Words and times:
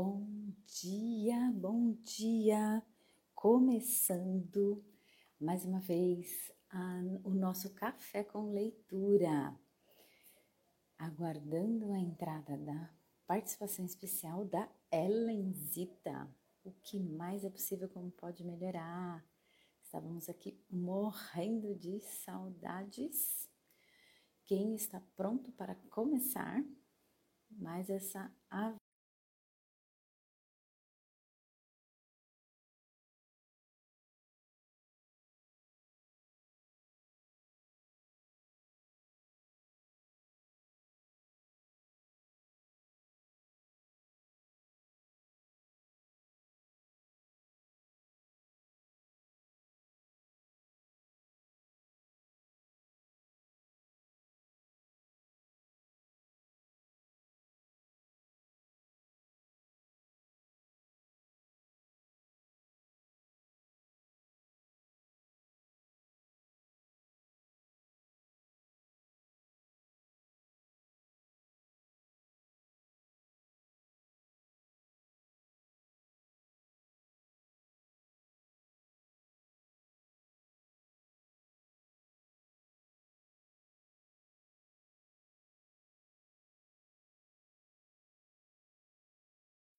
Bom 0.00 0.54
dia, 0.64 1.50
bom 1.56 1.90
dia! 2.04 2.86
Começando 3.34 4.80
mais 5.40 5.64
uma 5.64 5.80
vez 5.80 6.52
a, 6.70 7.00
o 7.24 7.30
nosso 7.30 7.74
café 7.74 8.22
com 8.22 8.52
leitura, 8.52 9.58
aguardando 10.96 11.90
a 11.90 11.98
entrada 11.98 12.56
da 12.56 12.94
participação 13.26 13.84
especial 13.84 14.44
da 14.44 14.70
Ellenzita. 14.92 16.32
O 16.62 16.70
que 16.70 17.00
mais 17.00 17.44
é 17.44 17.50
possível, 17.50 17.88
como 17.88 18.12
pode 18.12 18.44
melhorar? 18.44 19.26
Estávamos 19.82 20.28
aqui 20.28 20.64
morrendo 20.70 21.74
de 21.74 21.98
saudades. 21.98 23.50
Quem 24.44 24.76
está 24.76 25.02
pronto 25.16 25.50
para 25.50 25.74
começar 25.90 26.64
mais 27.50 27.90
essa 27.90 28.32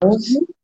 11 0.01 0.58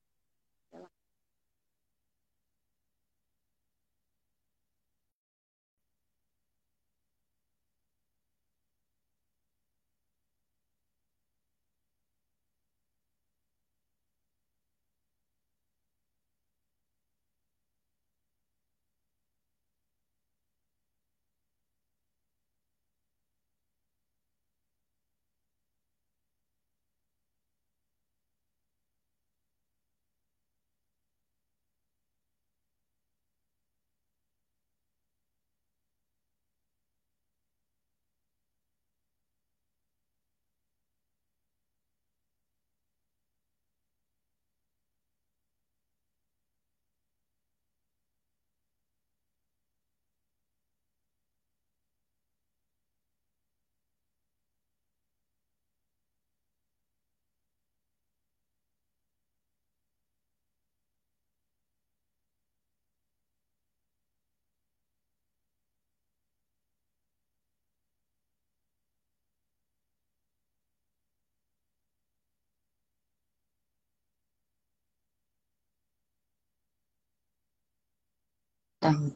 Tem. 78.85 79.15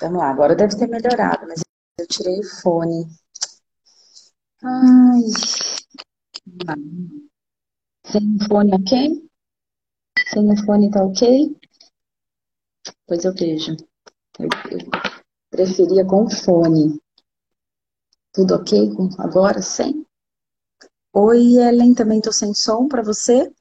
Vamos 0.00 0.18
lá, 0.18 0.30
agora 0.30 0.56
deve 0.56 0.76
ter 0.76 0.88
melhorado, 0.88 1.46
mas 1.46 1.60
eu 2.00 2.06
tirei 2.08 2.40
o 2.40 2.60
fone. 2.60 3.06
Ai. 4.62 5.22
Sem 8.10 8.36
o 8.36 8.44
fone, 8.48 8.74
ok? 8.74 8.90
Sem 10.32 10.50
o 10.50 10.56
fone, 10.64 10.90
tá 10.90 11.04
ok? 11.04 11.56
Pois 13.06 13.24
eu 13.24 13.32
vejo. 13.32 13.76
Eu, 14.38 14.48
eu 14.72 14.78
preferia 15.50 16.04
com 16.04 16.24
o 16.24 16.30
fone. 16.30 16.98
Tudo 18.32 18.56
ok 18.56 18.90
agora, 19.18 19.62
sem? 19.62 20.04
Oi, 21.12 21.58
Ellen, 21.58 21.94
também 21.94 22.20
tô 22.20 22.32
sem 22.32 22.52
som 22.54 22.88
para 22.88 23.02
você? 23.02 23.52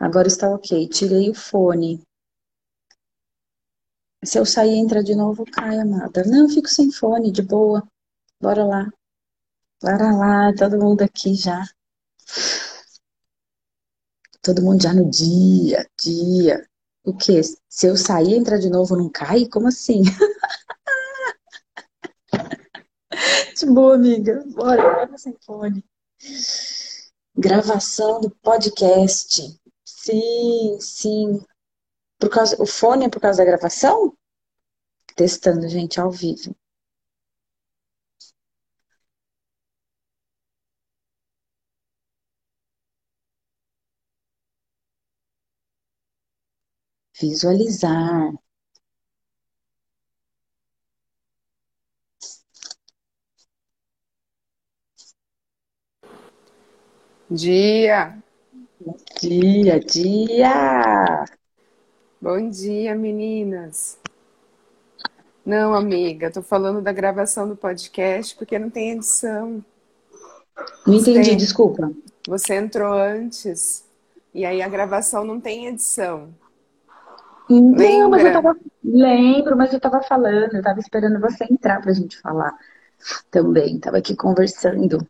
Agora 0.00 0.26
está 0.26 0.48
ok. 0.48 0.88
Tirei 0.88 1.28
o 1.28 1.34
fone. 1.34 2.02
Se 4.24 4.38
eu 4.38 4.46
sair 4.46 4.72
e 4.74 4.78
entrar 4.78 5.02
de 5.02 5.14
novo, 5.14 5.44
cai, 5.44 5.78
amada. 5.78 6.24
Não, 6.24 6.44
eu 6.44 6.48
fico 6.48 6.68
sem 6.68 6.90
fone, 6.90 7.30
de 7.30 7.42
boa. 7.42 7.86
Bora 8.40 8.64
lá. 8.64 8.90
Bora 9.82 10.14
lá, 10.14 10.54
todo 10.54 10.78
mundo 10.78 11.02
aqui 11.02 11.34
já. 11.34 11.64
Todo 14.42 14.62
mundo 14.62 14.82
já 14.82 14.94
no 14.94 15.10
dia, 15.10 15.86
dia. 16.02 16.66
O 17.04 17.14
quê? 17.14 17.40
Se 17.68 17.86
eu 17.86 17.96
sair 17.96 18.30
e 18.30 18.36
entrar 18.36 18.58
de 18.58 18.70
novo, 18.70 18.96
não 18.96 19.10
cai? 19.10 19.46
Como 19.46 19.68
assim? 19.68 20.02
De 23.58 23.66
boa, 23.66 23.94
amiga. 23.94 24.42
Bora, 24.54 24.82
bora 24.82 25.18
sem 25.18 25.36
fone. 25.44 25.84
Gravação 27.36 28.20
do 28.20 28.30
podcast. 28.30 29.60
Sim, 30.04 30.78
sim. 30.80 31.40
Por 32.20 32.30
causa, 32.30 32.56
o 32.62 32.66
fone 32.66 33.06
é 33.06 33.10
por 33.10 33.20
causa 33.20 33.38
da 33.38 33.44
gravação? 33.50 34.14
Testando, 35.14 35.68
gente, 35.68 36.00
ao 36.00 36.10
vivo. 36.10 36.56
Visualizar. 47.20 48.32
Dia! 57.30 58.20
Dia, 59.20 59.78
dia! 59.78 61.24
Bom 62.18 62.48
dia, 62.48 62.94
meninas! 62.94 63.98
Não, 65.44 65.74
amiga, 65.74 66.30
tô 66.30 66.40
falando 66.40 66.80
da 66.80 66.90
gravação 66.90 67.46
do 67.46 67.54
podcast 67.54 68.34
porque 68.36 68.58
não 68.58 68.70
tem 68.70 68.92
edição. 68.92 69.62
Não 70.86 70.94
entendi, 70.94 71.28
tem- 71.28 71.36
desculpa. 71.36 71.92
Você 72.26 72.54
entrou 72.54 72.94
antes 72.94 73.84
e 74.32 74.46
aí 74.46 74.62
a 74.62 74.68
gravação 74.68 75.24
não 75.24 75.38
tem 75.38 75.66
edição. 75.66 76.30
Não, 77.50 78.08
mas 78.08 78.24
eu 78.24 78.32
tava. 78.32 78.56
Lembro, 78.82 79.58
mas 79.58 79.74
eu 79.74 79.80
tava 79.80 80.00
falando, 80.02 80.54
eu 80.54 80.62
tava 80.62 80.80
esperando 80.80 81.20
você 81.20 81.44
entrar 81.44 81.82
pra 81.82 81.92
gente 81.92 82.18
falar 82.18 82.56
também. 83.30 83.78
Tava 83.78 83.98
aqui 83.98 84.16
conversando, 84.16 85.06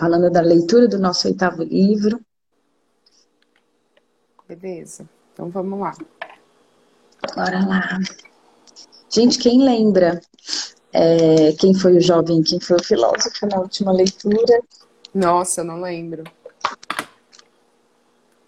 falando 0.00 0.30
da 0.30 0.40
leitura 0.40 0.88
do 0.88 0.98
nosso 0.98 1.28
oitavo 1.28 1.62
livro. 1.62 2.18
Beleza. 4.48 5.06
Então 5.32 5.50
vamos 5.50 5.78
lá. 5.78 5.94
Bora 7.36 7.66
lá. 7.66 7.98
Gente, 9.10 9.38
quem 9.38 9.62
lembra 9.62 10.20
é, 10.90 11.52
quem 11.52 11.74
foi 11.74 11.98
o 11.98 12.00
jovem, 12.00 12.42
quem 12.42 12.58
foi 12.58 12.78
o 12.78 12.82
filósofo 12.82 13.46
na 13.46 13.60
última 13.60 13.92
leitura. 13.92 14.62
Nossa, 15.14 15.60
eu 15.60 15.64
não 15.64 15.82
lembro. 15.82 16.24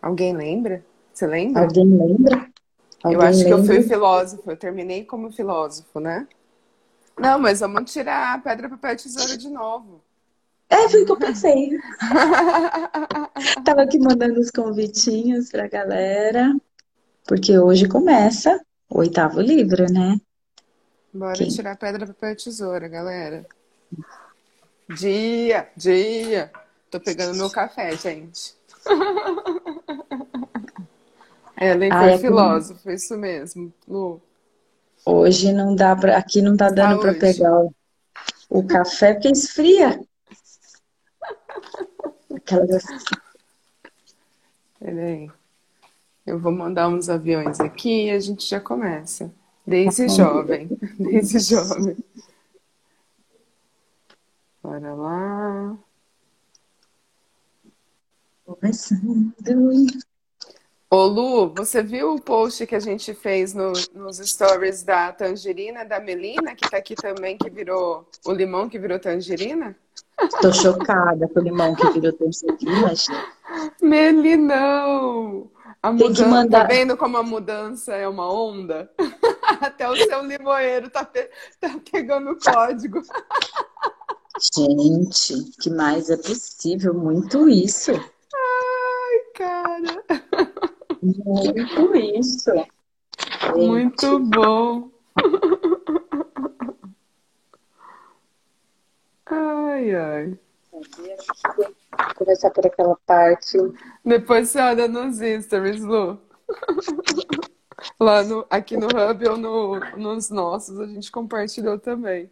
Alguém 0.01 0.35
lembra? 0.35 0.83
Você 1.13 1.27
lembra? 1.27 1.63
Alguém 1.63 1.85
lembra? 1.85 2.51
Alguém 3.05 3.19
eu 3.19 3.23
acho 3.23 3.39
lembra? 3.41 3.55
que 3.55 3.61
eu 3.61 3.65
fui 3.65 3.83
filósofo, 3.83 4.51
eu 4.51 4.57
terminei 4.57 5.05
como 5.05 5.31
filósofo, 5.31 6.01
né? 6.01 6.27
Não, 7.19 7.39
mas 7.39 7.61
vamos 7.61 7.93
tirar 7.93 8.35
a 8.35 8.39
pedra, 8.39 8.71
papel 8.71 8.93
e 8.93 8.97
tesoura 8.97 9.37
de 9.37 9.51
novo. 9.51 10.01
É, 10.73 10.89
foi 10.89 11.03
o 11.03 11.05
que 11.05 11.13
eu 11.13 11.19
pensei. 11.19 11.79
Tava 13.63 13.83
aqui 13.83 13.99
mandando 13.99 14.41
os 14.41 14.51
convitinhos 14.51 15.51
pra 15.51 15.69
galera, 15.69 16.51
porque 17.27 17.59
hoje 17.59 17.87
começa 17.87 18.59
o 18.89 19.01
oitavo 19.01 19.39
livro, 19.43 19.85
né? 19.93 20.19
Bora 21.13 21.37
Quem? 21.37 21.49
tirar 21.49 21.77
pedra, 21.77 22.07
papel 22.07 22.31
e 22.31 22.37
tesoura, 22.37 22.89
galera. 22.89 23.45
Dia, 24.89 25.69
dia. 25.77 26.51
Tô 26.91 26.99
pegando 26.99 27.37
meu 27.37 27.51
café, 27.51 27.95
gente. 27.95 28.55
Ellen 31.61 31.93
Ah, 31.93 32.01
foi 32.01 32.11
é 32.13 32.19
filósofo, 32.19 32.91
isso 32.91 33.15
mesmo, 33.19 33.71
Lu. 33.87 34.23
Hoje 35.05 35.53
não 35.53 35.77
dá 35.77 35.95
para, 35.95 36.17
aqui 36.17 36.41
não 36.41 36.57
tá 36.57 36.71
dando 36.71 36.99
para 36.99 37.13
pegar 37.13 37.61
o, 37.61 37.75
o 38.49 38.67
café 38.67 39.13
porque 39.13 39.29
esfria. 39.29 40.01
Aquela 42.35 42.67
Peraí. 44.79 45.31
Eu 46.27 46.39
vou 46.39 46.53
mandar 46.53 46.89
uns 46.89 47.09
aviões 47.09 47.61
aqui 47.61 48.07
e 48.07 48.11
a 48.11 48.19
gente 48.21 48.47
já 48.49 48.61
começa. 48.61 49.33
Desde 49.67 50.07
Tá 50.07 50.13
jovem. 50.13 50.69
Desde 50.99 51.39
jovem. 51.41 51.97
Bora 54.63 54.95
lá. 54.95 55.79
começando. 58.45 59.33
Ô 60.91 61.07
Lu, 61.07 61.55
você 61.55 61.83
viu 61.83 62.15
o 62.15 62.21
post 62.21 62.67
que 62.67 62.75
a 62.75 62.81
gente 62.81 63.15
fez 63.15 63.55
no- 63.55 63.73
nos 63.95 64.19
stories 64.19 64.83
da 64.83 65.11
tangerina 65.13 65.85
da 65.85 65.99
Melina, 65.99 66.55
que 66.55 66.69
tá 66.69 66.77
aqui 66.77 66.95
também, 66.95 67.37
que 67.39 67.49
virou 67.49 68.07
o 68.27 68.33
limão 68.33 68.69
que 68.69 68.79
virou 68.79 68.99
tangerina? 68.99 69.75
Tô 70.41 70.53
chocada 70.53 71.29
com 71.29 71.41
o 71.41 71.43
limão 71.43 71.75
que 71.75 71.91
virou 71.91 72.13
tangerina, 72.13 72.95
gente. 72.95 73.13
Melinão! 73.81 75.51
A 75.83 75.89
Tem 75.89 75.99
que 75.99 76.05
mudança, 76.23 76.29
mandar- 76.29 76.61
tá 76.69 76.75
vendo 76.75 76.97
como 76.97 77.17
a 77.17 77.23
mudança 77.25 77.93
é 77.95 78.07
uma 78.07 78.33
onda? 78.33 78.89
Até 79.61 79.89
o 79.89 79.97
seu 79.97 80.23
limoeiro 80.25 80.89
tá, 80.89 81.05
pe- 81.05 81.29
tá 81.61 81.75
pegando 81.91 82.31
o 82.31 82.39
código. 82.39 83.03
Gente, 84.55 85.51
que 85.61 85.71
mais 85.71 86.09
é 86.09 86.17
possível? 86.17 86.95
Muito 86.95 87.49
isso. 87.49 87.93
Ai, 87.93 89.19
cara, 89.35 90.05
Muito 91.03 91.97
isso. 91.97 92.51
Gente, 92.53 93.67
muito 93.67 94.19
bom. 94.21 94.89
Ai, 99.27 99.95
ai. 99.95 100.39
Começar 102.17 102.51
por 102.51 102.67
aquela 102.67 102.97
parte. 103.07 103.59
Depois 104.05 104.49
você 104.49 104.61
olha 104.61 104.89
nos 104.89 105.19
stories, 105.45 105.83
Lu. 105.83 106.19
Lá 108.01 108.23
no, 108.23 108.47
aqui 108.51 108.77
no 108.77 108.87
Hub 108.87 109.29
ou 109.29 109.37
no, 109.37 109.81
nos 109.97 110.31
nossos, 110.31 110.79
a 110.79 110.87
gente 110.87 111.11
compartilhou 111.11 111.79
também. 111.79 112.31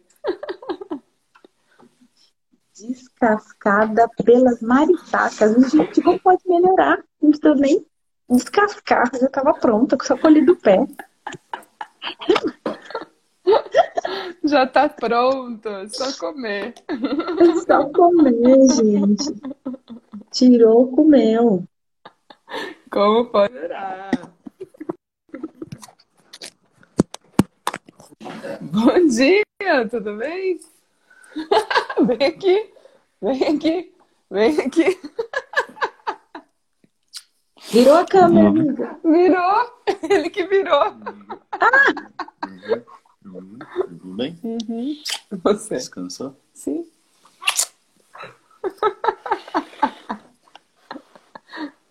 Descascada 2.73 4.09
pelas 4.23 4.61
maritacas. 4.61 5.71
Gente, 5.71 6.01
como 6.01 6.19
pode 6.19 6.41
melhorar? 6.47 7.03
Não 7.21 7.31
precisa 7.31 7.55
nem 7.55 7.85
descascar, 8.29 9.09
já 9.19 9.27
tava 9.29 9.53
pronta, 9.53 9.97
só 10.01 10.17
colhi 10.17 10.43
do 10.45 10.55
pé. 10.55 10.85
Já 14.43 14.65
tá 14.67 14.89
pronto, 14.89 15.67
é 15.67 15.87
só 15.87 16.11
comer. 16.19 16.73
É 16.87 17.55
só 17.65 17.85
comer, 17.89 18.67
gente. 18.69 19.33
Tirou, 20.31 20.91
comeu. 20.91 21.63
Como 22.89 23.25
pode 23.25 23.53
melhorar? 23.53 24.11
Bom 28.61 29.07
dia, 29.07 29.43
tudo 29.89 30.17
bem? 30.17 30.59
Vem 32.05 32.27
aqui, 32.27 32.73
vem 33.21 33.43
aqui, 33.43 33.93
vem 34.29 34.59
aqui. 34.59 34.99
Virou 37.71 37.95
a 37.95 38.05
câmera, 38.05 38.49
amiga. 38.49 38.99
Virou, 39.03 39.83
ele 40.09 40.29
que 40.29 40.45
virou. 40.45 40.93
Uhum. 43.25 43.59
Tudo 43.87 44.13
bem? 44.15 44.37
Você, 45.43 45.75
Descansou? 45.75 46.35
sim. 46.53 46.85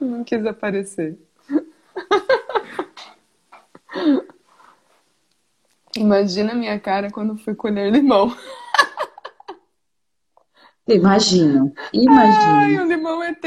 Não 0.00 0.24
quis 0.24 0.44
aparecer. 0.46 1.18
Imagina 5.96 6.52
a 6.52 6.54
minha 6.54 6.78
cara 6.80 7.10
quando 7.10 7.36
fui 7.36 7.54
colher 7.54 7.92
limão. 7.92 8.34
Imagino, 10.88 11.72
Ai, 11.76 11.88
imagino. 11.92 12.82
o 12.82 12.86
limão 12.88 13.22
ET. 13.22 13.42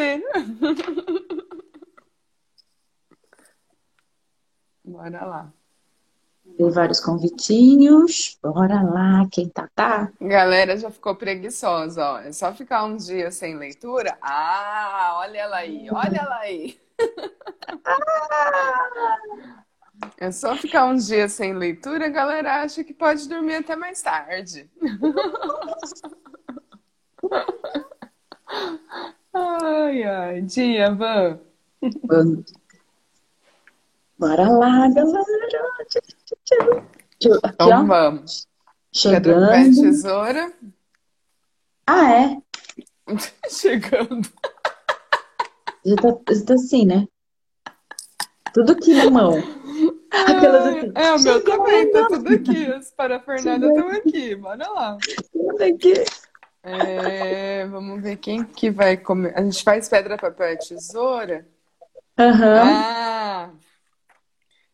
Bora 4.85 5.25
lá. 5.25 5.53
Tem 6.57 6.69
vários 6.69 6.99
convitinhos. 6.99 8.37
Bora 8.41 8.81
lá, 8.81 9.27
quem 9.31 9.49
tá, 9.49 9.67
tá. 9.75 10.11
Galera 10.21 10.77
já 10.77 10.91
ficou 10.91 11.15
preguiçosa, 11.15 12.05
ó. 12.05 12.19
É 12.19 12.31
só 12.31 12.53
ficar 12.53 12.85
uns 12.85 13.05
dias 13.05 13.35
sem 13.35 13.55
leitura. 13.55 14.17
Ah, 14.21 15.15
olha 15.17 15.39
ela 15.39 15.57
aí, 15.57 15.87
olha 15.91 16.17
ela 16.17 16.39
aí. 16.39 16.77
É 20.19 20.31
só 20.31 20.55
ficar 20.55 20.85
uns 20.85 21.07
dias 21.07 21.33
sem 21.33 21.53
leitura, 21.53 22.07
a 22.07 22.09
galera 22.09 22.61
acha 22.61 22.83
que 22.83 22.93
pode 22.93 23.27
dormir 23.27 23.55
até 23.55 23.75
mais 23.75 24.01
tarde. 24.01 24.69
Ai, 29.33 30.03
ai. 30.03 30.41
Dia, 30.41 30.93
Van. 30.93 31.39
Vamos. 32.03 32.53
Bora 34.23 34.49
lá, 34.49 34.87
galera. 34.87 35.25
Então 37.19 37.81
ó. 37.81 37.83
vamos. 37.83 38.47
Pedra, 39.03 39.33
papel 39.33 39.59
e 39.59 39.73
Chegando. 39.73 39.81
tesoura. 39.81 40.53
Ah, 41.85 42.13
é? 42.13 42.37
Chegando. 43.49 44.29
Já 45.85 45.95
tá, 45.97 46.33
já 46.33 46.45
tá 46.45 46.53
assim, 46.53 46.85
né? 46.85 47.05
Tudo 48.53 48.71
aqui 48.71 48.93
na 48.93 49.09
mão. 49.11 49.33
Aquelas 50.09 50.67
assim. 50.67 50.91
É, 50.95 51.11
o 51.11 51.19
meu 51.21 51.33
Chegando. 51.41 51.43
também, 51.43 51.91
tá 51.91 52.07
tudo 52.07 52.33
aqui. 52.33 52.65
As 52.67 52.91
parafernálias 52.91 53.71
estão 53.71 53.89
aqui. 53.89 54.35
Bora 54.35 54.69
lá. 54.69 54.97
Tudo 55.33 55.63
aqui. 55.63 55.93
É, 56.63 57.67
vamos 57.67 58.01
ver 58.01 58.15
quem 58.15 58.45
que 58.45 58.71
vai 58.71 58.95
comer. 58.95 59.37
A 59.37 59.41
gente 59.41 59.61
faz 59.61 59.89
pedra, 59.89 60.17
papel 60.17 60.53
e 60.53 60.57
tesoura? 60.59 61.45
Aham. 62.17 62.61
Ah! 62.63 63.02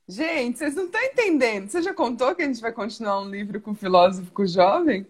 Gente, 0.10 0.58
vocês 0.58 0.74
não 0.74 0.86
estão 0.86 1.00
entendendo. 1.04 1.70
Você 1.70 1.84
já 1.84 1.94
contou 1.94 2.34
que 2.34 2.42
a 2.42 2.46
gente 2.46 2.60
vai 2.60 2.72
continuar 2.72 3.22
um 3.22 3.30
livro 3.30 3.62
com 3.62 3.72
o 3.72 3.75
filósofo 3.75 4.48
jovem? 4.48 5.06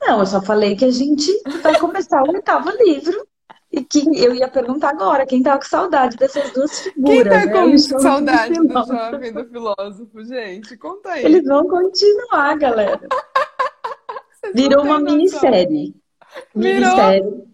Não, 0.00 0.20
eu 0.20 0.26
só 0.26 0.40
falei 0.40 0.74
que 0.74 0.86
a 0.86 0.90
gente 0.90 1.30
vai 1.62 1.78
começar 1.78 2.22
o 2.22 2.30
oitavo 2.30 2.70
livro. 2.70 3.28
E 3.70 3.84
que 3.84 4.02
eu 4.18 4.34
ia 4.34 4.48
perguntar 4.48 4.88
agora, 4.88 5.26
quem 5.26 5.42
tava 5.42 5.58
com 5.58 5.66
saudade 5.66 6.16
dessas 6.16 6.50
duas 6.54 6.80
Quem 6.80 6.92
figuras, 6.94 7.24
tá 7.24 7.44
né? 7.44 7.52
com 7.52 7.76
jovem 7.76 7.78
saudade 7.78 8.54
do 8.54 8.72
jovem 8.72 9.32
do 9.34 9.44
filósofo, 9.44 10.24
gente? 10.24 10.76
Conta 10.78 11.10
aí. 11.10 11.24
Eles 11.26 11.44
vão 11.44 11.68
continuar, 11.68 12.56
galera. 12.56 13.06
Virou 14.54 14.84
uma 14.84 14.98
minissérie. 14.98 15.94
Virou. 16.54 16.80
Minissérie. 16.80 17.44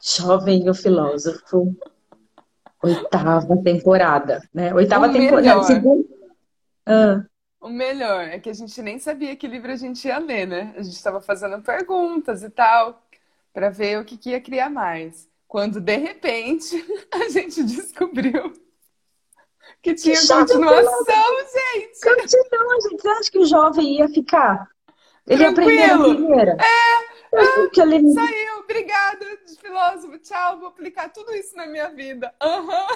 Jovem 0.00 0.64
e 0.64 0.70
o 0.70 0.74
filósofo. 0.74 1.76
Oitava 2.82 3.56
temporada, 3.62 4.42
né? 4.52 4.74
Oitava 4.74 5.08
O 5.08 5.12
temporada. 5.12 5.42
melhor. 5.42 5.62
Segunda... 5.64 6.04
Ah, 6.86 7.24
O 7.60 7.68
melhor 7.68 8.22
é 8.24 8.38
que 8.40 8.50
a 8.50 8.52
gente 8.54 8.80
nem 8.82 8.98
sabia 8.98 9.36
que 9.36 9.46
livro 9.46 9.70
a 9.72 9.76
gente 9.76 10.06
ia 10.08 10.18
ler, 10.18 10.46
né? 10.46 10.74
A 10.76 10.82
gente 10.82 10.94
estava 10.96 11.20
fazendo 11.20 11.62
perguntas 11.62 12.42
e 12.42 12.50
tal, 12.50 13.00
para 13.52 13.70
ver 13.70 14.00
o 14.00 14.04
que, 14.04 14.16
que 14.16 14.30
ia 14.30 14.40
criar 14.40 14.68
mais. 14.70 15.28
Quando, 15.46 15.80
de 15.80 15.96
repente, 15.96 16.74
a 17.12 17.28
gente 17.28 17.62
descobriu 17.62 18.52
que 19.80 19.94
tinha 19.94 20.16
chave 20.16 20.52
continuação, 20.52 21.24
gente! 21.52 22.00
continua, 22.00 22.80
gente. 22.80 23.00
Você 23.02 23.08
acha 23.08 23.30
que 23.30 23.38
o 23.38 23.44
jovem 23.46 23.98
ia 23.98 24.08
ficar? 24.08 24.68
Ele 25.26 25.44
aprendeu 25.44 25.76
na 25.86 25.94
Tranquilo. 25.94 26.16
primeira. 26.16 26.52
É, 26.52 27.02
que 27.04 27.11
ele... 27.32 28.12
saiu, 28.12 28.58
obrigada, 28.60 29.26
filósofo, 29.60 30.18
tchau, 30.18 30.58
vou 30.58 30.68
aplicar 30.68 31.08
tudo 31.10 31.34
isso 31.34 31.56
na 31.56 31.66
minha 31.66 31.88
vida. 31.88 32.32
Aham. 32.40 32.86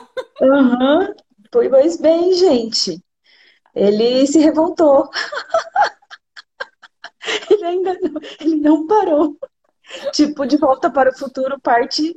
Aham. 0.43 1.15
Pois 1.51 1.97
bem, 1.97 2.33
gente. 2.35 3.03
Ele 3.75 4.27
se 4.27 4.39
revoltou. 4.39 5.09
Ele 7.51 7.65
ainda 7.65 7.99
não, 8.01 8.21
ele 8.41 8.57
não 8.57 8.87
parou. 8.87 9.37
Tipo, 10.13 10.47
De 10.47 10.57
Volta 10.57 10.91
para 10.91 11.11
o 11.11 11.19
Futuro, 11.19 11.61
parte 11.61 12.17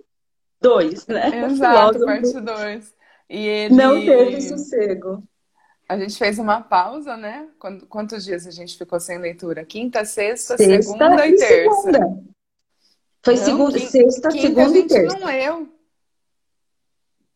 2, 0.61 1.07
né? 1.07 1.45
Exato, 1.45 2.05
parte 2.05 2.39
2. 2.39 2.93
E 3.29 3.47
ele. 3.47 3.75
não 3.75 4.05
teve 4.05 4.41
sossego. 4.41 5.23
A 5.89 5.97
gente 5.97 6.15
fez 6.19 6.37
uma 6.37 6.61
pausa, 6.61 7.17
né? 7.17 7.47
Quant- 7.59 7.83
Quantos 7.89 8.23
dias 8.23 8.45
a 8.45 8.51
gente 8.51 8.77
ficou 8.77 8.99
sem 8.99 9.17
leitura? 9.17 9.65
Quinta, 9.65 10.05
sexta, 10.05 10.55
Sexta 10.55 10.83
segunda 10.93 11.25
e 11.27 11.31
e 11.31 11.35
terça. 11.35 11.75
segunda. 11.81 12.23
Foi 13.25 13.35
Não, 13.35 13.43
segunda, 13.43 13.79
quin- 13.79 13.87
sexta, 13.87 14.29
Quinta 14.29 14.37
a 14.37 14.41
segunda 14.41 14.69
e 14.77 14.81
gente 14.81 14.87
terça. 14.93 15.17
não 15.19 15.25
leu. 15.25 15.69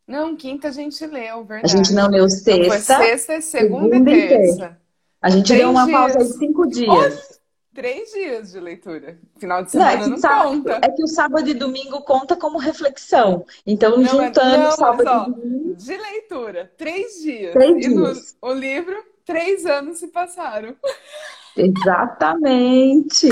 Não, 0.06 0.36
quinta 0.36 0.68
a 0.68 0.70
gente 0.70 1.04
leu, 1.06 1.38
A 1.40 1.42
verdade. 1.42 1.72
gente 1.76 1.92
não 1.94 2.08
leu 2.08 2.26
Então 2.26 2.56
foi 2.56 2.78
sexta, 2.78 2.96
sexta, 2.98 3.40
segunda 3.40 3.94
segunda 3.96 4.10
e 4.12 4.14
e 4.18 4.28
terça. 4.28 4.56
terça. 4.58 4.78
a 5.20 5.30
gente 5.30 5.46
Três 5.46 5.60
deu 5.60 5.70
uma 5.70 5.90
pausa 5.90 6.18
dias. 6.18 6.28
de 6.32 6.38
cinco 6.38 6.66
dias. 6.66 7.33
Três 7.74 8.12
dias 8.12 8.52
de 8.52 8.60
leitura. 8.60 9.18
Final 9.36 9.64
de 9.64 9.76
Não, 9.76 9.84
é 9.86 9.90
semana 9.92 10.08
não 10.08 10.16
sábado, 10.18 10.48
conta. 10.50 10.80
é 10.82 10.88
que 10.90 11.02
o 11.02 11.06
sábado 11.08 11.48
e 11.48 11.54
domingo 11.54 12.00
conta 12.02 12.36
como 12.36 12.56
reflexão. 12.58 13.44
Então, 13.66 13.96
Não, 13.96 14.04
juntando 14.04 14.58
não, 14.64 14.70
sábado 14.70 15.04
mas, 15.04 15.06
ó, 15.06 15.28
e 15.28 15.32
domingo, 15.32 15.74
De 15.76 15.96
leitura, 15.96 16.72
três 16.76 17.20
dias. 17.20 17.52
Três 17.52 17.84
E 17.84 17.88
no 17.88 18.04
dias. 18.04 18.36
o 18.40 18.52
livro, 18.52 18.96
três 19.24 19.66
anos 19.66 19.98
se 19.98 20.06
passaram. 20.08 20.76
Exatamente. 21.56 23.28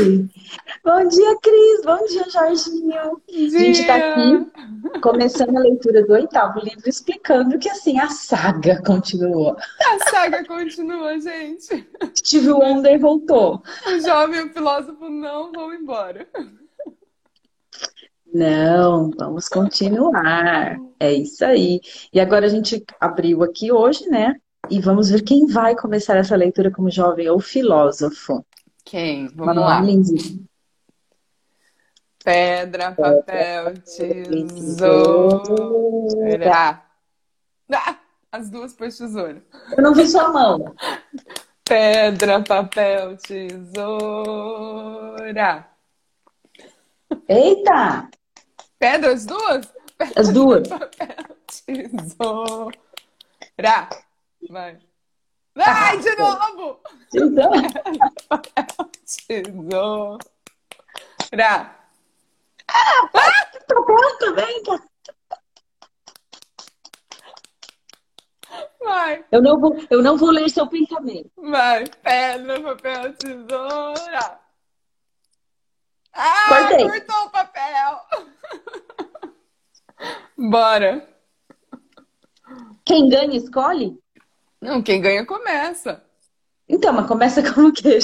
Bom 0.85 1.09
dia, 1.09 1.37
Cris. 1.41 1.83
Bom 1.85 2.07
dia, 2.07 2.31
Jorginho. 2.31 3.21
A 3.29 3.33
gente 3.33 3.81
está 3.81 3.99
Dia! 3.99 4.13
aqui 4.13 5.01
começando 5.01 5.57
a 5.57 5.61
leitura 5.61 6.05
do 6.07 6.13
oitavo 6.13 6.61
livro, 6.61 6.89
explicando 6.89 7.59
que 7.59 7.69
assim 7.69 7.99
a 7.99 8.09
saga 8.09 8.81
continuou. 8.87 9.57
A 9.85 10.11
saga 10.11 10.45
continua, 10.45 11.19
gente. 11.19 11.89
Steve 12.17 12.53
Wonder 12.53 12.99
voltou. 13.01 13.63
O 13.87 14.01
jovem 14.01 14.49
filósofo 14.51 15.09
não 15.09 15.51
vão 15.53 15.75
embora. 15.75 16.27
Não, 18.33 19.11
vamos 19.11 19.49
continuar. 19.49 20.79
É 20.99 21.13
isso 21.13 21.45
aí. 21.45 21.81
E 22.13 22.21
agora 22.21 22.47
a 22.47 22.49
gente 22.49 22.83
abriu 23.01 23.43
aqui 23.43 23.71
hoje, 23.71 24.09
né? 24.09 24.37
E 24.71 24.81
vamos 24.81 25.11
ver 25.11 25.23
quem 25.23 25.47
vai 25.47 25.75
começar 25.75 26.17
essa 26.17 26.37
leitura 26.37 26.71
como 26.71 26.91
jovem 26.91 27.29
ou 27.29 27.41
filósofo. 27.41 28.47
Quem? 28.85 29.29
Vamos 29.35 29.57
lá. 29.57 29.81
Lindsay. 29.81 30.41
Pedra, 32.25 32.93
papel, 32.93 33.75
tesoura. 33.83 35.33
Ah, 37.75 37.99
as 38.31 38.49
duas 38.49 38.73
por 38.73 38.87
tesoura. 38.89 39.45
Eu 39.77 39.83
não 39.83 39.93
vi 39.95 40.07
sua 40.07 40.29
mão. 40.29 40.73
Pedra, 41.65 42.41
papel, 42.43 43.17
tesoura. 43.17 43.67
Eita! 47.29 48.09
Pedra, 48.79 49.13
as 49.13 49.27
duas? 49.27 49.73
As 50.17 50.33
duas. 50.33 50.69
Papel, 50.69 51.17
tesoura. 51.67 52.79
Vai. 54.51 54.79
Vai, 55.55 55.99
de 55.99 56.17
novo! 56.17 56.81
Tesoura. 57.11 57.69
Papel 63.69 64.19
também, 64.19 64.63
cara. 64.65 64.83
Vai, 68.85 69.25
Eu 69.31 69.41
não 69.41 69.61
vou, 69.61 69.77
eu 69.91 70.03
não 70.03 70.17
vou 70.17 70.31
ler 70.31 70.49
seu 70.51 70.67
pensamento. 70.67 71.31
vai. 71.37 71.85
Pedra, 72.03 72.61
papel, 72.61 73.15
tesoura. 73.15 74.41
Ah, 76.15 76.49
Cortei. 76.49 76.89
cortou 76.89 77.25
o 77.27 77.31
papel. 77.31 78.01
Bora. 80.37 81.09
Quem 82.85 83.09
ganha, 83.09 83.37
escolhe? 83.37 83.99
Não, 84.63 84.81
quem 84.81 85.01
ganha 85.01 85.27
começa. 85.27 86.01
Então, 86.69 86.93
mas 86.93 87.09
começa 87.09 87.43
como 87.53 87.69
o 87.69 87.73
quê? 87.73 87.99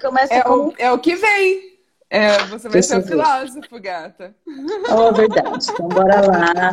Começa 0.00 0.32
É 0.32 0.42
como. 0.42 0.68
o, 0.68 0.74
é 0.78 0.92
o 0.92 0.98
que 0.98 1.16
vem. 1.16 1.74
É, 2.08 2.38
você 2.44 2.68
vai 2.68 2.80
ser 2.80 3.00
ver. 3.00 3.08
filósofo, 3.08 3.80
gata. 3.80 4.32
Oh, 4.96 5.12
verdade. 5.12 5.66
Então, 5.72 5.88
bora 5.88 6.20
lá. 6.20 6.72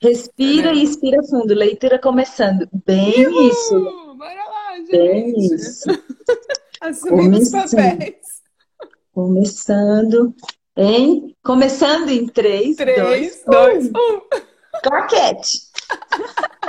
Respira 0.00 0.72
e 0.72 0.82
expira 0.82 1.22
fundo. 1.24 1.52
Leitura 1.52 1.98
começando. 1.98 2.66
Bem 2.86 3.48
isso. 3.48 3.76
Uh, 3.76 4.14
bora 4.14 4.44
lá, 4.44 4.76
gente. 4.78 4.90
Bem 4.92 5.34
isso. 5.54 5.90
Assumindo 6.80 7.36
os 7.36 7.50
papéis. 7.50 8.40
Começando 9.12 10.34
em. 10.74 11.36
Começando 11.44 12.08
em 12.08 12.26
3, 12.26 12.76
3, 12.76 13.42
2, 13.44 13.44
2, 13.44 13.86
1. 13.88 13.90
Claquete. 14.82 15.58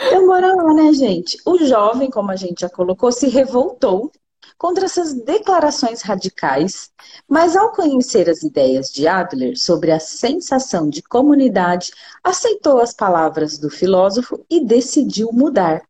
Então, 0.00 0.26
bora 0.26 0.54
lá, 0.54 0.72
né, 0.74 0.92
gente? 0.92 1.38
O 1.44 1.58
jovem, 1.58 2.10
como 2.10 2.30
a 2.30 2.36
gente 2.36 2.60
já 2.60 2.68
colocou, 2.68 3.10
se 3.10 3.28
revoltou 3.28 4.12
contra 4.56 4.86
essas 4.86 5.14
declarações 5.14 6.02
radicais, 6.02 6.90
mas 7.28 7.56
ao 7.56 7.72
conhecer 7.72 8.28
as 8.28 8.42
ideias 8.42 8.90
de 8.90 9.06
Adler 9.06 9.58
sobre 9.58 9.92
a 9.92 10.00
sensação 10.00 10.88
de 10.88 11.02
comunidade, 11.02 11.92
aceitou 12.24 12.80
as 12.80 12.92
palavras 12.92 13.58
do 13.58 13.70
filósofo 13.70 14.44
e 14.50 14.64
decidiu 14.64 15.30
mudar. 15.32 15.82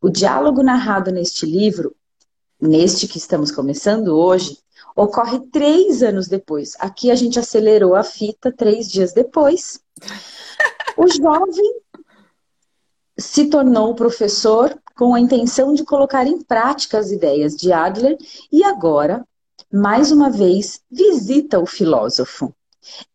O 0.00 0.08
diálogo 0.10 0.62
narrado 0.62 1.10
neste 1.10 1.46
livro, 1.46 1.94
neste 2.60 3.06
que 3.06 3.18
estamos 3.18 3.50
começando 3.50 4.08
hoje, 4.08 4.58
ocorre 4.96 5.40
três 5.50 6.02
anos 6.02 6.28
depois. 6.28 6.74
Aqui 6.78 7.10
a 7.10 7.14
gente 7.14 7.38
acelerou 7.38 7.94
a 7.94 8.02
fita 8.02 8.52
três 8.52 8.88
dias 8.88 9.12
depois. 9.12 9.80
O 10.96 11.06
jovem 11.08 11.83
se 13.16 13.46
tornou 13.46 13.94
professor 13.94 14.76
com 14.96 15.14
a 15.14 15.20
intenção 15.20 15.74
de 15.74 15.84
colocar 15.84 16.26
em 16.26 16.40
prática 16.42 16.98
as 16.98 17.10
ideias 17.10 17.56
de 17.56 17.72
Adler 17.72 18.16
e 18.50 18.62
agora, 18.64 19.26
mais 19.72 20.10
uma 20.10 20.30
vez, 20.30 20.80
visita 20.90 21.58
o 21.58 21.66
filósofo. 21.66 22.54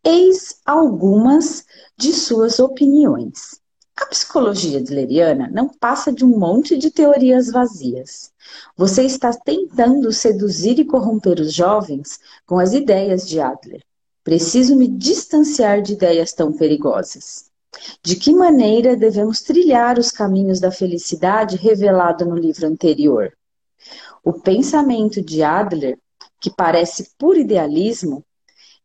Eis 0.04 0.56
algumas 0.64 1.64
de 1.96 2.12
suas 2.12 2.58
opiniões. 2.58 3.60
A 3.96 4.06
psicologia 4.06 4.78
adleriana 4.78 5.48
não 5.52 5.68
passa 5.68 6.10
de 6.10 6.24
um 6.24 6.38
monte 6.38 6.76
de 6.76 6.90
teorias 6.90 7.50
vazias. 7.50 8.32
Você 8.76 9.04
está 9.04 9.30
tentando 9.32 10.10
seduzir 10.10 10.78
e 10.78 10.84
corromper 10.86 11.38
os 11.38 11.52
jovens 11.52 12.18
com 12.46 12.58
as 12.58 12.72
ideias 12.72 13.28
de 13.28 13.38
Adler. 13.40 13.84
Preciso 14.24 14.74
me 14.74 14.88
distanciar 14.88 15.82
de 15.82 15.92
ideias 15.92 16.32
tão 16.32 16.52
perigosas. 16.52 17.49
De 18.02 18.16
que 18.16 18.34
maneira 18.34 18.96
devemos 18.96 19.42
trilhar 19.42 19.98
os 19.98 20.10
caminhos 20.10 20.58
da 20.58 20.72
felicidade 20.72 21.56
revelado 21.56 22.24
no 22.24 22.36
livro 22.36 22.66
anterior? 22.66 23.32
O 24.24 24.32
pensamento 24.32 25.22
de 25.22 25.42
Adler, 25.42 25.98
que 26.40 26.50
parece 26.50 27.10
puro 27.16 27.38
idealismo, 27.38 28.24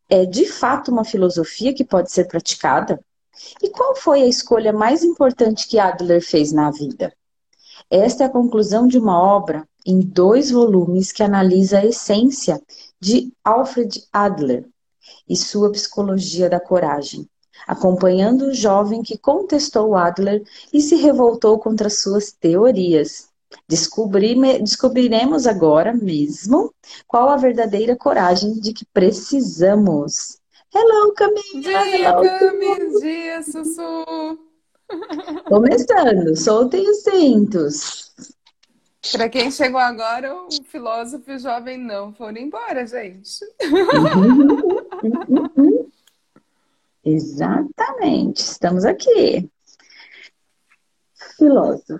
é 0.10 0.26
de 0.26 0.46
fato 0.46 0.92
uma 0.92 1.04
filosofia 1.04 1.74
que 1.74 1.84
pode 1.84 2.12
ser 2.12 2.26
praticada? 2.28 3.00
E 3.62 3.70
qual 3.70 3.96
foi 3.96 4.22
a 4.22 4.28
escolha 4.28 4.72
mais 4.72 5.04
importante 5.04 5.68
que 5.68 5.80
Adler 5.80 6.22
fez 6.22 6.52
na 6.52 6.72
vida? 6.72 7.14
Esta 7.90 8.24
é 8.24 8.28
a 8.28 8.32
conclusão 8.32 8.88
de 8.88 8.98
uma 8.98 9.20
obra 9.20 9.68
em 9.86 10.00
dois 10.00 10.52
volumes 10.52 11.12
que 11.12 11.22
analisa 11.22 11.80
a 11.80 11.86
essência 11.86 12.62
de 13.00 13.32
Alfred 13.44 14.04
Adler 14.12 14.66
e 15.28 15.36
sua 15.36 15.72
psicologia 15.72 16.50
da 16.50 16.60
coragem, 16.60 17.28
acompanhando 17.68 18.48
o 18.48 18.54
jovem 18.54 19.02
que 19.02 19.18
contestou 19.18 19.96
Adler 19.96 20.44
e 20.74 20.82
se 20.82 20.96
revoltou 20.96 21.58
contra 21.60 21.90
suas 21.90 22.32
teorias. 22.32 23.30
Descobrime- 23.68 24.60
descobriremos 24.60 25.48
agora 25.48 25.94
mesmo 25.94 26.74
qual 27.08 27.30
a 27.30 27.38
verdadeira 27.38 27.96
coragem 27.96 28.60
de 28.60 28.74
que 28.74 28.86
precisamos. 28.86 30.40
Hello, 30.74 31.14
Camila! 31.14 31.62
Dia, 31.62 32.14
Camis, 32.40 33.02
dia, 33.02 33.44
Sussu. 33.44 34.40
Começando, 35.48 36.36
soltem 36.36 36.90
os 36.90 37.04
cintos. 37.04 38.12
Para 39.12 39.30
quem 39.30 39.52
chegou 39.52 39.80
agora, 39.80 40.36
o 40.36 40.64
filósofo 40.64 41.32
e 41.32 41.36
o 41.36 41.40
jovem 41.40 41.78
não 41.78 42.12
foram 42.14 42.38
embora, 42.38 42.86
gente. 42.86 43.40
Exatamente, 47.06 48.38
estamos 48.42 48.84
aqui. 48.84 49.50
Filósofo. 51.38 52.00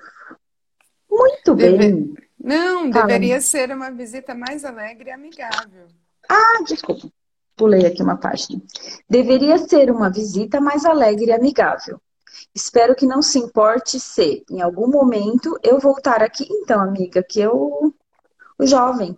Muito 1.10 1.54
Deve- 1.56 1.78
bem. 1.78 2.14
Não, 2.40 2.92
Fala. 2.92 3.06
deveria 3.08 3.40
ser 3.42 3.72
uma 3.72 3.92
visita 3.92 4.34
mais 4.36 4.66
alegre 4.66 5.10
e 5.10 5.14
amigável. 5.14 5.88
Ah, 6.30 6.64
desculpa. 6.68 7.08
Pulei 7.56 7.86
aqui 7.86 8.04
uma 8.04 8.18
página. 8.18 8.62
Deveria 9.10 9.58
ser 9.58 9.90
uma 9.90 10.10
visita 10.12 10.60
mais 10.60 10.84
alegre 10.86 11.28
e 11.28 11.32
amigável. 11.32 12.00
Espero 12.54 12.94
que 12.96 13.06
não 13.06 13.22
se 13.22 13.40
importe 13.40 14.00
se, 14.00 14.44
em 14.50 14.62
algum 14.62 14.88
momento, 14.88 15.58
eu 15.64 15.80
voltar 15.80 16.22
aqui. 16.22 16.46
Então, 16.50 16.82
amiga, 16.82 17.24
que 17.24 17.40
eu. 17.40 17.94
O 18.60 18.66
jovem. 18.66 19.18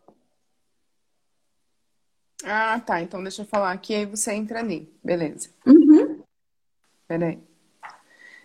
Ah, 2.44 2.80
tá. 2.80 3.02
Então 3.02 3.22
deixa 3.22 3.42
eu 3.42 3.46
falar 3.46 3.72
aqui, 3.72 3.96
aí 3.96 4.06
você 4.06 4.34
entra 4.34 4.60
ali. 4.60 4.92
Beleza. 5.04 5.50
Uhum. 5.66 6.24
Peraí. 7.08 7.40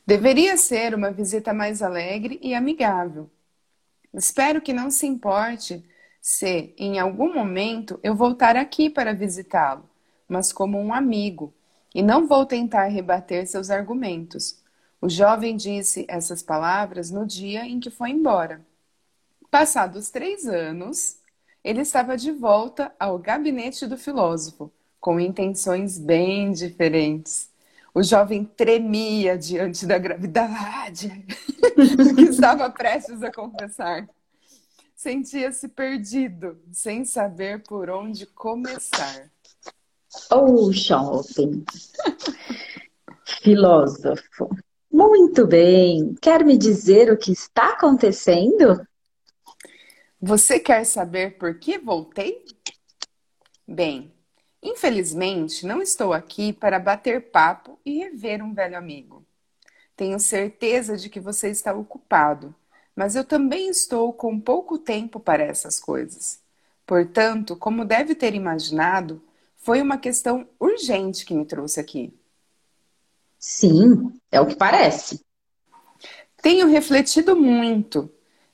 Deveria 0.07 0.57
ser 0.57 0.95
uma 0.95 1.11
visita 1.11 1.53
mais 1.53 1.83
alegre 1.83 2.39
e 2.43 2.55
amigável. 2.55 3.31
Espero 4.13 4.61
que 4.61 4.73
não 4.73 4.91
se 4.91 5.07
importe 5.07 5.85
se, 6.21 6.75
em 6.77 6.99
algum 6.99 7.33
momento, 7.33 7.99
eu 8.03 8.15
voltar 8.15 8.57
aqui 8.57 8.91
para 8.91 9.15
visitá-lo, 9.15 9.89
mas 10.29 10.53
como 10.53 10.79
um 10.79 10.93
amigo, 10.93 11.53
e 11.95 12.03
não 12.03 12.27
vou 12.27 12.45
tentar 12.47 12.85
rebater 12.87 13.47
seus 13.47 13.71
argumentos. 13.71 14.61
O 15.01 15.09
jovem 15.09 15.57
disse 15.57 16.05
essas 16.09 16.43
palavras 16.43 17.11
no 17.11 17.27
dia 17.27 17.67
em 17.67 17.81
que 17.81 17.91
foi 17.91 18.11
embora. 18.11 18.65
Passados 19.51 20.11
três 20.11 20.47
anos, 20.47 21.17
ele 21.65 21.81
estava 21.83 22.17
de 22.17 22.33
volta 22.33 22.93
ao 22.99 23.19
gabinete 23.19 23.87
do 23.87 23.97
filósofo, 23.97 24.73
com 25.01 25.21
intenções 25.21 25.99
bem 25.99 26.53
diferentes. 26.53 27.51
O 27.95 28.03
jovem 28.03 28.45
tremia 28.45 29.37
diante 29.37 29.87
da 29.87 29.99
gravidade 29.99 31.11
que 32.17 32.23
estava 32.23 32.71
prestes 32.71 33.23
a 33.23 33.31
confessar. 33.31 34.09
Sentia-se 34.97 35.69
perdido, 35.69 36.59
sem 36.73 37.05
saber 37.05 37.63
por 37.65 37.91
onde 37.91 38.25
começar. 38.27 39.31
Oh, 40.31 40.73
jovem. 40.73 41.65
Filósofo. 43.43 44.49
Muito 44.91 45.47
bem. 45.47 46.15
Quer 46.21 46.45
me 46.45 46.57
dizer 46.57 47.11
o 47.11 47.17
que 47.17 47.33
está 47.33 47.71
acontecendo? 47.71 48.87
Você 50.25 50.61
quer 50.61 50.85
saber 50.85 51.37
por 51.37 51.59
que 51.59 51.79
voltei? 51.79 52.45
Bem, 53.67 54.15
infelizmente 54.63 55.67
não 55.67 55.83
estou 55.83 56.13
aqui 56.13 56.53
para 56.53 56.79
bater 56.79 57.33
papo 57.33 57.77
e 57.85 57.99
rever 57.99 58.41
um 58.41 58.55
velho 58.55 58.79
amigo. 58.79 59.27
Tenho 59.97 60.21
certeza 60.21 60.97
de 60.97 61.09
que 61.09 61.19
você 61.19 61.51
está 61.51 61.75
ocupado, 61.75 62.55
mas 62.95 63.17
eu 63.17 63.25
também 63.25 63.69
estou 63.69 64.13
com 64.13 64.39
pouco 64.39 64.79
tempo 64.79 65.19
para 65.19 65.43
essas 65.43 65.81
coisas. 65.81 66.41
Portanto, 66.87 67.57
como 67.57 67.85
deve 67.85 68.15
ter 68.15 68.33
imaginado, 68.33 69.21
foi 69.57 69.83
uma 69.83 69.99
questão 69.99 70.49
urgente 70.61 71.27
que 71.27 71.35
me 71.35 71.45
trouxe 71.45 71.81
aqui. 71.81 72.15
Sim, 73.41 74.13
é 74.31 74.41
o 74.41 74.47
que 74.47 74.55
parece. 74.55 75.21
Tenho 76.41 76.69
refletido 76.69 77.35
muito. 77.35 78.09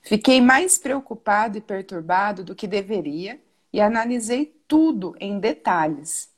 Fiquei 0.08 0.40
mais 0.40 0.78
preocupado 0.78 1.58
e 1.58 1.60
perturbado 1.60 2.42
do 2.42 2.54
que 2.54 2.66
deveria 2.66 3.38
e 3.70 3.78
analisei 3.78 4.58
tudo 4.66 5.14
em 5.20 5.38
detalhes. 5.38 6.30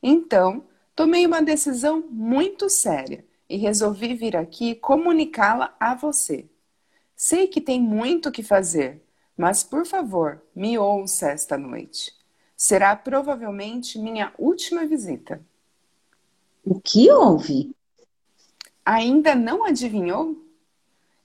Então, 0.00 0.64
tomei 0.94 1.26
uma 1.26 1.42
decisão 1.42 2.04
muito 2.08 2.70
séria 2.70 3.24
e 3.50 3.56
resolvi 3.56 4.14
vir 4.14 4.36
aqui 4.36 4.76
comunicá-la 4.76 5.74
a 5.80 5.92
você. 5.92 6.48
Sei 7.16 7.48
que 7.48 7.60
tem 7.60 7.80
muito 7.80 8.28
o 8.28 8.32
que 8.32 8.44
fazer, 8.44 9.02
mas 9.36 9.64
por 9.64 9.84
favor, 9.84 10.40
me 10.54 10.78
ouça 10.78 11.30
esta 11.30 11.58
noite. 11.58 12.14
Será 12.56 12.94
provavelmente 12.94 13.98
minha 13.98 14.32
última 14.38 14.86
visita. 14.86 15.44
O 16.64 16.78
que 16.78 17.10
houve? 17.10 17.74
Ainda 18.84 19.34
não 19.34 19.64
adivinhou? 19.64 20.45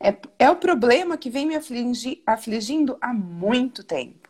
É, 0.03 0.45
é 0.45 0.49
o 0.49 0.55
problema 0.55 1.17
que 1.17 1.29
vem 1.29 1.45
me 1.45 1.55
afligi- 1.55 2.23
afligindo 2.25 2.97
há 2.99 3.13
muito 3.13 3.83
tempo. 3.83 4.29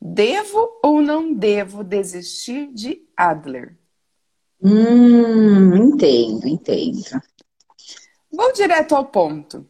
Devo 0.00 0.80
ou 0.82 1.00
não 1.02 1.32
devo 1.32 1.84
desistir 1.84 2.72
de 2.72 3.06
Adler? 3.16 3.76
Hum, 4.60 5.76
entendo, 5.76 6.48
entendo. 6.48 7.20
Vou 8.30 8.52
direto 8.52 8.94
ao 8.96 9.04
ponto. 9.04 9.68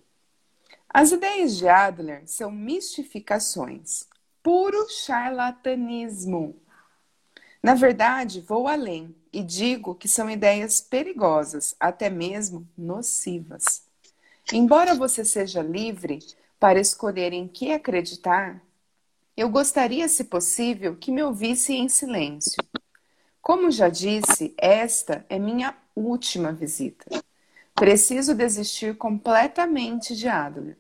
As 0.89 1.11
ideias 1.11 1.57
de 1.57 1.69
Adler 1.69 2.23
são 2.27 2.51
mistificações, 2.51 4.07
puro 4.43 4.89
charlatanismo. 4.91 6.55
Na 7.63 7.75
verdade, 7.75 8.41
vou 8.41 8.69
além 8.69 9.15
e 9.33 9.43
digo 9.43 9.95
que 9.95 10.09
são 10.09 10.29
ideias 10.31 10.81
perigosas, 10.81 11.75
até 11.81 12.11
mesmo 12.11 12.69
nocivas. 12.77 13.92
Embora 14.51 14.95
você 14.95 15.25
seja 15.25 15.63
livre 15.63 16.19
para 16.59 16.81
escolher 16.81 17.33
em 17.33 17.47
que 17.47 17.73
acreditar, 17.73 18.63
eu 19.37 19.49
gostaria, 19.49 20.09
se 20.09 20.25
possível, 20.25 20.97
que 20.97 21.11
me 21.11 21.23
ouvisse 21.23 21.73
em 21.73 21.89
silêncio. 21.89 22.63
Como 23.41 23.71
já 23.71 23.89
disse, 23.89 24.55
esta 24.57 25.25
é 25.29 25.39
minha 25.39 25.77
última 25.97 26.53
visita. 26.53 27.05
Preciso 27.75 28.35
desistir 28.35 28.97
completamente 28.97 30.15
de 30.15 30.29
Adler, 30.29 30.77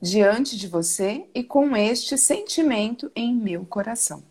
diante 0.00 0.56
de 0.58 0.66
você 0.66 1.24
e 1.34 1.42
com 1.42 1.76
este 1.76 2.18
sentimento 2.18 3.10
em 3.14 3.34
meu 3.34 3.64
coração. 3.64 4.22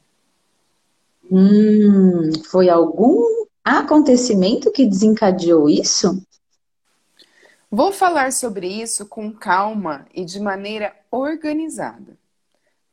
Hum, 1.32 2.32
foi 2.49 2.69
algum 2.69 3.23
acontecimento 3.63 4.71
que 4.71 4.86
desencadeou 4.86 5.69
isso? 5.69 6.21
Vou 7.73 7.93
falar 7.93 8.34
sobre 8.34 8.67
isso 8.67 9.05
com 9.05 9.31
calma 9.31 10.05
e 10.13 10.25
de 10.25 10.41
maneira 10.41 10.93
organizada. 11.10 12.17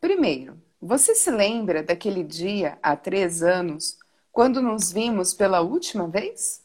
Primeiro, 0.01 0.57
você 0.81 1.17
se 1.17 1.33
lembra 1.33 1.83
daquele 1.83 2.23
dia 2.23 2.79
há 2.81 2.95
três 2.95 3.43
anos, 3.43 3.99
quando 4.31 4.63
nos 4.63 4.93
vimos 4.93 5.35
pela 5.35 5.61
última 5.61 6.07
vez? 6.07 6.63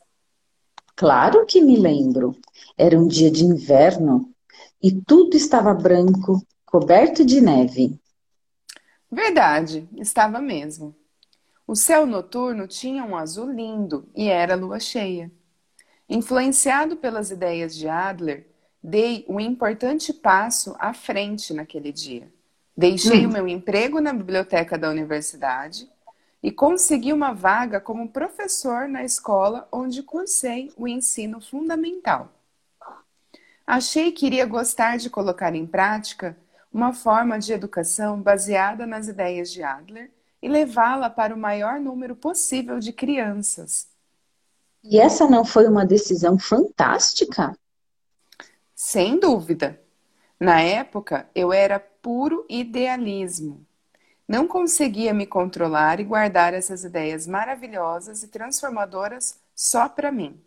Claro 0.95 1.43
que 1.47 1.59
me 1.59 1.75
lembro. 1.75 2.35
Era 2.77 2.99
um 2.99 3.07
dia 3.07 3.31
de 3.31 3.43
inverno 3.45 4.31
e 4.79 4.91
tudo 4.91 5.35
estava 5.35 5.73
branco, 5.73 6.39
coberto 6.67 7.25
de 7.25 7.41
neve. 7.41 7.99
Verdade, 9.11 9.89
estava 9.97 10.39
mesmo. 10.39 10.95
O 11.65 11.75
céu 11.75 12.05
noturno 12.05 12.67
tinha 12.67 13.03
um 13.03 13.17
azul 13.17 13.51
lindo 13.51 14.07
e 14.15 14.27
era 14.27 14.53
lua 14.53 14.79
cheia. 14.79 15.31
Influenciado 16.13 16.95
pelas 16.95 17.31
ideias 17.31 17.75
de 17.75 17.89
Adler, 17.89 18.45
dei 18.83 19.25
um 19.27 19.39
importante 19.39 20.13
passo 20.13 20.75
à 20.77 20.93
frente 20.93 21.51
naquele 21.55 21.91
dia. 21.91 22.31
Deixei 22.77 23.25
Hum. 23.25 23.29
o 23.31 23.33
meu 23.33 23.47
emprego 23.47 23.99
na 23.99 24.13
biblioteca 24.13 24.77
da 24.77 24.91
universidade 24.91 25.89
e 26.43 26.51
consegui 26.51 27.11
uma 27.11 27.33
vaga 27.33 27.81
como 27.81 28.07
professor 28.07 28.87
na 28.87 29.03
escola 29.03 29.67
onde 29.71 30.03
cursei 30.03 30.71
o 30.77 30.87
ensino 30.87 31.41
fundamental. 31.41 32.31
Achei 33.65 34.11
que 34.11 34.27
iria 34.27 34.45
gostar 34.45 34.97
de 34.97 35.09
colocar 35.09 35.55
em 35.55 35.65
prática 35.65 36.37
uma 36.71 36.93
forma 36.93 37.39
de 37.39 37.53
educação 37.53 38.21
baseada 38.21 38.85
nas 38.85 39.07
ideias 39.07 39.51
de 39.51 39.63
Adler 39.63 40.11
e 40.43 40.47
levá-la 40.47 41.09
para 41.09 41.33
o 41.33 41.39
maior 41.39 41.79
número 41.79 42.15
possível 42.15 42.77
de 42.77 42.93
crianças. 42.93 43.91
E 44.83 44.99
essa 44.99 45.27
não 45.27 45.45
foi 45.45 45.67
uma 45.67 45.85
decisão 45.85 46.37
fantástica? 46.37 47.57
Sem 48.75 49.17
dúvida. 49.17 49.81
Na 50.37 50.59
época, 50.59 51.29
eu 51.33 51.53
era 51.53 51.79
puro 51.79 52.45
idealismo. 52.49 53.65
Não 54.27 54.45
conseguia 54.45 55.13
me 55.13 55.25
controlar 55.25 56.01
e 56.01 56.03
guardar 56.03 56.53
essas 56.53 56.83
ideias 56.83 57.25
maravilhosas 57.25 58.23
e 58.23 58.27
transformadoras 58.27 59.39
só 59.55 59.87
para 59.87 60.11
mim. 60.11 60.41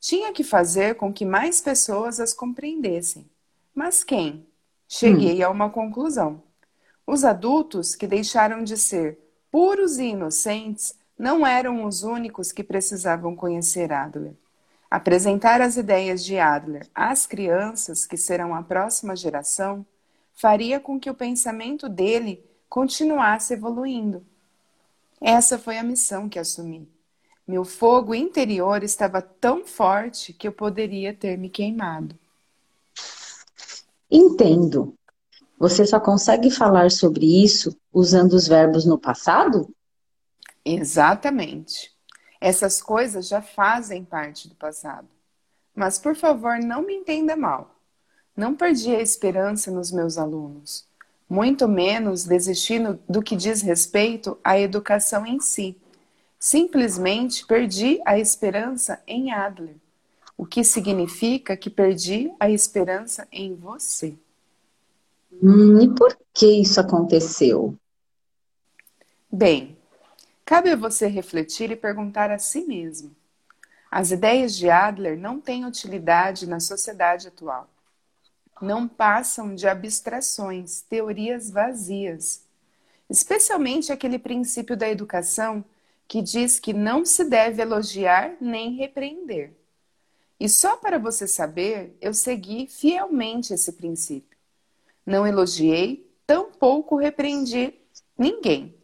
Tinha 0.00 0.32
que 0.32 0.44
fazer 0.44 0.94
com 0.94 1.12
que 1.12 1.24
mais 1.24 1.60
pessoas 1.60 2.18
as 2.18 2.32
compreendessem. 2.32 3.28
Mas 3.74 4.02
quem? 4.02 4.46
Cheguei 4.88 5.42
a 5.42 5.50
uma 5.50 5.68
conclusão. 5.68 6.42
Os 7.06 7.24
adultos 7.24 7.94
que 7.94 8.06
deixaram 8.06 8.64
de 8.64 8.76
ser 8.76 9.18
puros 9.50 9.98
e 9.98 10.04
inocentes 10.04 10.94
não 11.18 11.46
eram 11.46 11.84
os 11.84 12.02
únicos 12.02 12.52
que 12.52 12.62
precisavam 12.62 13.34
conhecer 13.34 13.92
Adler. 13.92 14.34
Apresentar 14.90 15.60
as 15.60 15.76
ideias 15.76 16.24
de 16.24 16.38
Adler 16.38 16.86
às 16.94 17.26
crianças, 17.26 18.06
que 18.06 18.16
serão 18.16 18.54
a 18.54 18.62
próxima 18.62 19.16
geração, 19.16 19.84
faria 20.34 20.78
com 20.78 21.00
que 21.00 21.10
o 21.10 21.14
pensamento 21.14 21.88
dele 21.88 22.44
continuasse 22.68 23.54
evoluindo. 23.54 24.24
Essa 25.20 25.58
foi 25.58 25.78
a 25.78 25.82
missão 25.82 26.28
que 26.28 26.38
assumi. 26.38 26.88
Meu 27.46 27.64
fogo 27.64 28.14
interior 28.14 28.82
estava 28.82 29.22
tão 29.22 29.64
forte 29.64 30.32
que 30.32 30.46
eu 30.46 30.52
poderia 30.52 31.14
ter 31.14 31.38
me 31.38 31.48
queimado. 31.48 32.18
Entendo. 34.10 34.94
Você 35.58 35.86
só 35.86 35.98
consegue 35.98 36.50
falar 36.50 36.90
sobre 36.90 37.42
isso 37.42 37.74
usando 37.92 38.34
os 38.34 38.46
verbos 38.46 38.84
no 38.84 38.98
passado? 38.98 39.68
Exatamente. 40.68 41.92
Essas 42.40 42.82
coisas 42.82 43.28
já 43.28 43.40
fazem 43.40 44.04
parte 44.04 44.48
do 44.48 44.56
passado. 44.56 45.06
Mas, 45.72 45.96
por 45.96 46.16
favor, 46.16 46.58
não 46.58 46.82
me 46.82 46.92
entenda 46.92 47.36
mal. 47.36 47.76
Não 48.36 48.52
perdi 48.52 48.94
a 48.94 49.00
esperança 49.00 49.70
nos 49.70 49.92
meus 49.92 50.18
alunos, 50.18 50.84
muito 51.30 51.68
menos 51.68 52.24
desistindo 52.24 52.98
do 53.08 53.22
que 53.22 53.36
diz 53.36 53.62
respeito 53.62 54.36
à 54.42 54.58
educação 54.58 55.24
em 55.24 55.40
si. 55.40 55.76
Simplesmente 56.38 57.46
perdi 57.46 58.00
a 58.04 58.18
esperança 58.18 59.00
em 59.06 59.30
Adler, 59.30 59.76
o 60.36 60.44
que 60.44 60.64
significa 60.64 61.56
que 61.56 61.70
perdi 61.70 62.30
a 62.40 62.50
esperança 62.50 63.26
em 63.30 63.54
você. 63.54 64.14
Hum, 65.42 65.80
e 65.80 65.94
por 65.94 66.18
que 66.34 66.60
isso 66.60 66.80
aconteceu? 66.80 67.74
Bem, 69.32 69.75
cabe 70.46 70.70
a 70.70 70.76
você 70.76 71.08
refletir 71.08 71.72
e 71.72 71.76
perguntar 71.76 72.30
a 72.30 72.38
si 72.38 72.64
mesmo. 72.64 73.14
As 73.90 74.12
ideias 74.12 74.54
de 74.54 74.70
Adler 74.70 75.18
não 75.18 75.40
têm 75.40 75.66
utilidade 75.66 76.46
na 76.46 76.60
sociedade 76.60 77.26
atual. 77.26 77.68
Não 78.62 78.86
passam 78.86 79.56
de 79.56 79.66
abstrações, 79.66 80.82
teorias 80.82 81.50
vazias. 81.50 82.44
Especialmente 83.10 83.92
aquele 83.92 84.20
princípio 84.20 84.76
da 84.76 84.88
educação 84.88 85.64
que 86.06 86.22
diz 86.22 86.60
que 86.60 86.72
não 86.72 87.04
se 87.04 87.24
deve 87.24 87.60
elogiar 87.60 88.36
nem 88.40 88.76
repreender. 88.76 89.52
E 90.38 90.48
só 90.48 90.76
para 90.76 90.98
você 90.98 91.26
saber, 91.26 91.96
eu 92.00 92.14
segui 92.14 92.68
fielmente 92.68 93.52
esse 93.52 93.72
princípio. 93.72 94.38
Não 95.04 95.26
elogiei, 95.26 96.08
tampouco 96.24 96.96
repreendi 96.96 97.74
ninguém. 98.16 98.75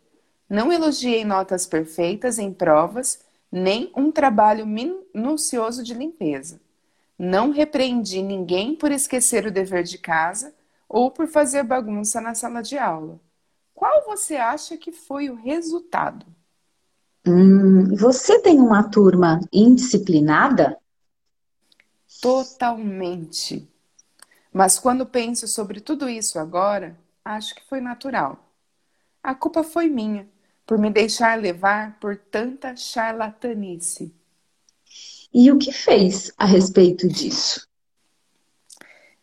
Não 0.53 0.71
elogiei 0.71 1.25
notas 1.25 1.67
perfeitas 1.67 2.39
em 2.39 2.53
provas, 2.53 3.25
nem 3.51 3.91
um 3.97 4.13
trabalho 4.13 4.67
minucioso 4.67 5.83
de 5.83 5.95
limpeza. 5.95 6.61
Não 7.19 7.51
repreendi 7.53 8.21
ninguém 8.21 8.77
por 8.77 8.93
esquecer 8.93 9.47
o 9.47 9.51
dever 9.51 9.83
de 9.83 9.97
casa 9.97 10.55
ou 10.87 11.11
por 11.11 11.27
fazer 11.27 11.63
bagunça 11.63 12.21
na 12.21 12.35
sala 12.35 12.63
de 12.63 12.77
aula. 12.77 13.19
Qual 13.75 14.05
você 14.05 14.37
acha 14.37 14.77
que 14.77 14.93
foi 14.93 15.31
o 15.31 15.37
resultado? 15.37 16.27
Hum, 17.27 17.97
você 17.97 18.39
tem 18.43 18.61
uma 18.61 18.83
turma 18.91 19.41
indisciplinada? 19.51 20.77
Totalmente. 22.21 23.67
Mas 24.53 24.79
quando 24.79 25.07
penso 25.07 25.49
sobre 25.49 25.81
tudo 25.81 26.11
isso 26.11 26.39
agora, 26.39 26.95
acho 27.25 27.55
que 27.55 27.65
foi 27.65 27.81
natural. 27.81 28.39
A 29.23 29.35
culpa 29.35 29.63
foi 29.63 29.89
minha, 29.89 30.29
por 30.73 30.79
me 30.79 30.89
deixar 30.89 31.39
levar 31.39 31.99
por 32.01 32.17
tanta 32.17 32.75
charlatanice. 32.75 34.11
E 35.31 35.53
o 35.53 35.59
que 35.59 35.71
fez 35.71 36.33
a 36.39 36.47
respeito 36.47 37.07
disso? 37.07 37.69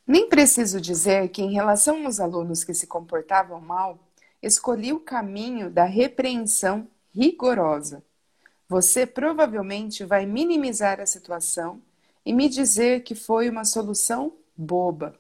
Nem 0.05 0.29
preciso 0.29 0.79
dizer 0.79 1.27
que, 1.29 1.41
em 1.41 1.51
relação 1.51 2.05
aos 2.05 2.19
alunos 2.19 2.63
que 2.63 2.71
se 2.71 2.85
comportavam 2.85 3.59
mal, 3.59 3.97
escolhi 4.43 4.93
o 4.93 4.99
caminho 4.99 5.71
da 5.71 5.85
repreensão 5.85 6.88
rigorosa. 7.12 8.03
Você 8.67 9.07
provavelmente 9.07 10.05
vai 10.05 10.27
minimizar 10.27 10.99
a 10.99 11.07
situação 11.07 11.81
e 12.23 12.31
me 12.31 12.47
dizer 12.47 13.01
que 13.01 13.15
foi 13.15 13.49
uma 13.49 13.65
solução 13.65 14.33
boba. 14.55 15.15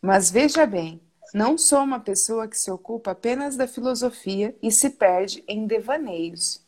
Mas 0.00 0.30
veja 0.30 0.64
bem, 0.64 1.02
não 1.32 1.56
sou 1.56 1.80
uma 1.80 2.00
pessoa 2.00 2.48
que 2.48 2.58
se 2.58 2.70
ocupa 2.70 3.12
apenas 3.12 3.56
da 3.56 3.68
filosofia 3.68 4.54
e 4.62 4.70
se 4.70 4.90
perde 4.90 5.44
em 5.46 5.66
devaneios. 5.66 6.60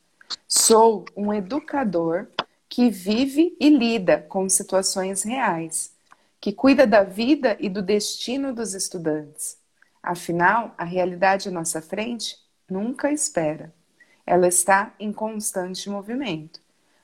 Sou 0.46 1.04
um 1.16 1.32
educador 1.32 2.28
que 2.68 2.88
vive 2.88 3.56
e 3.60 3.68
lida 3.68 4.18
com 4.28 4.48
situações 4.48 5.22
reais, 5.24 5.92
que 6.40 6.52
cuida 6.52 6.86
da 6.86 7.02
vida 7.02 7.56
e 7.60 7.68
do 7.68 7.82
destino 7.82 8.54
dos 8.54 8.74
estudantes. 8.74 9.58
Afinal, 10.02 10.74
a 10.78 10.84
realidade 10.84 11.48
à 11.48 11.52
nossa 11.52 11.82
frente 11.82 12.36
nunca 12.68 13.12
espera. 13.12 13.72
Ela 14.24 14.48
está 14.48 14.94
em 14.98 15.12
constante 15.12 15.90
movimento. 15.90 16.60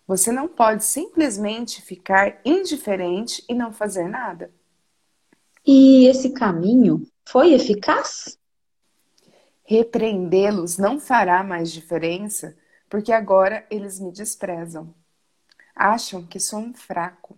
Você 0.06 0.32
não 0.32 0.48
pode 0.48 0.84
simplesmente 0.84 1.82
ficar 1.82 2.40
indiferente 2.44 3.44
e 3.48 3.54
não 3.54 3.72
fazer 3.72 4.08
nada. 4.08 4.50
E 5.66 6.06
esse 6.06 6.30
caminho 6.30 7.06
foi 7.30 7.52
eficaz? 7.52 8.38
Repreendê-los 9.62 10.78
não 10.78 10.98
fará 10.98 11.42
mais 11.42 11.70
diferença, 11.70 12.56
porque 12.88 13.12
agora 13.12 13.66
eles 13.70 14.00
me 14.00 14.10
desprezam. 14.10 14.94
Acham 15.74 16.24
que 16.24 16.40
sou 16.40 16.58
um 16.60 16.72
fraco. 16.72 17.36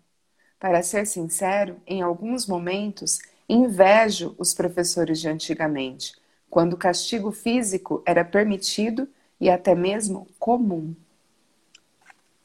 Para 0.61 0.81
ser 0.83 1.07
sincero, 1.07 1.81
em 1.85 2.03
alguns 2.03 2.47
momentos 2.47 3.19
invejo 3.49 4.37
os 4.39 4.55
professores 4.55 5.21
de 5.21 5.29
antigamente, 5.29 6.15
quando 6.49 6.75
o 6.75 6.79
castigo 6.79 7.33
físico 7.33 8.01
era 8.07 8.25
permitido 8.25 9.09
e 9.41 9.51
até 9.51 9.75
mesmo 9.75 10.29
comum. 10.39 10.95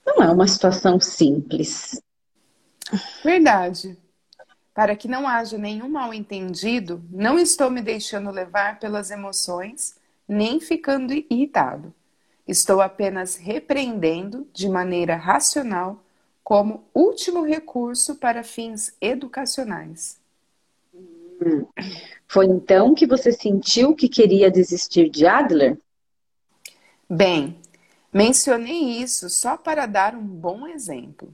Não 0.03 0.23
é 0.23 0.31
uma 0.31 0.47
situação 0.47 0.99
simples. 0.99 2.01
Verdade. 3.23 3.95
Para 4.75 4.93
que 4.93 5.07
não 5.07 5.25
haja 5.25 5.57
nenhum 5.57 5.88
mal-entendido, 5.88 7.01
não 7.09 7.39
estou 7.39 7.71
me 7.71 7.81
deixando 7.81 8.29
levar 8.29 8.77
pelas 8.77 9.09
emoções, 9.09 9.95
nem 10.27 10.59
ficando 10.59 11.13
irritado. 11.13 11.93
Estou 12.45 12.81
apenas 12.81 13.38
repreendendo 13.38 14.45
de 14.51 14.67
maneira 14.67 15.15
racional 15.15 16.03
como 16.43 16.83
último 16.93 17.41
recurso 17.43 18.15
para 18.15 18.43
fins 18.43 18.93
educacionais. 18.99 20.19
Foi 22.27 22.45
então 22.45 22.93
que 22.93 23.07
você 23.07 23.31
sentiu 23.31 23.95
que 23.95 24.09
queria 24.09 24.51
desistir 24.51 25.09
de 25.09 25.25
Adler? 25.25 25.77
Bem, 27.09 27.57
mencionei 28.11 29.01
isso 29.01 29.29
só 29.29 29.55
para 29.55 29.85
dar 29.85 30.15
um 30.15 30.25
bom 30.25 30.67
exemplo. 30.67 31.33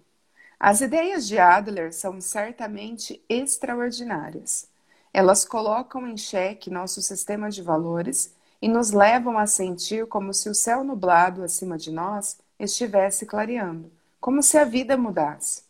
As 0.64 0.80
ideias 0.80 1.28
de 1.28 1.40
Adler 1.40 1.92
são 1.92 2.22
certamente 2.22 3.20
extraordinárias. 3.28 4.68
Elas 5.12 5.44
colocam 5.44 6.08
em 6.08 6.16
xeque 6.16 6.70
nosso 6.70 7.02
sistema 7.02 7.50
de 7.50 7.64
valores 7.64 8.32
e 8.62 8.68
nos 8.68 8.92
levam 8.92 9.40
a 9.40 9.48
sentir 9.48 10.06
como 10.06 10.32
se 10.36 10.48
o 10.50 10.54
céu 10.54 10.84
nublado 10.84 11.42
acima 11.42 11.80
de 11.80 11.90
nós 11.90 12.38
estivesse 12.60 13.26
clareando, 13.26 13.92
como 14.20 14.44
se 14.44 14.56
a 14.56 14.64
vida 14.64 14.96
mudasse. 14.96 15.64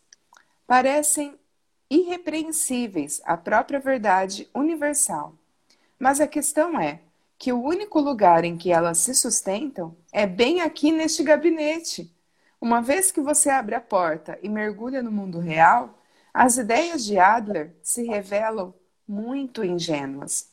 Parecem 0.66 1.38
irrepreensíveis 1.88 3.22
à 3.24 3.34
própria 3.34 3.80
verdade 3.80 4.46
universal. 4.54 5.32
Mas 5.98 6.20
a 6.20 6.26
questão 6.26 6.78
é: 6.78 7.00
que 7.38 7.50
o 7.50 7.62
único 7.62 7.98
lugar 7.98 8.44
em 8.44 8.58
que 8.58 8.70
elas 8.70 8.98
se 8.98 9.14
sustentam 9.14 9.96
é 10.12 10.26
bem 10.26 10.60
aqui 10.60 10.92
neste 10.92 11.22
gabinete. 11.22 12.12
Uma 12.62 12.80
vez 12.80 13.10
que 13.10 13.20
você 13.20 13.50
abre 13.50 13.74
a 13.74 13.80
porta 13.80 14.38
e 14.42 14.48
mergulha 14.48 15.02
no 15.02 15.10
mundo 15.10 15.40
real, 15.40 15.98
as 16.32 16.56
ideias 16.56 17.04
de 17.04 17.18
Adler 17.18 17.74
se 17.82 18.04
revelam 18.04 18.72
muito 19.06 19.64
ingênuas. 19.64 20.48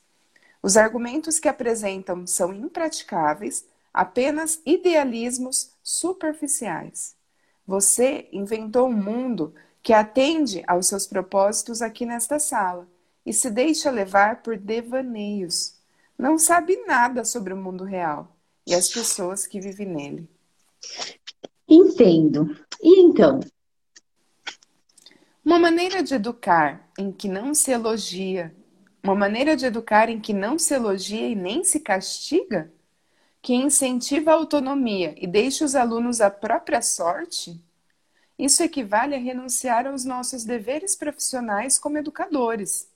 Os 0.61 0.75
argumentos 0.75 1.39
que 1.39 1.47
apresentam 1.47 2.25
são 2.25 2.51
impraticáveis, 2.51 3.63
apenas 3.93 4.59
idealismos 4.65 5.71
superficiais. 5.83 7.15
Você 7.67 8.27
inventou 8.33 8.87
um 8.87 9.03
mundo 9.03 9.53
que 9.83 9.93
atende 9.93 10.63
aos 10.67 10.87
seus 10.87 11.05
propósitos 11.05 11.81
aqui 11.81 12.05
nesta 12.05 12.39
sala 12.39 12.87
e 13.23 13.31
se 13.31 13.51
deixa 13.51 13.91
levar 13.91 14.41
por 14.41 14.57
devaneios 14.57 15.79
não 16.19 16.37
sabe 16.37 16.75
nada 16.85 17.23
sobre 17.23 17.53
o 17.53 17.57
mundo 17.57 17.85
real 17.85 18.35
e 18.67 18.75
as 18.75 18.89
pessoas 18.89 19.47
que 19.47 19.61
vivem 19.61 19.87
nele. 19.87 20.29
Entendo. 21.69 22.57
E 22.81 23.01
então? 23.01 23.39
Uma 25.45 25.59
maneira 25.59 26.01
de 26.01 26.15
educar 26.15 26.89
em 26.97 27.11
que 27.11 27.27
não 27.27 27.53
se 27.53 27.71
elogia, 27.71 28.55
uma 29.03 29.13
maneira 29.13 29.55
de 29.55 29.65
educar 29.65 30.09
em 30.09 30.19
que 30.19 30.33
não 30.33 30.57
se 30.57 30.73
elogia 30.73 31.27
e 31.27 31.35
nem 31.35 31.63
se 31.63 31.79
castiga, 31.79 32.73
que 33.41 33.53
incentiva 33.53 34.31
a 34.31 34.35
autonomia 34.35 35.13
e 35.17 35.27
deixa 35.27 35.63
os 35.63 35.75
alunos 35.75 36.21
à 36.21 36.29
própria 36.29 36.81
sorte, 36.81 37.63
isso 38.37 38.63
equivale 38.63 39.15
a 39.15 39.19
renunciar 39.19 39.85
aos 39.85 40.03
nossos 40.03 40.43
deveres 40.43 40.95
profissionais 40.95 41.77
como 41.77 41.97
educadores. 41.97 42.89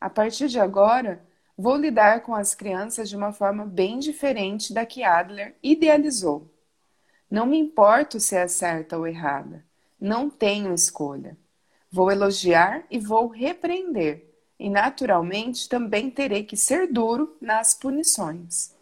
A 0.00 0.10
partir 0.10 0.48
de 0.48 0.58
agora, 0.58 1.24
vou 1.56 1.76
lidar 1.76 2.22
com 2.22 2.34
as 2.34 2.54
crianças 2.54 3.08
de 3.08 3.16
uma 3.16 3.32
forma 3.32 3.64
bem 3.64 3.98
diferente 3.98 4.72
da 4.72 4.84
que 4.84 5.04
Adler 5.04 5.54
idealizou. 5.62 6.50
Não 7.30 7.46
me 7.46 7.58
importo 7.58 8.20
se 8.20 8.36
é 8.36 8.46
certa 8.48 8.98
ou 8.98 9.06
errada. 9.06 9.64
Não 10.00 10.28
tenho 10.30 10.74
escolha. 10.74 11.38
Vou 11.90 12.10
elogiar 12.10 12.84
e 12.90 12.98
vou 12.98 13.28
repreender. 13.28 14.28
e 14.58 14.68
naturalmente 14.68 15.68
também 15.68 16.10
terei 16.10 16.44
que 16.44 16.56
ser 16.56 16.86
duro 16.92 17.36
nas 17.40 17.72
punições. 17.74 18.76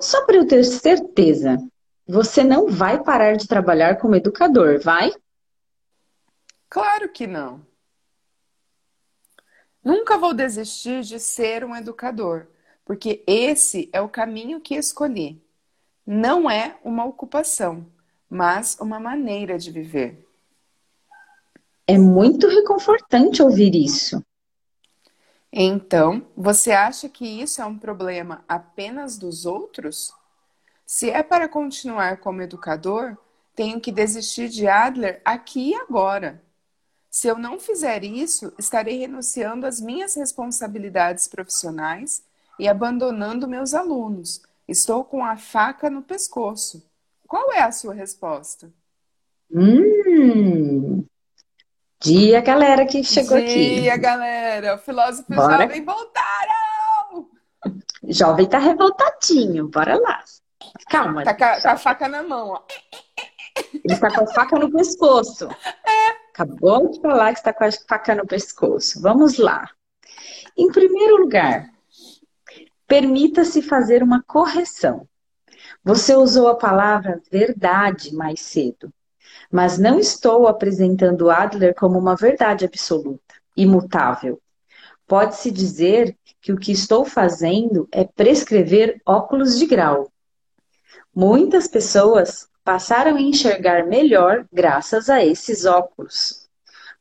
Só 0.00 0.24
para 0.24 0.36
eu 0.36 0.46
ter 0.46 0.64
certeza, 0.64 1.58
você 2.06 2.42
não 2.42 2.68
vai 2.68 3.02
parar 3.02 3.36
de 3.36 3.46
trabalhar 3.46 3.98
como 3.98 4.14
educador, 4.16 4.80
vai? 4.80 5.10
Claro 6.68 7.08
que 7.12 7.26
não. 7.26 7.66
Nunca 9.82 10.18
vou 10.18 10.34
desistir 10.34 11.02
de 11.02 11.18
ser 11.20 11.64
um 11.64 11.74
educador, 11.74 12.48
porque 12.84 13.22
esse 13.26 13.88
é 13.92 14.00
o 14.00 14.08
caminho 14.08 14.60
que 14.60 14.74
escolhi. 14.74 15.42
Não 16.06 16.48
é 16.48 16.78
uma 16.84 17.04
ocupação, 17.04 17.84
mas 18.30 18.76
uma 18.80 19.00
maneira 19.00 19.58
de 19.58 19.72
viver. 19.72 20.24
É 21.86 21.98
muito 21.98 22.46
reconfortante 22.46 23.42
ouvir 23.42 23.74
isso. 23.74 24.22
Então, 25.52 26.26
você 26.36 26.72
acha 26.72 27.08
que 27.08 27.24
isso 27.24 27.60
é 27.60 27.66
um 27.66 27.78
problema 27.78 28.44
apenas 28.48 29.16
dos 29.16 29.46
outros? 29.46 30.12
Se 30.84 31.10
é 31.10 31.22
para 31.22 31.48
continuar 31.48 32.18
como 32.18 32.42
educador, 32.42 33.16
tenho 33.54 33.80
que 33.80 33.90
desistir 33.90 34.48
de 34.48 34.68
Adler 34.68 35.20
aqui 35.24 35.70
e 35.70 35.74
agora. 35.74 36.42
Se 37.10 37.26
eu 37.26 37.38
não 37.38 37.58
fizer 37.58 38.04
isso, 38.04 38.52
estarei 38.58 38.98
renunciando 38.98 39.66
às 39.66 39.80
minhas 39.80 40.14
responsabilidades 40.14 41.26
profissionais 41.26 42.22
e 42.58 42.68
abandonando 42.68 43.48
meus 43.48 43.72
alunos. 43.72 44.42
Estou 44.68 45.04
com 45.04 45.24
a 45.24 45.36
faca 45.36 45.88
no 45.88 46.02
pescoço. 46.02 46.88
Qual 47.26 47.52
é 47.52 47.60
a 47.62 47.72
sua 47.72 47.94
resposta? 47.94 48.72
Hum. 49.52 51.04
Dia, 52.00 52.40
galera 52.40 52.84
que 52.86 53.02
chegou 53.02 53.38
Dia, 53.38 53.46
aqui. 53.46 53.80
Dia, 53.82 53.96
galera. 53.96 54.74
O 54.74 54.78
filósofo 54.78 55.32
Bora. 55.34 55.62
jovem 55.62 55.84
voltaram! 55.84 57.30
Jovem 58.08 58.48
tá 58.48 58.58
revoltadinho, 58.58 59.68
bora 59.68 59.96
lá. 59.98 60.22
Calma, 60.88 61.24
Tá 61.24 61.34
com 61.34 61.44
a, 61.44 61.60
com 61.60 61.68
a 61.68 61.76
faca 61.76 62.08
na 62.08 62.22
mão, 62.22 62.50
ó. 62.50 62.62
ele 63.72 63.94
está 63.94 64.10
com 64.14 64.22
a 64.24 64.26
faca 64.26 64.58
no 64.58 64.70
pescoço. 64.70 65.48
Acabou 66.30 66.90
de 66.90 67.00
falar 67.00 67.32
que 67.32 67.38
está 67.38 67.52
com 67.52 67.64
a 67.64 67.70
faca 67.88 68.14
no 68.14 68.26
pescoço. 68.26 69.00
Vamos 69.00 69.38
lá. 69.38 69.68
Em 70.56 70.70
primeiro 70.70 71.16
lugar, 71.16 71.68
permita-se 72.86 73.62
fazer 73.62 74.02
uma 74.02 74.22
correção. 74.22 75.06
Você 75.84 76.14
usou 76.14 76.48
a 76.48 76.56
palavra 76.56 77.20
verdade 77.30 78.14
mais 78.14 78.40
cedo, 78.40 78.92
mas 79.50 79.78
não 79.78 79.98
estou 79.98 80.46
apresentando 80.46 81.30
Adler 81.30 81.74
como 81.74 81.98
uma 81.98 82.16
verdade 82.16 82.64
absoluta, 82.64 83.34
imutável. 83.56 84.40
Pode-se 85.06 85.50
dizer 85.50 86.16
que 86.40 86.52
o 86.52 86.56
que 86.56 86.72
estou 86.72 87.04
fazendo 87.04 87.88
é 87.92 88.04
prescrever 88.04 89.00
óculos 89.06 89.58
de 89.58 89.66
grau. 89.66 90.10
Muitas 91.14 91.68
pessoas 91.68 92.48
passaram 92.64 93.16
a 93.16 93.20
enxergar 93.20 93.86
melhor 93.86 94.46
graças 94.52 95.08
a 95.08 95.24
esses 95.24 95.64
óculos. 95.64 96.48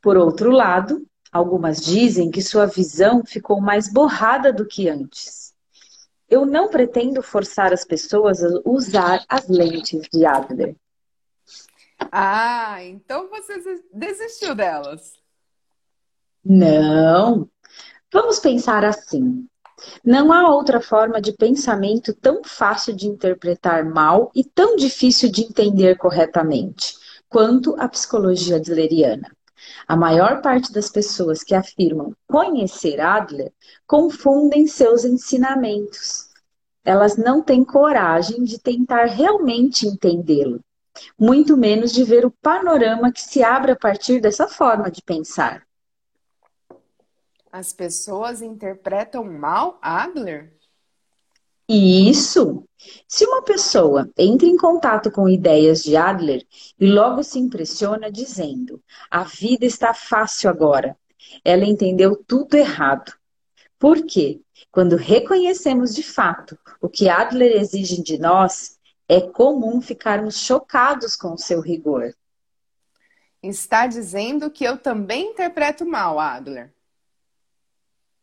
Por 0.01 0.17
outro 0.17 0.51
lado, 0.51 1.05
algumas 1.31 1.81
dizem 1.81 2.29
que 2.29 2.41
sua 2.41 2.67
visão 2.67 3.25
ficou 3.25 3.59
mais 3.59 3.91
borrada 3.91 4.53
do 4.53 4.65
que 4.65 4.87
antes. 4.87 5.44
Eu 6.29 6.45
não 6.45 6.69
pretendo 6.69 7.21
forçar 7.21 7.71
as 7.71 7.85
pessoas 7.85 8.43
a 8.43 8.49
usar 8.65 9.23
as 9.29 9.47
lentes 9.47 10.07
de 10.11 10.25
Adler. 10.25 10.75
Ah, 12.11 12.83
então 12.83 13.29
você 13.29 13.61
desistiu 13.93 14.55
delas. 14.55 15.13
Não. 16.43 17.49
Vamos 18.11 18.39
pensar 18.39 18.83
assim. 18.83 19.47
Não 20.03 20.31
há 20.31 20.49
outra 20.49 20.79
forma 20.79 21.19
de 21.21 21.33
pensamento 21.33 22.13
tão 22.13 22.43
fácil 22.43 22.95
de 22.95 23.07
interpretar 23.07 23.83
mal 23.83 24.31
e 24.33 24.43
tão 24.43 24.75
difícil 24.75 25.29
de 25.29 25.41
entender 25.41 25.97
corretamente 25.97 26.95
quanto 27.27 27.75
a 27.79 27.87
psicologia 27.89 28.55
adleriana. 28.55 29.35
A 29.87 29.95
maior 29.95 30.41
parte 30.41 30.71
das 30.71 30.89
pessoas 30.89 31.43
que 31.43 31.53
afirmam 31.53 32.15
conhecer 32.27 32.99
Adler 32.99 33.51
confundem 33.85 34.67
seus 34.67 35.03
ensinamentos. 35.05 36.29
Elas 36.83 37.17
não 37.17 37.41
têm 37.41 37.63
coragem 37.63 38.43
de 38.43 38.59
tentar 38.59 39.05
realmente 39.05 39.87
entendê-lo, 39.87 40.59
muito 41.19 41.57
menos 41.57 41.91
de 41.91 42.03
ver 42.03 42.25
o 42.25 42.31
panorama 42.31 43.11
que 43.11 43.21
se 43.21 43.43
abre 43.43 43.71
a 43.71 43.75
partir 43.75 44.21
dessa 44.21 44.47
forma 44.47 44.89
de 44.89 45.01
pensar. 45.01 45.65
As 47.51 47.71
pessoas 47.73 48.41
interpretam 48.41 49.23
mal 49.23 49.79
Adler? 49.81 50.54
Isso! 51.67 52.63
Se 53.07 53.25
uma 53.25 53.41
pessoa 53.41 54.09
entra 54.17 54.47
em 54.47 54.57
contato 54.57 55.11
com 55.11 55.27
ideias 55.27 55.83
de 55.83 55.95
Adler 55.95 56.45
e 56.79 56.85
logo 56.85 57.23
se 57.23 57.39
impressiona 57.39 58.11
dizendo: 58.11 58.81
a 59.09 59.23
vida 59.23 59.65
está 59.65 59.93
fácil 59.93 60.49
agora, 60.49 60.95
ela 61.43 61.65
entendeu 61.65 62.15
tudo 62.27 62.55
errado. 62.55 63.13
Por 63.79 64.05
quê? 64.05 64.41
Quando 64.71 64.95
reconhecemos 64.95 65.95
de 65.95 66.03
fato 66.03 66.57
o 66.81 66.87
que 66.87 67.09
Adler 67.09 67.59
exige 67.59 68.01
de 68.01 68.17
nós, 68.17 68.77
é 69.07 69.21
comum 69.21 69.81
ficarmos 69.81 70.39
chocados 70.39 71.15
com 71.15 71.33
o 71.33 71.37
seu 71.37 71.61
rigor. 71.61 72.13
Está 73.41 73.85
dizendo 73.85 74.49
que 74.49 74.63
eu 74.63 74.77
também 74.77 75.31
interpreto 75.31 75.85
mal 75.85 76.19
Adler. 76.19 76.73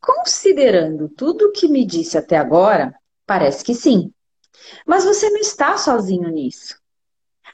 Considerando 0.01 1.09
tudo 1.09 1.47
o 1.47 1.53
que 1.53 1.69
me 1.69 1.85
disse 1.87 2.19
até 2.19 2.37
agora, 2.37 2.93
parece 3.33 3.65
que 3.65 3.75
sim. 3.75 4.13
Mas 4.87 5.05
você 5.05 5.31
não 5.31 5.39
está 5.39 5.79
sozinho 5.79 6.29
nisso. 6.29 6.79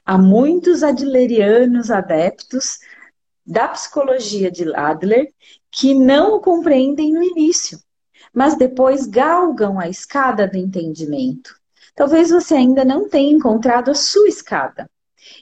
Há 0.04 0.18
muitos 0.18 0.82
adlerianos 0.82 1.88
adeptos 1.88 2.80
da 3.46 3.68
psicologia 3.68 4.50
de 4.50 4.74
Adler 4.74 5.32
que 5.70 5.94
não 5.94 6.34
o 6.34 6.40
compreendem 6.40 7.12
no 7.12 7.22
início, 7.22 7.78
mas 8.34 8.56
depois 8.56 9.06
galgam 9.06 9.78
a 9.78 9.88
escada 9.88 10.48
do 10.48 10.56
entendimento. 10.56 11.54
Talvez 11.94 12.30
você 12.30 12.56
ainda 12.56 12.84
não 12.84 13.08
tenha 13.08 13.32
encontrado 13.32 13.92
a 13.92 13.94
sua 13.94 14.26
escada. 14.26 14.90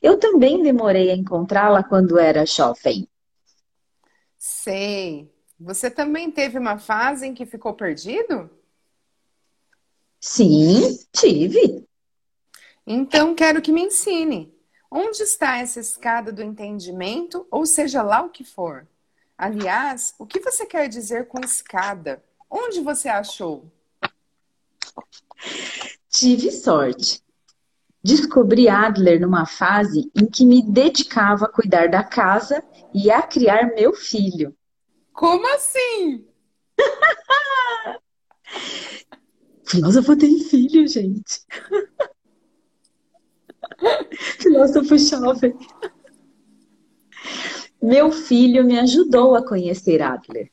Eu 0.02 0.18
também 0.18 0.62
demorei 0.62 1.10
a 1.10 1.16
encontrá-la 1.16 1.82
quando 1.82 2.18
era 2.18 2.44
jovem. 2.44 3.08
Sei. 4.36 5.32
Você 5.58 5.90
também 5.90 6.30
teve 6.30 6.58
uma 6.58 6.76
fase 6.76 7.26
em 7.26 7.32
que 7.32 7.46
ficou 7.46 7.72
perdido? 7.72 8.50
Sim, 10.28 10.98
tive. 11.12 11.86
Então 12.84 13.32
quero 13.32 13.62
que 13.62 13.70
me 13.70 13.82
ensine. 13.82 14.52
Onde 14.90 15.22
está 15.22 15.58
essa 15.58 15.78
escada 15.78 16.32
do 16.32 16.42
entendimento, 16.42 17.46
ou 17.48 17.64
seja 17.64 18.02
lá 18.02 18.22
o 18.22 18.30
que 18.30 18.42
for? 18.42 18.88
Aliás, 19.38 20.16
o 20.18 20.26
que 20.26 20.40
você 20.40 20.66
quer 20.66 20.88
dizer 20.88 21.28
com 21.28 21.38
escada? 21.38 22.24
Onde 22.50 22.80
você 22.80 23.08
achou? 23.08 23.70
Tive 26.10 26.50
sorte. 26.50 27.22
Descobri 28.02 28.68
Adler 28.68 29.20
numa 29.20 29.46
fase 29.46 30.10
em 30.12 30.26
que 30.26 30.44
me 30.44 30.60
dedicava 30.60 31.44
a 31.44 31.52
cuidar 31.52 31.88
da 31.88 32.02
casa 32.02 32.64
e 32.92 33.12
a 33.12 33.22
criar 33.22 33.72
meu 33.76 33.94
filho. 33.94 34.56
Como 35.12 35.46
assim? 35.54 36.26
Filósofo 39.66 40.16
tem 40.16 40.38
filho, 40.38 40.86
gente. 40.86 41.40
Filósofo 44.38 44.96
jovem. 44.96 45.54
Meu 47.82 48.10
filho 48.10 48.64
me 48.64 48.78
ajudou 48.78 49.34
a 49.34 49.46
conhecer 49.46 50.00
Adler. 50.00 50.50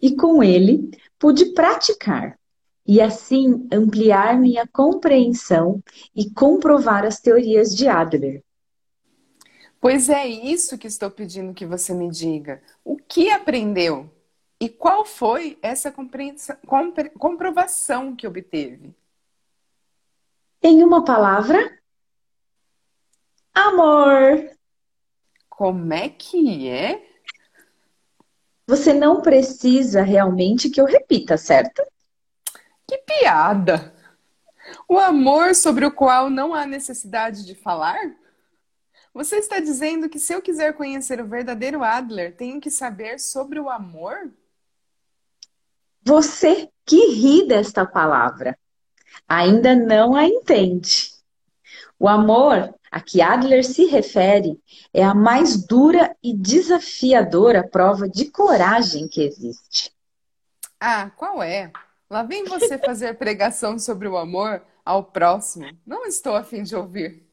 E 0.00 0.14
com 0.14 0.42
ele 0.42 0.90
pude 1.18 1.46
praticar 1.52 2.38
e 2.86 3.00
assim 3.00 3.66
ampliar 3.72 4.38
minha 4.38 4.66
compreensão 4.66 5.82
e 6.14 6.30
comprovar 6.30 7.04
as 7.04 7.20
teorias 7.20 7.74
de 7.74 7.88
Adler. 7.88 8.42
Pois 9.80 10.10
é 10.10 10.26
isso 10.26 10.76
que 10.76 10.86
estou 10.86 11.10
pedindo 11.10 11.54
que 11.54 11.64
você 11.64 11.94
me 11.94 12.10
diga. 12.10 12.62
O 12.84 12.96
que 12.96 13.30
aprendeu? 13.30 14.10
E 14.60 14.68
qual 14.68 15.06
foi 15.06 15.58
essa 15.62 15.90
comprovação 17.18 18.14
que 18.14 18.26
obteve? 18.26 18.94
Em 20.62 20.84
uma 20.84 21.02
palavra, 21.02 21.80
amor. 23.54 24.50
Como 25.48 25.94
é 25.94 26.10
que 26.10 26.68
é? 26.68 27.02
Você 28.66 28.92
não 28.92 29.22
precisa 29.22 30.02
realmente 30.02 30.68
que 30.68 30.80
eu 30.80 30.84
repita, 30.84 31.38
certo? 31.38 31.82
Que 32.86 32.98
piada! 32.98 33.94
O 34.86 34.98
amor 34.98 35.54
sobre 35.54 35.86
o 35.86 35.92
qual 35.92 36.28
não 36.28 36.54
há 36.54 36.66
necessidade 36.66 37.46
de 37.46 37.54
falar? 37.54 37.98
Você 39.14 39.36
está 39.36 39.58
dizendo 39.58 40.08
que 40.08 40.18
se 40.18 40.32
eu 40.34 40.42
quiser 40.42 40.74
conhecer 40.74 41.20
o 41.20 41.26
verdadeiro 41.26 41.82
Adler, 41.82 42.36
tenho 42.36 42.60
que 42.60 42.70
saber 42.70 43.18
sobre 43.18 43.58
o 43.58 43.70
amor? 43.70 44.30
Você 46.02 46.68
que 46.86 47.12
ri 47.12 47.46
desta 47.46 47.86
palavra, 47.86 48.58
ainda 49.28 49.74
não 49.74 50.14
a 50.16 50.24
entende. 50.24 51.12
O 51.98 52.08
amor 52.08 52.74
a 52.90 53.00
que 53.00 53.20
Adler 53.20 53.64
se 53.64 53.86
refere 53.86 54.60
é 54.92 55.04
a 55.04 55.14
mais 55.14 55.64
dura 55.64 56.16
e 56.22 56.34
desafiadora 56.34 57.66
prova 57.66 58.08
de 58.08 58.30
coragem 58.30 59.06
que 59.06 59.22
existe. 59.22 59.92
Ah, 60.80 61.10
qual 61.10 61.42
é? 61.42 61.70
Lá 62.08 62.24
vem 62.24 62.44
você 62.44 62.76
fazer 62.76 63.14
pregação 63.14 63.78
sobre 63.78 64.08
o 64.08 64.16
amor 64.16 64.62
ao 64.84 65.04
próximo. 65.04 65.66
Não 65.86 66.04
estou 66.06 66.34
a 66.34 66.42
fim 66.42 66.64
de 66.64 66.74
ouvir. 66.74 67.24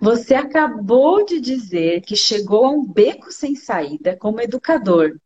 Você 0.00 0.34
acabou 0.34 1.24
de 1.24 1.40
dizer 1.40 2.02
que 2.02 2.14
chegou 2.14 2.66
a 2.66 2.70
um 2.70 2.86
beco 2.86 3.32
sem 3.32 3.56
saída 3.56 4.16
como 4.16 4.40
educador 4.40 5.18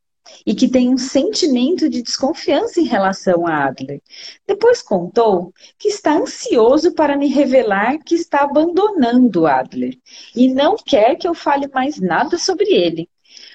e 0.44 0.54
que 0.54 0.68
tem 0.68 0.92
um 0.92 0.98
sentimento 0.98 1.88
de 1.88 2.02
desconfiança 2.02 2.80
em 2.80 2.84
relação 2.84 3.46
a 3.46 3.66
Adler. 3.66 4.00
Depois 4.46 4.82
contou 4.82 5.52
que 5.78 5.88
está 5.88 6.16
ansioso 6.16 6.92
para 6.92 7.16
me 7.16 7.28
revelar 7.28 7.98
que 8.04 8.14
está 8.14 8.42
abandonando 8.42 9.46
Adler 9.46 9.98
e 10.34 10.52
não 10.52 10.76
quer 10.76 11.16
que 11.16 11.26
eu 11.26 11.34
fale 11.34 11.68
mais 11.68 12.00
nada 12.00 12.38
sobre 12.38 12.72
ele. 12.72 13.08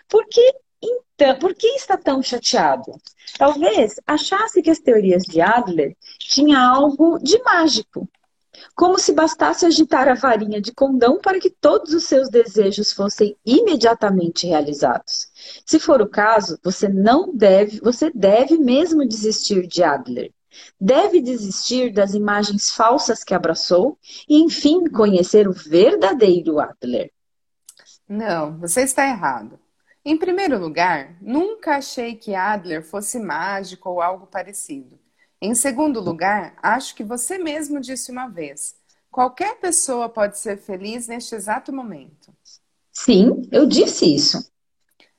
Por 0.08 0.28
que 0.28 0.54
então, 0.84 1.38
por 1.38 1.54
que 1.54 1.68
está 1.68 1.96
tão 1.96 2.24
chateado? 2.24 2.94
Talvez 3.38 3.96
achasse 4.08 4.62
que 4.62 4.70
as 4.70 4.80
teorias 4.80 5.24
de 5.24 5.40
Adler 5.40 5.96
tinham 6.20 6.60
algo 6.60 7.20
de 7.20 7.42
mágico, 7.44 8.10
como 8.76 8.97
se 8.97 9.13
bastasse 9.13 9.65
agitar 9.65 10.08
a 10.08 10.13
varinha 10.13 10.62
de 10.62 10.71
condão 10.74 11.19
para 11.19 11.39
que 11.39 11.50
todos 11.50 11.93
os 11.93 12.06
seus 12.06 12.30
desejos 12.30 12.91
fossem 12.91 13.36
imediatamente 13.45 14.47
realizados. 14.47 15.32
Se 15.65 15.80
for 15.80 16.02
o 16.02 16.10
caso, 16.10 16.60
você 16.63 16.88
não 16.88 17.34
deve, 17.34 17.80
você 17.80 18.12
deve 18.13 18.58
mesmo 18.58 19.08
desistir 19.08 19.67
de 19.67 19.84
Adler. 19.84 20.32
Deve 20.80 21.21
desistir 21.21 21.93
das 21.93 22.13
imagens 22.13 22.71
falsas 22.71 23.24
que 23.24 23.34
abraçou 23.34 23.97
e, 24.28 24.41
enfim, 24.41 24.89
conhecer 24.89 25.47
o 25.47 25.54
verdadeiro 25.54 26.60
Adler. 26.60 27.12
Não, 28.08 28.58
você 28.58 28.82
está 28.82 29.08
errado. 29.08 29.58
Em 30.04 30.17
primeiro 30.17 30.60
lugar, 30.60 31.15
nunca 31.21 31.78
achei 31.78 32.15
que 32.15 32.36
Adler 32.36 32.84
fosse 32.84 33.19
mágico 33.19 33.89
ou 33.89 34.02
algo 34.02 34.26
parecido. 34.26 35.00
Em 35.44 35.56
segundo 35.56 36.00
lugar, 36.00 36.54
acho 36.62 36.94
que 36.94 37.04
você 37.04 37.40
mesmo 37.40 37.80
disse 37.80 38.12
uma 38.12 38.28
vez: 38.28 38.76
qualquer 39.10 39.58
pessoa 39.60 40.08
pode 40.08 40.38
ser 40.38 40.58
feliz 40.58 41.08
neste 41.08 41.34
exato 41.34 41.74
momento. 41.74 42.32
Sim, 42.92 43.42
eu 43.52 43.66
disse 43.66 44.14
isso. 44.14 44.52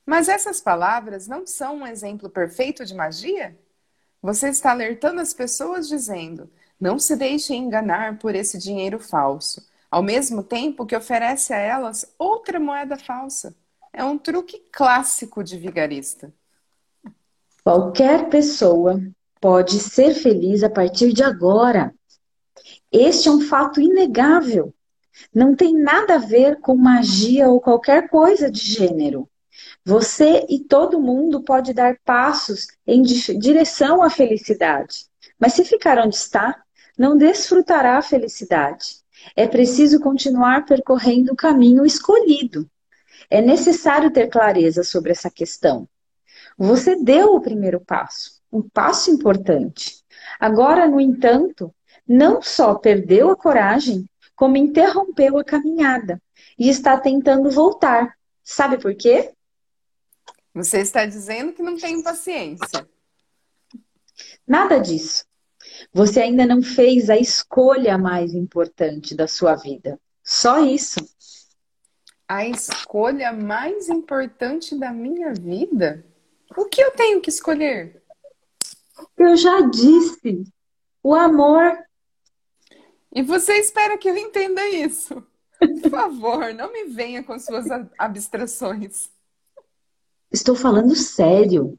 Mas 0.06 0.28
essas 0.28 0.60
palavras 0.60 1.26
não 1.26 1.44
são 1.44 1.78
um 1.78 1.86
exemplo 1.86 2.30
perfeito 2.30 2.84
de 2.84 2.94
magia? 2.94 3.58
Você 4.22 4.48
está 4.48 4.70
alertando 4.70 5.20
as 5.20 5.34
pessoas 5.34 5.88
dizendo: 5.88 6.48
não 6.80 7.00
se 7.00 7.16
deixem 7.16 7.64
enganar 7.64 8.18
por 8.20 8.36
esse 8.36 8.58
dinheiro 8.58 9.00
falso, 9.00 9.66
ao 9.90 10.04
mesmo 10.04 10.44
tempo 10.44 10.86
que 10.86 10.94
oferece 10.94 11.52
a 11.52 11.58
elas 11.58 12.06
outra 12.16 12.60
moeda 12.60 12.96
falsa. 12.96 13.56
É 13.92 14.04
um 14.04 14.16
truque 14.16 14.62
clássico 14.70 15.42
de 15.42 15.58
vigarista. 15.58 16.32
Qualquer 17.64 18.28
pessoa 18.28 19.00
pode 19.42 19.80
ser 19.80 20.14
feliz 20.14 20.62
a 20.62 20.70
partir 20.70 21.12
de 21.12 21.24
agora. 21.24 21.92
Este 22.92 23.28
é 23.28 23.32
um 23.32 23.40
fato 23.40 23.80
inegável. 23.80 24.72
Não 25.34 25.56
tem 25.56 25.74
nada 25.74 26.14
a 26.14 26.18
ver 26.18 26.60
com 26.60 26.76
magia 26.76 27.48
ou 27.48 27.60
qualquer 27.60 28.08
coisa 28.08 28.48
de 28.48 28.60
gênero. 28.60 29.28
Você 29.84 30.46
e 30.48 30.60
todo 30.60 31.00
mundo 31.00 31.42
pode 31.42 31.74
dar 31.74 31.98
passos 32.04 32.68
em 32.86 33.02
direção 33.02 34.00
à 34.00 34.08
felicidade. 34.08 35.06
Mas 35.36 35.54
se 35.54 35.64
ficar 35.64 35.98
onde 35.98 36.14
está, 36.14 36.62
não 36.96 37.16
desfrutará 37.16 37.98
a 37.98 38.02
felicidade. 38.02 38.98
É 39.34 39.48
preciso 39.48 39.98
continuar 39.98 40.64
percorrendo 40.66 41.32
o 41.32 41.36
caminho 41.36 41.84
escolhido. 41.84 42.70
É 43.28 43.42
necessário 43.42 44.12
ter 44.12 44.28
clareza 44.28 44.84
sobre 44.84 45.10
essa 45.10 45.28
questão. 45.28 45.88
Você 46.56 46.94
deu 46.94 47.34
o 47.34 47.40
primeiro 47.40 47.80
passo, 47.80 48.41
um 48.52 48.62
passo 48.62 49.10
importante. 49.10 50.02
Agora, 50.38 50.86
no 50.86 51.00
entanto, 51.00 51.74
não 52.06 52.42
só 52.42 52.74
perdeu 52.74 53.30
a 53.30 53.36
coragem, 53.36 54.08
como 54.34 54.56
interrompeu 54.56 55.38
a 55.38 55.44
caminhada 55.44 56.20
e 56.58 56.68
está 56.68 56.98
tentando 56.98 57.50
voltar. 57.50 58.16
Sabe 58.42 58.78
por 58.78 58.94
quê? 58.94 59.32
Você 60.54 60.80
está 60.80 61.06
dizendo 61.06 61.52
que 61.52 61.62
não 61.62 61.76
tem 61.76 62.02
paciência. 62.02 62.88
Nada 64.46 64.78
disso. 64.78 65.24
Você 65.92 66.20
ainda 66.20 66.44
não 66.44 66.62
fez 66.62 67.08
a 67.08 67.16
escolha 67.16 67.96
mais 67.96 68.34
importante 68.34 69.14
da 69.14 69.26
sua 69.26 69.54
vida. 69.54 69.98
Só 70.22 70.64
isso 70.64 71.00
a 72.32 72.46
escolha 72.46 73.30
mais 73.30 73.90
importante 73.90 74.74
da 74.74 74.90
minha 74.90 75.34
vida? 75.34 76.02
O 76.56 76.64
que 76.64 76.80
eu 76.80 76.90
tenho 76.92 77.20
que 77.20 77.28
escolher? 77.28 78.01
Eu 79.16 79.36
já 79.36 79.60
disse. 79.60 80.44
O 81.02 81.14
amor. 81.14 81.78
E 83.14 83.22
você 83.22 83.54
espera 83.54 83.98
que 83.98 84.08
eu 84.08 84.16
entenda 84.16 84.66
isso? 84.68 85.22
Por 85.58 85.90
favor, 85.90 86.52
não 86.54 86.72
me 86.72 86.84
venha 86.84 87.22
com 87.22 87.38
suas 87.38 87.66
abstrações. 87.98 89.10
Estou 90.30 90.54
falando 90.54 90.94
sério. 90.96 91.78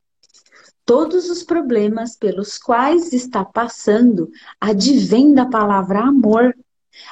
Todos 0.86 1.30
os 1.30 1.44
problemas 1.44 2.16
pelos 2.16 2.58
quais 2.58 3.14
está 3.14 3.44
passando 3.44 4.30
advêm 4.60 5.34
da 5.34 5.46
palavra 5.46 6.02
amor, 6.02 6.56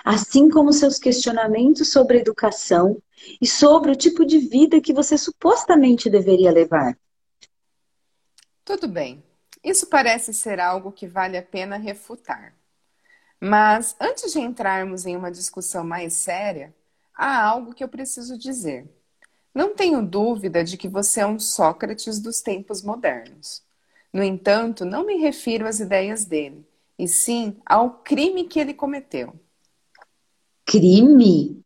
assim 0.03 0.49
como 0.49 0.73
seus 0.73 0.99
questionamentos 0.99 1.91
sobre 1.91 2.19
educação, 2.19 3.01
e 3.39 3.47
sobre 3.47 3.91
o 3.91 3.95
tipo 3.95 4.25
de 4.25 4.39
vida 4.39 4.81
que 4.81 4.93
você 4.93 5.17
supostamente 5.17 6.09
deveria 6.09 6.51
levar. 6.51 6.97
Tudo 8.63 8.87
bem. 8.87 9.23
Isso 9.63 9.87
parece 9.87 10.33
ser 10.33 10.59
algo 10.59 10.91
que 10.91 11.07
vale 11.07 11.37
a 11.37 11.43
pena 11.43 11.77
refutar. 11.77 12.55
Mas 13.39 13.95
antes 13.99 14.31
de 14.31 14.39
entrarmos 14.39 15.05
em 15.05 15.15
uma 15.15 15.31
discussão 15.31 15.83
mais 15.83 16.13
séria, 16.13 16.73
há 17.15 17.43
algo 17.43 17.73
que 17.73 17.83
eu 17.83 17.87
preciso 17.87 18.37
dizer. 18.37 18.87
Não 19.53 19.75
tenho 19.75 20.01
dúvida 20.01 20.63
de 20.63 20.77
que 20.77 20.87
você 20.87 21.21
é 21.21 21.27
um 21.27 21.39
Sócrates 21.39 22.19
dos 22.19 22.41
tempos 22.41 22.81
modernos. 22.81 23.63
No 24.13 24.23
entanto, 24.23 24.85
não 24.85 25.05
me 25.05 25.17
refiro 25.17 25.67
às 25.67 25.79
ideias 25.79 26.25
dele, 26.25 26.65
e 26.97 27.07
sim 27.07 27.57
ao 27.65 27.99
crime 27.99 28.45
que 28.45 28.59
ele 28.59 28.73
cometeu. 28.73 29.33
Crime? 30.65 31.63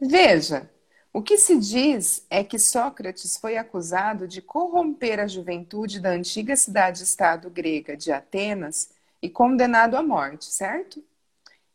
Veja, 0.00 0.70
o 1.18 1.20
que 1.20 1.36
se 1.36 1.58
diz 1.58 2.24
é 2.30 2.44
que 2.44 2.60
Sócrates 2.60 3.38
foi 3.38 3.56
acusado 3.56 4.28
de 4.28 4.40
corromper 4.40 5.18
a 5.18 5.26
juventude 5.26 5.98
da 5.98 6.10
antiga 6.10 6.54
cidade-estado 6.54 7.50
grega 7.50 7.96
de 7.96 8.12
Atenas 8.12 8.90
e 9.20 9.28
condenado 9.28 9.96
à 9.96 10.02
morte, 10.02 10.44
certo? 10.44 11.02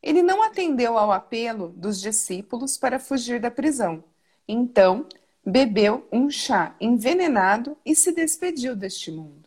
Ele 0.02 0.24
não 0.24 0.42
atendeu 0.42 0.98
ao 0.98 1.12
apelo 1.12 1.74
dos 1.76 2.00
discípulos 2.00 2.78
para 2.78 2.98
fugir 2.98 3.42
da 3.42 3.52
prisão. 3.52 4.02
Então, 4.48 5.06
bebeu 5.46 6.08
um 6.10 6.30
chá 6.30 6.74
envenenado 6.80 7.76
e 7.86 7.98
se 7.98 8.14
despediu 8.14 8.78
deste 8.78 9.12
mundo. 9.12 9.44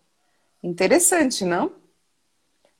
Interessante, 0.62 1.42
não? 1.42 1.72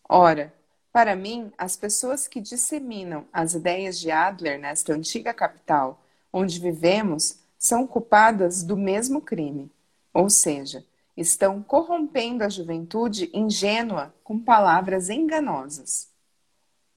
Ora, 0.07 0.53
para 0.93 1.17
mim, 1.17 1.51
as 1.57 1.79
pessoas 1.79 2.29
que 2.29 2.43
disseminam 2.43 3.27
as 3.33 3.55
ideias 3.55 3.99
de 3.99 4.11
Adler 4.11 4.61
nesta 4.61 4.93
antiga 4.93 5.33
capital, 5.33 6.03
onde 6.33 6.61
vivemos, 6.61 7.39
são 7.59 7.87
culpadas 7.87 8.63
do 8.63 8.77
mesmo 8.77 9.21
crime, 9.21 9.71
ou 10.13 10.29
seja, 10.29 10.85
estão 11.17 11.63
corrompendo 11.63 12.45
a 12.45 12.49
juventude 12.49 13.31
ingênua 13.33 14.15
com 14.23 14.39
palavras 14.39 15.09
enganosas. 15.09 16.09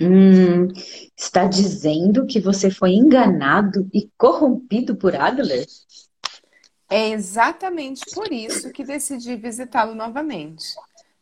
Hum, 0.01 0.67
está 1.17 1.45
dizendo 1.45 2.25
que 2.25 2.39
você 2.39 2.71
foi 2.71 2.91
enganado 2.91 3.89
e 3.93 4.09
corrompido 4.17 4.95
por 4.95 5.15
Adler? 5.15 5.65
É 6.89 7.09
exatamente 7.09 8.03
por 8.13 8.31
isso 8.31 8.71
que 8.71 8.83
decidi 8.83 9.35
visitá-lo 9.35 9.93
novamente 9.93 10.73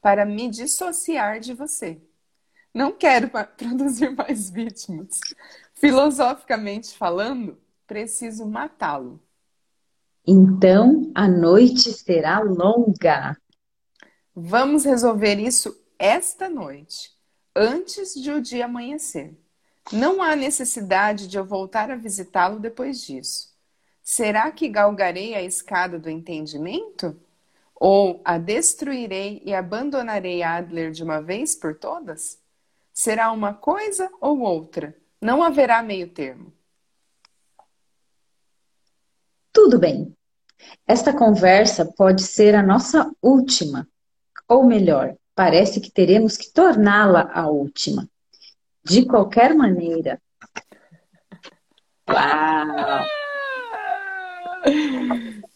para 0.01 0.25
me 0.25 0.49
dissociar 0.49 1.39
de 1.39 1.53
você. 1.53 1.99
Não 2.73 2.91
quero 2.91 3.29
produzir 3.57 4.11
mais 4.11 4.49
vítimas. 4.49 5.19
Filosoficamente 5.73 6.95
falando, 6.95 7.57
preciso 7.87 8.45
matá-lo. 8.45 9.19
Então 10.25 11.09
a 11.15 11.27
noite 11.27 11.93
será 11.93 12.39
longa. 12.39 13.37
Vamos 14.35 14.83
resolver 14.83 15.39
isso 15.39 15.75
esta 15.97 16.49
noite, 16.49 17.11
antes 17.55 18.13
de 18.13 18.29
o 18.31 18.41
dia 18.41 18.65
amanhecer. 18.65 19.35
Não 19.91 20.21
há 20.21 20.35
necessidade 20.35 21.27
de 21.27 21.37
eu 21.37 21.45
voltar 21.45 21.89
a 21.89 21.95
visitá-lo 21.95 22.59
depois 22.59 23.01
disso. 23.01 23.55
Será 24.03 24.51
que 24.51 24.67
galgarei 24.67 25.33
a 25.33 25.41
escada 25.41 25.97
do 25.97 26.09
entendimento? 26.09 27.19
Ou 27.73 28.21
a 28.25 28.37
destruirei 28.37 29.41
e 29.45 29.53
abandonarei 29.53 30.43
Adler 30.43 30.91
de 30.91 31.03
uma 31.03 31.21
vez 31.21 31.55
por 31.55 31.75
todas? 31.75 32.39
Será 32.91 33.31
uma 33.31 33.53
coisa 33.53 34.09
ou 34.19 34.39
outra? 34.39 34.95
Não 35.21 35.41
haverá 35.41 35.81
meio 35.81 36.09
termo. 36.09 36.51
Tudo 39.57 39.79
bem. 39.79 40.15
Esta 40.87 41.11
conversa 41.11 41.83
pode 41.83 42.21
ser 42.21 42.53
a 42.53 42.61
nossa 42.61 43.11
última. 43.19 43.87
Ou 44.47 44.63
melhor, 44.63 45.15
parece 45.33 45.81
que 45.81 45.89
teremos 45.89 46.37
que 46.37 46.53
torná-la 46.53 47.31
a 47.33 47.49
última. 47.49 48.07
De 48.83 49.03
qualquer 49.07 49.55
maneira. 49.55 50.21
Uau! 52.07 53.03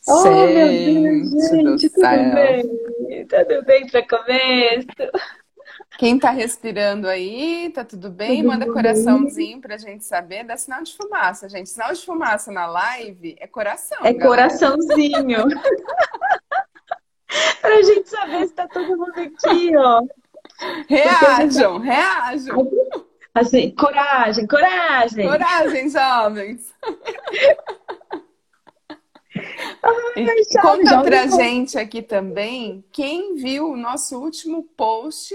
Oh, 0.08 0.24
meu 0.24 0.48
Deus, 0.48 1.50
gente, 1.50 1.90
tudo 1.90 2.34
bem? 2.34 2.64
Tudo 3.28 3.66
bem 3.66 3.86
para 3.88 4.08
começo? 4.08 4.88
Quem 5.98 6.18
tá 6.18 6.32
respirando 6.32 7.08
aí, 7.08 7.70
tá 7.74 7.84
tudo 7.84 8.10
bem? 8.10 8.38
Tudo 8.38 8.48
Manda 8.48 8.66
bem. 8.66 8.74
coraçãozinho 8.74 9.62
pra 9.62 9.78
gente 9.78 10.04
saber. 10.06 10.44
Dá 10.44 10.58
sinal 10.58 10.82
de 10.82 10.96
fumaça, 10.96 11.50
gente. 11.50 11.70
Sinal 11.70 11.94
de 11.94 12.04
fumaça 12.04 12.52
na 12.52 12.66
live 12.66 13.36
é 13.40 13.48
coração. 13.48 13.98
É 14.00 14.14
galera. 14.14 14.28
coraçãozinho. 14.28 15.46
pra 17.62 17.82
gente 17.84 18.10
saber 18.10 18.48
se 18.48 18.54
tá 18.54 18.68
todo 18.68 18.98
mundo 18.98 19.14
aqui, 19.16 19.76
ó. 19.76 20.02
Reajam, 20.88 21.78
reajam. 21.80 22.70
Assim, 23.34 23.72
coragem, 23.72 24.48
coragem. 24.48 25.28
Coragem, 25.28 25.90
jovens. 25.90 26.74
Ai, 29.84 30.26
Conta 30.62 31.02
pra 31.02 31.28
gente 31.28 31.78
aqui 31.78 32.02
também 32.02 32.84
quem 32.92 33.36
viu 33.36 33.72
o 33.72 33.78
nosso 33.78 34.20
último 34.20 34.64
post 34.76 35.34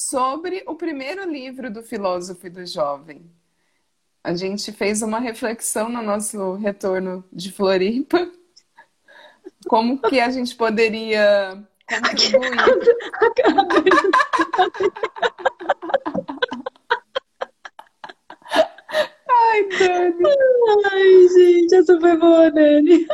sobre 0.00 0.62
o 0.66 0.74
primeiro 0.74 1.30
livro 1.30 1.70
do 1.70 1.82
filósofo 1.82 2.46
e 2.46 2.50
do 2.50 2.64
jovem. 2.64 3.30
A 4.24 4.34
gente 4.34 4.72
fez 4.72 5.02
uma 5.02 5.18
reflexão 5.18 5.90
no 5.90 6.02
nosso 6.02 6.54
retorno 6.54 7.22
de 7.30 7.52
Floripa. 7.52 8.30
Como 9.68 9.98
que 10.00 10.18
a 10.18 10.30
gente 10.30 10.54
poderia 10.56 11.62
contribuir? 11.86 12.50
Ai, 19.28 19.68
Dani. 19.78 20.24
Ai, 20.92 21.28
gente, 21.28 21.74
essa 21.74 22.00
foi 22.00 22.16
boa, 22.16 22.50
Dani 22.50 23.06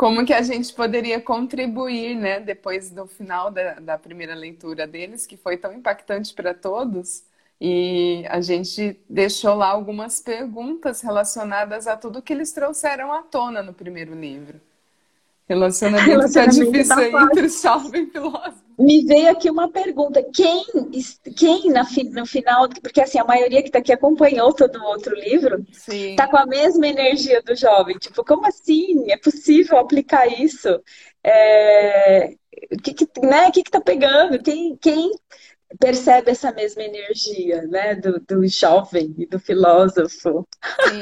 como 0.00 0.24
que 0.24 0.32
a 0.32 0.40
gente 0.40 0.72
poderia 0.72 1.20
contribuir, 1.20 2.14
né, 2.16 2.40
depois 2.40 2.90
do 2.90 3.06
final 3.06 3.50
da, 3.50 3.74
da 3.74 3.98
primeira 3.98 4.34
leitura 4.34 4.86
deles, 4.86 5.26
que 5.26 5.36
foi 5.36 5.58
tão 5.58 5.74
impactante 5.74 6.32
para 6.32 6.54
todos, 6.54 7.22
e 7.60 8.24
a 8.30 8.40
gente 8.40 8.98
deixou 9.10 9.54
lá 9.54 9.68
algumas 9.68 10.18
perguntas 10.18 11.02
relacionadas 11.02 11.86
a 11.86 11.98
tudo 11.98 12.22
que 12.22 12.32
eles 12.32 12.50
trouxeram 12.50 13.12
à 13.12 13.22
tona 13.22 13.62
no 13.62 13.74
primeiro 13.74 14.14
livro. 14.18 14.58
Relacionamento, 15.50 16.08
Relacionamento 16.08 16.56
tá 16.56 16.64
difícil 16.64 17.10
tá 17.10 17.22
entre 17.24 17.48
jovem 17.48 18.02
e 18.04 18.06
filósofo. 18.06 18.70
Me 18.78 19.04
veio 19.04 19.30
aqui 19.30 19.50
uma 19.50 19.68
pergunta. 19.68 20.24
Quem, 20.32 20.64
quem 21.36 21.70
na, 21.70 21.84
no 22.12 22.24
final, 22.24 22.68
porque 22.80 23.00
assim, 23.00 23.18
a 23.18 23.24
maioria 23.24 23.60
que 23.60 23.68
está 23.68 23.80
aqui 23.80 23.92
acompanhou 23.92 24.54
todo 24.54 24.78
o 24.78 24.84
outro 24.84 25.12
livro, 25.14 25.66
está 25.88 26.28
com 26.28 26.36
a 26.36 26.46
mesma 26.46 26.86
energia 26.86 27.42
do 27.42 27.56
jovem. 27.56 27.98
Tipo, 27.98 28.24
como 28.24 28.46
assim? 28.46 29.10
É 29.10 29.16
possível 29.16 29.76
aplicar 29.78 30.28
isso? 30.28 30.80
É... 31.24 32.34
O 32.72 32.76
que, 32.80 32.94
que, 32.94 33.06
né? 33.20 33.50
que, 33.50 33.64
que 33.64 33.70
tá 33.70 33.80
pegando? 33.80 34.40
Quem, 34.40 34.76
quem 34.76 35.10
percebe 35.78 36.30
essa 36.30 36.50
mesma 36.52 36.82
energia, 36.82 37.62
né, 37.62 37.94
do, 37.94 38.18
do 38.20 38.46
jovem 38.46 39.14
e 39.16 39.26
do 39.26 39.38
filósofo. 39.38 40.46
Sim. 40.88 41.00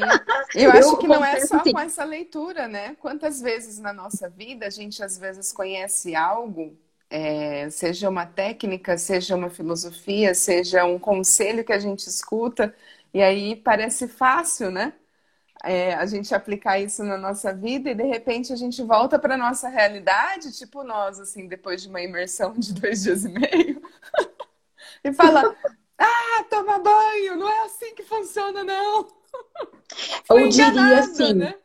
Eu 0.55 0.71
acho 0.71 0.97
que 0.97 1.07
não 1.07 1.23
é 1.23 1.45
só 1.45 1.57
assim. 1.57 1.71
com 1.71 1.79
essa 1.79 2.03
leitura, 2.03 2.67
né? 2.67 2.95
Quantas 2.99 3.41
vezes 3.41 3.79
na 3.79 3.91
nossa 3.91 4.29
vida 4.29 4.67
a 4.67 4.69
gente 4.69 5.03
às 5.03 5.17
vezes 5.17 5.51
conhece 5.51 6.15
algo, 6.15 6.77
é, 7.09 7.69
seja 7.69 8.09
uma 8.09 8.25
técnica, 8.25 8.97
seja 8.97 9.35
uma 9.35 9.49
filosofia, 9.49 10.35
seja 10.35 10.85
um 10.85 10.99
conselho 10.99 11.63
que 11.63 11.73
a 11.73 11.79
gente 11.79 12.07
escuta, 12.07 12.73
e 13.13 13.21
aí 13.21 13.55
parece 13.55 14.07
fácil, 14.07 14.69
né? 14.69 14.93
É, 15.61 15.93
a 15.95 16.05
gente 16.05 16.33
aplicar 16.33 16.79
isso 16.79 17.03
na 17.03 17.17
nossa 17.17 17.53
vida 17.53 17.89
e 17.89 17.95
de 17.95 18.03
repente 18.03 18.53
a 18.53 18.55
gente 18.55 18.81
volta 18.81 19.19
para 19.19 19.35
nossa 19.35 19.67
realidade, 19.67 20.57
tipo 20.57 20.83
nós, 20.83 21.19
assim, 21.19 21.47
depois 21.47 21.81
de 21.81 21.89
uma 21.89 22.01
imersão 22.01 22.53
de 22.53 22.73
dois 22.73 23.03
dias 23.03 23.25
e 23.25 23.29
meio. 23.29 23.81
e 25.03 25.13
fala: 25.13 25.55
Ah, 25.97 26.43
toma 26.49 26.79
banho, 26.79 27.37
não 27.37 27.49
é 27.49 27.65
assim 27.65 27.93
que 27.95 28.03
funciona, 28.03 28.63
não. 28.63 29.07
Ou 30.29 30.47
diria 30.49 30.99
assim. 30.99 31.33
Né? 31.33 31.55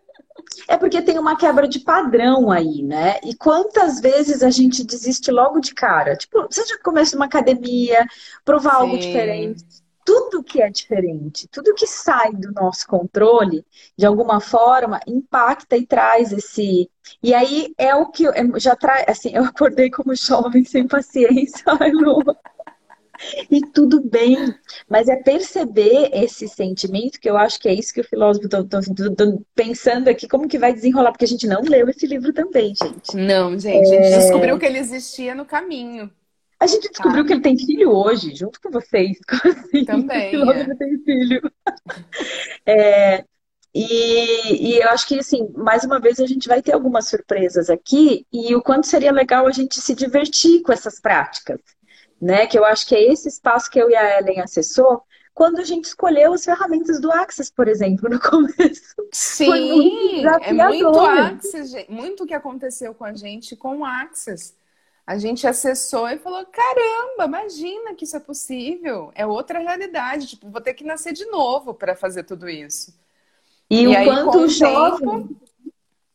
É 0.68 0.76
porque 0.76 1.02
tem 1.02 1.18
uma 1.18 1.36
quebra 1.36 1.66
de 1.68 1.80
padrão 1.80 2.50
aí, 2.50 2.82
né? 2.82 3.18
E 3.22 3.34
quantas 3.34 4.00
vezes 4.00 4.42
a 4.42 4.50
gente 4.50 4.84
desiste 4.84 5.30
logo 5.30 5.60
de 5.60 5.74
cara? 5.74 6.16
Tipo, 6.16 6.42
você 6.42 6.64
já 6.66 6.78
começa 6.78 7.16
uma 7.16 7.26
academia, 7.26 8.06
provar 8.44 8.76
Sim. 8.76 8.76
algo 8.76 8.98
diferente. 8.98 9.64
Tudo 10.04 10.42
que 10.42 10.60
é 10.60 10.68
diferente, 10.68 11.48
tudo 11.48 11.74
que 11.74 11.86
sai 11.86 12.30
do 12.32 12.52
nosso 12.52 12.86
controle, 12.86 13.64
de 13.96 14.04
alguma 14.04 14.38
forma, 14.38 15.00
impacta 15.06 15.78
e 15.78 15.86
traz 15.86 16.30
esse. 16.30 16.90
E 17.22 17.32
aí 17.32 17.72
é 17.78 17.94
o 17.94 18.10
que 18.10 18.24
eu, 18.24 18.32
já 18.60 18.76
traz. 18.76 19.04
Assim, 19.08 19.30
eu 19.34 19.44
acordei 19.44 19.90
como 19.90 20.14
jovem 20.14 20.62
sem 20.64 20.86
paciência. 20.86 21.64
Ai, 21.80 21.90
Lu. 21.90 22.18
E 23.50 23.60
tudo 23.60 24.00
bem, 24.00 24.54
mas 24.88 25.08
é 25.08 25.16
perceber 25.16 26.10
esse 26.12 26.48
sentimento, 26.48 27.20
que 27.20 27.28
eu 27.28 27.36
acho 27.36 27.58
que 27.58 27.68
é 27.68 27.74
isso 27.74 27.92
que 27.92 28.00
o 28.00 28.08
filósofo 28.08 28.46
está 28.46 28.58
pensando 29.54 30.08
aqui, 30.08 30.28
como 30.28 30.48
que 30.48 30.58
vai 30.58 30.72
desenrolar, 30.72 31.12
porque 31.12 31.24
a 31.24 31.28
gente 31.28 31.46
não 31.46 31.62
leu 31.62 31.88
esse 31.88 32.06
livro 32.06 32.32
também, 32.32 32.74
gente. 32.74 33.16
Não, 33.16 33.58
gente, 33.58 33.92
é... 33.92 33.98
a 33.98 34.02
gente 34.02 34.18
descobriu 34.18 34.58
que 34.58 34.66
ele 34.66 34.78
existia 34.78 35.34
no 35.34 35.44
caminho. 35.44 36.10
A 36.60 36.66
gente 36.66 36.88
descobriu 36.88 37.22
tá? 37.22 37.26
que 37.26 37.32
ele 37.34 37.42
tem 37.42 37.58
filho 37.58 37.90
hoje, 37.90 38.34
junto 38.34 38.60
com 38.60 38.70
vocês. 38.70 39.18
Assim, 39.44 39.84
também. 39.84 40.28
O 40.28 40.30
filósofo 40.30 40.70
é. 40.70 40.74
tem 40.76 40.98
filho. 41.04 41.42
É, 42.66 43.24
e, 43.74 44.70
e, 44.70 44.78
eu 44.80 44.88
acho 44.88 45.06
que, 45.06 45.18
assim, 45.18 45.48
mais 45.54 45.84
uma 45.84 46.00
vez 46.00 46.18
a 46.18 46.26
gente 46.26 46.48
vai 46.48 46.62
ter 46.62 46.72
algumas 46.72 47.08
surpresas 47.08 47.68
aqui 47.68 48.24
e 48.32 48.54
o 48.54 48.62
quanto 48.62 48.86
seria 48.86 49.12
legal 49.12 49.46
a 49.46 49.50
gente 49.50 49.80
se 49.80 49.94
divertir 49.94 50.62
com 50.62 50.72
essas 50.72 50.98
práticas 50.98 51.60
né? 52.20 52.46
Que 52.46 52.58
eu 52.58 52.64
acho 52.64 52.86
que 52.86 52.94
é 52.94 53.12
esse 53.12 53.28
espaço 53.28 53.70
que 53.70 53.78
eu 53.78 53.90
e 53.90 53.96
a 53.96 54.18
Ellen 54.18 54.40
acessou 54.40 55.02
quando 55.34 55.58
a 55.58 55.64
gente 55.64 55.86
escolheu 55.86 56.32
as 56.32 56.44
ferramentas 56.44 57.00
do 57.00 57.10
Access, 57.10 57.52
por 57.52 57.66
exemplo, 57.66 58.08
no 58.10 58.20
começo. 58.20 58.94
Sim, 59.12 60.24
é 60.42 60.52
muito 60.52 61.00
Access, 61.00 61.86
muito 61.88 62.24
o 62.24 62.26
que 62.26 62.34
aconteceu 62.34 62.94
com 62.94 63.04
a 63.04 63.12
gente 63.12 63.56
com 63.56 63.78
o 63.78 63.84
Access. 63.84 64.54
A 65.06 65.18
gente 65.18 65.46
acessou 65.46 66.08
e 66.08 66.18
falou: 66.18 66.46
caramba, 66.46 67.24
imagina 67.26 67.94
que 67.94 68.04
isso 68.04 68.16
é 68.16 68.20
possível. 68.20 69.12
É 69.14 69.26
outra 69.26 69.58
realidade. 69.58 70.28
Tipo, 70.28 70.48
vou 70.48 70.62
ter 70.62 70.72
que 70.72 70.84
nascer 70.84 71.12
de 71.12 71.26
novo 71.26 71.74
para 71.74 71.94
fazer 71.94 72.22
tudo 72.22 72.48
isso. 72.48 72.94
E, 73.68 73.82
e 73.82 73.86
o 73.88 73.96
aí, 73.96 74.06
quanto 74.06 74.38
o 74.38 74.48
jovem. 74.48 75.26
Tempo, 75.26 75.40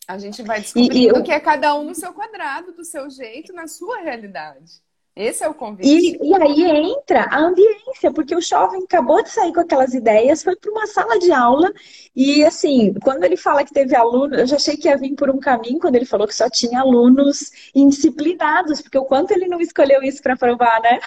a 0.07 0.17
gente 0.17 0.41
vai 0.41 0.59
descobrindo 0.59 1.17
e, 1.17 1.19
e 1.19 1.23
que 1.23 1.31
é 1.31 1.39
cada 1.39 1.75
um 1.75 1.83
no 1.83 1.93
seu 1.93 2.11
quadrado, 2.13 2.71
do 2.71 2.83
seu 2.83 3.07
jeito, 3.11 3.53
na 3.53 3.67
sua 3.67 3.97
realidade. 3.97 4.81
Esse 5.19 5.43
é 5.43 5.49
o 5.49 5.53
convite. 5.53 5.85
E, 5.85 6.29
e 6.29 6.33
aí 6.33 6.93
entra 6.93 7.23
a 7.29 7.39
ambiência, 7.39 8.09
porque 8.09 8.33
o 8.33 8.41
jovem 8.41 8.81
acabou 8.85 9.21
de 9.21 9.29
sair 9.29 9.51
com 9.51 9.59
aquelas 9.59 9.93
ideias, 9.93 10.41
foi 10.41 10.55
para 10.55 10.71
uma 10.71 10.87
sala 10.87 11.19
de 11.19 11.29
aula 11.29 11.73
e, 12.15 12.45
assim, 12.45 12.93
quando 13.03 13.25
ele 13.25 13.35
fala 13.35 13.65
que 13.65 13.73
teve 13.73 13.93
aluno, 13.93 14.35
eu 14.35 14.47
já 14.47 14.55
achei 14.55 14.77
que 14.77 14.87
ia 14.87 14.95
vir 14.95 15.15
por 15.15 15.29
um 15.29 15.37
caminho 15.37 15.77
quando 15.77 15.95
ele 15.95 16.05
falou 16.05 16.25
que 16.25 16.33
só 16.33 16.49
tinha 16.49 16.79
alunos 16.79 17.51
indisciplinados, 17.75 18.81
porque 18.81 18.97
o 18.97 19.03
quanto 19.03 19.31
ele 19.31 19.49
não 19.49 19.59
escolheu 19.59 20.01
isso 20.03 20.23
para 20.23 20.37
provar, 20.37 20.79
né? 20.81 21.01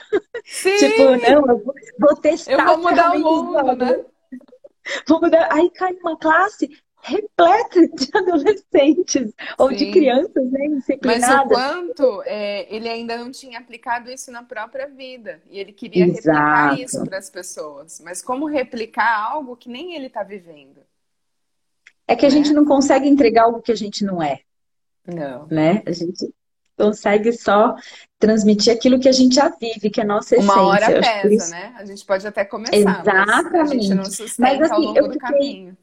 Sim. 0.44 0.76
tipo, 0.76 1.02
não, 1.16 1.46
eu 1.48 1.58
vou, 1.64 1.74
vou 1.98 2.16
testar. 2.16 2.52
Eu 2.52 2.66
vou 2.66 2.78
mudar 2.90 3.16
o 3.16 3.18
mundo, 3.18 3.76
né? 3.76 4.04
Vou 5.08 5.22
mudar. 5.22 5.48
Aí 5.50 5.70
cai 5.70 5.94
numa 5.94 6.18
classe, 6.18 6.68
repleta 7.03 7.88
de 7.88 8.09
adolescentes 8.14 9.34
ou 9.59 9.70
Sim. 9.70 9.76
de 9.76 9.90
crianças, 9.90 10.50
né, 10.50 10.68
Mas 11.05 11.28
o 11.28 11.48
quanto 11.48 12.22
é, 12.24 12.72
ele 12.74 12.88
ainda 12.88 13.18
não 13.18 13.30
tinha 13.30 13.59
aplicado 13.59 14.11
isso 14.11 14.30
na 14.30 14.44
própria 14.44 14.86
vida 14.86 15.42
e 15.50 15.59
ele 15.59 15.72
queria 15.72 16.07
Exato. 16.07 16.28
replicar 16.28 16.80
isso 16.80 17.05
para 17.05 17.18
as 17.18 17.28
pessoas. 17.28 18.00
Mas 18.05 18.22
como 18.22 18.46
replicar 18.46 19.18
algo 19.18 19.57
que 19.57 19.68
nem 19.68 19.96
ele 19.96 20.07
está 20.07 20.22
vivendo? 20.22 20.80
É 22.07 22.14
que 22.14 22.24
a 22.24 22.28
né? 22.28 22.36
gente 22.36 22.53
não 22.53 22.64
consegue 22.64 23.09
entregar 23.09 23.44
algo 23.44 23.61
que 23.61 23.72
a 23.72 23.76
gente 23.76 24.05
não 24.05 24.22
é. 24.22 24.40
Não. 25.05 25.46
Né? 25.48 25.82
A 25.84 25.92
gente 25.92 26.32
consegue 26.76 27.32
só 27.32 27.74
transmitir 28.18 28.72
aquilo 28.72 29.00
que 29.00 29.09
a 29.09 29.12
gente 29.12 29.34
já 29.34 29.48
vive, 29.48 29.90
que 29.90 30.00
é 30.00 30.05
a 30.05 30.07
nossa 30.07 30.36
essência. 30.36 30.53
Uma 30.55 30.62
hora 30.62 30.86
pesa, 30.86 31.34
isso... 31.34 31.50
né? 31.50 31.74
A 31.76 31.84
gente 31.84 32.05
pode 32.05 32.26
até 32.26 32.44
começar, 32.44 32.76
Exatamente. 32.76 33.53
mas 33.53 33.70
a 33.70 33.74
gente 33.74 33.94
não 33.94 34.05
sustenta 34.05 34.36
mas, 34.38 34.61
assim, 34.62 34.74
ao 34.74 34.80
longo 34.80 35.09
do 35.09 35.12
fiquei... 35.12 35.18
caminho. 35.18 35.76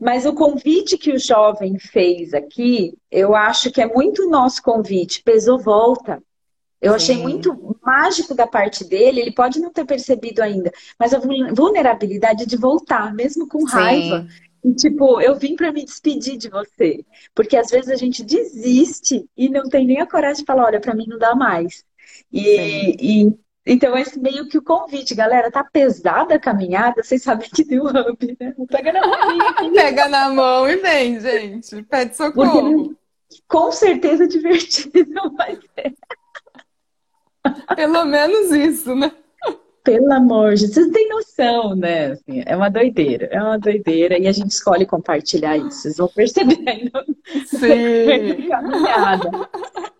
Mas 0.00 0.24
o 0.24 0.32
convite 0.32 0.96
que 0.96 1.12
o 1.12 1.18
jovem 1.18 1.78
fez 1.78 2.32
aqui, 2.32 2.96
eu 3.10 3.34
acho 3.34 3.70
que 3.70 3.82
é 3.82 3.86
muito 3.86 4.28
nosso 4.30 4.62
convite. 4.62 5.22
Pesou 5.22 5.58
volta. 5.58 6.22
Eu 6.80 6.94
achei 6.94 7.16
Sim. 7.16 7.22
muito 7.22 7.76
mágico 7.84 8.34
da 8.34 8.46
parte 8.46 8.84
dele, 8.84 9.20
ele 9.20 9.32
pode 9.32 9.60
não 9.60 9.70
ter 9.70 9.84
percebido 9.84 10.40
ainda, 10.40 10.72
mas 10.98 11.12
a 11.12 11.18
vul- 11.18 11.54
vulnerabilidade 11.54 12.46
de 12.46 12.56
voltar, 12.56 13.12
mesmo 13.14 13.46
com 13.46 13.64
raiva. 13.64 14.22
Sim. 14.22 14.70
E, 14.70 14.74
tipo, 14.74 15.20
eu 15.20 15.38
vim 15.38 15.56
para 15.56 15.72
me 15.72 15.84
despedir 15.84 16.38
de 16.38 16.48
você. 16.48 17.04
Porque 17.34 17.56
às 17.56 17.70
vezes 17.70 17.90
a 17.90 17.96
gente 17.96 18.22
desiste 18.22 19.28
e 19.36 19.48
não 19.50 19.68
tem 19.68 19.86
nem 19.86 20.00
a 20.00 20.06
coragem 20.06 20.42
de 20.42 20.46
falar, 20.46 20.64
olha, 20.64 20.80
para 20.80 20.94
mim 20.94 21.06
não 21.06 21.18
dá 21.18 21.34
mais. 21.34 21.84
E, 22.32 23.26
e- 23.26 23.34
então 23.72 23.96
esse 23.96 24.18
meio 24.18 24.48
que 24.48 24.58
o 24.58 24.62
convite, 24.62 25.14
galera, 25.14 25.48
tá 25.48 25.62
pesada 25.62 26.34
a 26.34 26.40
caminhada, 26.40 27.04
vocês 27.04 27.22
sabem 27.22 27.48
que 27.48 27.62
deu 27.62 27.84
hub, 27.84 28.36
né? 28.40 28.52
Não 28.58 28.66
pega 28.66 28.92
na 28.92 29.06
mão. 29.06 29.38
Pega 29.72 30.08
na 30.08 30.28
mão 30.28 30.68
e 30.68 30.74
vem, 30.74 31.20
gente. 31.20 31.80
Pede 31.84 32.16
socorro. 32.16 32.96
Com 33.46 33.70
certeza 33.70 34.26
divertido 34.26 35.30
vai 35.38 35.56
ser. 35.56 35.94
Pelo 37.76 38.04
menos 38.06 38.50
isso, 38.50 38.92
né? 38.96 39.12
Pelo 39.84 40.12
amor 40.12 40.54
de 40.54 40.62
Deus, 40.62 40.74
vocês 40.74 40.90
têm 40.90 41.08
noção, 41.08 41.76
né? 41.76 42.06
Assim, 42.06 42.42
é 42.44 42.56
uma 42.56 42.68
doideira, 42.68 43.26
é 43.30 43.40
uma 43.40 43.56
doideira. 43.56 44.18
E 44.18 44.26
a 44.26 44.32
gente 44.32 44.50
escolhe 44.50 44.84
compartilhar 44.84 45.56
isso. 45.56 45.82
Vocês 45.82 45.96
vão 45.96 46.08
perceber 46.08 46.68
ainda 46.68 47.06
Sim. 47.46 48.48
caminhada. 48.50 49.30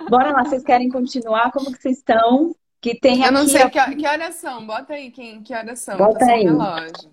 Bora 0.08 0.32
lá, 0.32 0.44
vocês 0.44 0.64
querem 0.64 0.90
continuar? 0.90 1.52
Como 1.52 1.72
que 1.72 1.80
vocês 1.80 1.98
estão? 1.98 2.52
Que 2.80 2.98
tem 2.98 3.22
Eu 3.22 3.30
não 3.32 3.46
sei 3.46 3.62
ó, 3.62 3.68
que, 3.68 3.96
que 3.96 4.06
horas 4.06 4.36
são. 4.36 4.66
Bota 4.66 4.94
aí 4.94 5.10
quem, 5.10 5.42
que 5.42 5.54
horas 5.54 5.78
são. 5.80 5.96
Bota 5.98 6.18
Tá 6.20 6.32
aí. 6.32 6.44
relógio. 6.44 7.10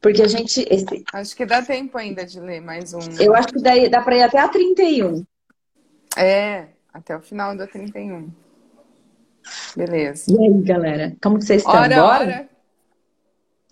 porque 0.00 0.22
a 0.22 0.28
gente, 0.28 0.66
esse- 0.70 1.02
Acho 1.12 1.34
que 1.34 1.44
dá 1.46 1.62
tempo 1.62 1.96
ainda 1.98 2.24
de 2.26 2.38
ler 2.38 2.60
mais 2.60 2.92
um. 2.94 3.00
eu 3.18 3.34
acho 3.34 3.48
que 3.48 3.60
daí 3.62 3.88
dá 3.88 4.02
para 4.02 4.16
ir 4.16 4.22
até 4.22 4.38
a 4.38 4.48
31. 4.48 5.24
É, 6.16 6.68
até 6.92 7.16
o 7.16 7.20
final 7.20 7.56
da 7.56 7.66
31. 7.66 8.30
Beleza. 9.76 10.30
E 10.32 10.38
aí, 10.46 10.62
galera? 10.62 11.16
Como 11.22 11.40
vocês 11.40 11.60
estão? 11.62 11.74
Hora, 11.74 11.96
Bora? 11.96 12.18
hora. 12.24 12.48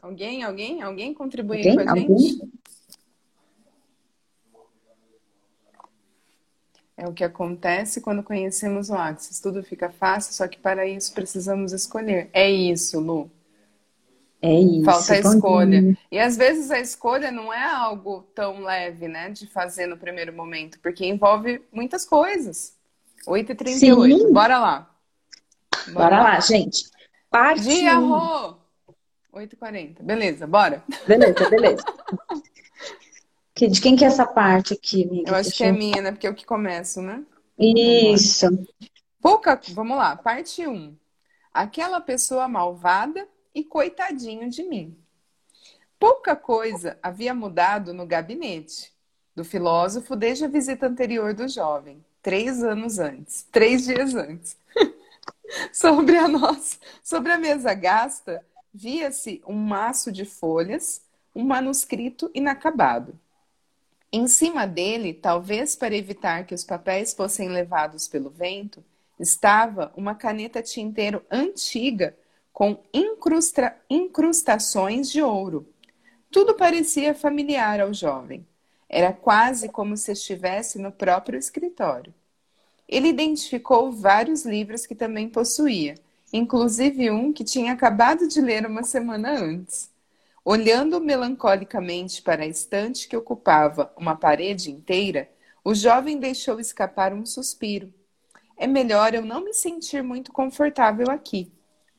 Alguém, 0.03 0.43
alguém, 0.43 0.83
alguém 0.83 1.15
contribui 1.15 1.59
Alguém? 1.59 1.75
com 1.77 1.81
a 1.91 1.97
gente? 1.97 2.11
Alguém? 2.11 2.53
É 7.03 7.09
o 7.09 7.13
que 7.13 7.25
acontece 7.25 8.01
quando 8.01 8.23
conhecemos 8.23 8.89
o 8.89 8.95
Axis. 8.95 9.41
Tudo 9.41 9.61
fica 9.61 9.91
fácil, 9.91 10.33
só 10.33 10.47
que 10.47 10.57
para 10.57 10.87
isso 10.87 11.13
precisamos 11.13 11.73
escolher. 11.73 12.31
É 12.33 12.49
isso, 12.49 13.01
Lu. 13.01 13.29
É 14.41 14.55
isso. 14.55 14.85
Falta 14.85 15.15
a 15.15 15.19
escolha. 15.19 15.83
dia. 15.83 15.99
E 16.13 16.21
às 16.21 16.37
vezes 16.37 16.71
a 16.71 16.79
escolha 16.79 17.33
não 17.33 17.53
é 17.53 17.65
algo 17.65 18.23
tão 18.37 18.63
leve, 18.63 19.09
né, 19.09 19.31
de 19.31 19.49
fazer 19.49 19.89
no 19.89 19.97
primeiro 19.97 20.33
momento, 20.33 20.79
porque 20.79 21.05
envolve 21.05 21.61
muitas 21.73 22.05
coisas. 22.05 22.73
8h38, 23.27 23.79
Sim. 23.81 24.33
bora 24.33 24.61
lá. 24.61 24.89
Bora 25.93 26.23
lá, 26.23 26.39
gente. 26.39 26.89
Parte 27.29 27.63
Dia. 27.63 27.95
Rô! 27.95 28.55
8h40, 29.35 30.03
beleza, 30.03 30.47
bora. 30.47 30.85
Beleza, 31.05 31.51
beleza. 31.51 31.85
Que- 33.63 33.69
De 33.69 33.81
quem 33.81 33.95
que 33.95 34.05
é 34.05 34.09
essa 34.09 34.27
parte 34.27 34.75
aqui, 34.75 35.05
amiga? 35.05 35.31
Eu 35.31 35.35
acho 35.37 35.51
Deixa 35.51 35.57
que 35.59 35.63
é 35.65 35.71
eu- 35.71 35.75
minha, 35.75 36.03
né, 36.03 36.11
porque 36.11 36.27
é 36.27 36.31
o 36.31 36.35
que 36.35 36.45
começo, 36.45 37.01
né? 37.01 37.23
Isso. 37.57 38.49
Pouca, 39.21 39.61
vamos 39.69 39.97
lá, 39.97 40.17
parte 40.17 40.67
1. 40.67 40.97
Aquela 41.55 42.01
pessoa 42.01 42.49
malvada 42.49 43.29
e 43.55 43.63
coitadinho 43.63 44.51
de 44.51 44.65
mim. 44.65 44.97
Pouca 45.97 46.35
coisa 46.35 46.99
havia 47.01 47.33
mudado 47.33 47.95
no 47.95 48.05
gabinete 48.05 48.93
do 49.33 49.45
filósofo 49.45 50.17
desde 50.17 50.45
a 50.45 50.49
visita 50.49 50.89
anterior 50.89 51.33
do 51.33 51.47
jovem, 51.47 52.05
três 52.21 52.65
anos 52.65 52.99
antes, 52.99 53.47
três 53.53 53.85
dias 53.85 54.13
antes. 54.17 54.57
sobre 55.73 56.17
a 56.17 56.27
nossa, 56.27 56.79
sobre 57.01 57.31
a 57.31 57.39
mesa 57.39 57.73
gasta, 57.75 58.45
via-se 58.75 59.41
um 59.47 59.55
maço 59.55 60.11
de 60.11 60.25
folhas, 60.25 61.03
um 61.33 61.45
manuscrito 61.45 62.29
inacabado. 62.35 63.17
Em 64.13 64.29
cima 64.29 64.67
dele, 64.67 65.15
talvez 65.15 65.75
para 65.75 65.97
evitar 65.97 66.45
que 66.45 66.55
os 66.55 66.63
papéis 66.63 67.15
fossem 67.15 67.49
levados 67.49 68.07
pelo 68.07 68.29
vento, 68.29 68.85
estava 69.19 69.91
uma 69.97 70.15
caneta 70.15 70.63
tinteiro 70.63 71.25
antiga 71.31 72.15
com 72.53 72.79
incrusta- 72.93 73.75
incrustações 73.89 75.11
de 75.11 75.23
ouro. 75.23 75.67
Tudo 76.31 76.55
parecia 76.55 77.15
familiar 77.15 77.81
ao 77.81 77.95
jovem. 77.95 78.47
Era 78.89 79.15
quase 79.15 79.71
como 79.71 79.97
se 79.97 80.13
estivesse 80.13 80.79
no 80.79 80.93
próprio 80.93 81.39
escritório. 81.39 82.13
Ele 82.87 83.09
identificou 83.09 83.91
vários 83.91 84.45
livros 84.45 84.85
que 84.85 84.95
também 84.95 85.27
possuía, 85.27 85.95
inclusive 86.31 87.11
um 87.11 87.33
que 87.33 87.45
tinha 87.45 87.73
acabado 87.73 88.29
de 88.29 88.43
ler 88.43 88.67
uma 88.67 88.83
semana 88.83 89.31
antes. 89.33 89.92
Olhando 90.45 91.01
melancolicamente 91.01 92.21
para 92.21 92.43
a 92.43 92.47
estante 92.47 93.07
que 93.07 93.17
ocupava 93.17 93.93
uma 93.97 94.17
parede 94.17 94.71
inteira, 94.71 95.31
o 95.65 95.73
jovem 95.73 96.19
deixou 96.19 96.59
escapar 96.59 97.13
um 97.13 97.25
suspiro. 97.25 97.95
É 98.57 98.67
melhor 98.67 99.15
eu 99.15 99.25
não 99.25 99.45
me 99.45 99.55
sentir 99.55 100.03
muito 100.03 100.33
confortável 100.33 101.11
aqui. 101.11 101.53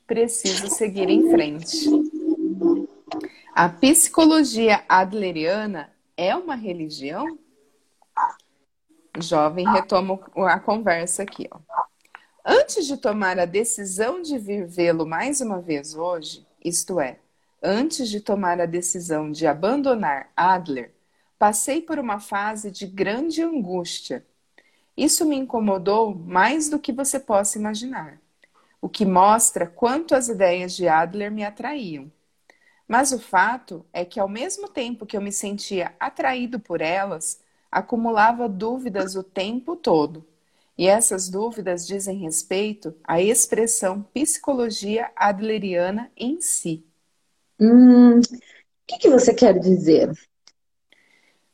Preciso 0.05 0.67
seguir 0.67 1.09
em 1.09 1.29
frente. 1.29 1.89
A 3.55 3.69
psicologia 3.69 4.83
adleriana 4.89 5.93
é 6.17 6.35
uma 6.35 6.55
religião? 6.55 7.39
O 9.17 9.21
jovem 9.21 9.65
retoma 9.71 10.19
a 10.47 10.59
conversa 10.59 11.23
aqui, 11.23 11.47
ó. 11.49 11.59
Antes 12.45 12.85
de 12.85 12.97
tomar 12.97 13.39
a 13.39 13.45
decisão 13.45 14.21
de 14.21 14.37
vir 14.37 14.67
vê-lo 14.67 15.05
mais 15.05 15.39
uma 15.39 15.61
vez 15.61 15.95
hoje, 15.95 16.45
isto 16.63 16.99
é, 16.99 17.19
antes 17.63 18.09
de 18.09 18.19
tomar 18.19 18.59
a 18.59 18.65
decisão 18.65 19.31
de 19.31 19.47
abandonar 19.47 20.29
Adler, 20.35 20.93
passei 21.39 21.81
por 21.81 21.97
uma 21.97 22.19
fase 22.19 22.69
de 22.69 22.85
grande 22.85 23.41
angústia. 23.41 24.25
Isso 24.95 25.25
me 25.25 25.35
incomodou 25.37 26.13
mais 26.13 26.69
do 26.69 26.77
que 26.77 26.91
você 26.91 27.19
possa 27.19 27.57
imaginar, 27.57 28.19
o 28.81 28.89
que 28.89 29.05
mostra 29.05 29.65
quanto 29.65 30.13
as 30.13 30.27
ideias 30.27 30.75
de 30.75 30.87
Adler 30.87 31.31
me 31.31 31.43
atraíam. 31.45 32.11
Mas 32.87 33.11
o 33.11 33.19
fato 33.19 33.85
é 33.93 34.03
que, 34.03 34.19
ao 34.19 34.27
mesmo 34.27 34.67
tempo 34.67 35.05
que 35.05 35.15
eu 35.15 35.21
me 35.21 35.31
sentia 35.31 35.95
atraído 35.99 36.59
por 36.59 36.81
elas, 36.81 37.41
acumulava 37.71 38.47
dúvidas 38.49 39.15
o 39.15 39.23
tempo 39.23 39.75
todo. 39.75 40.25
E 40.77 40.87
essas 40.87 41.29
dúvidas 41.29 41.87
dizem 41.87 42.17
respeito 42.17 42.93
à 43.03 43.21
expressão 43.21 44.03
psicologia 44.13 45.11
adleriana 45.15 46.11
em 46.17 46.41
si. 46.41 46.85
Hum, 47.63 48.19
o 48.19 48.23
que 48.85 48.97
que 48.97 49.09
você 49.09 49.33
quer 49.33 49.57
dizer? 49.57 50.11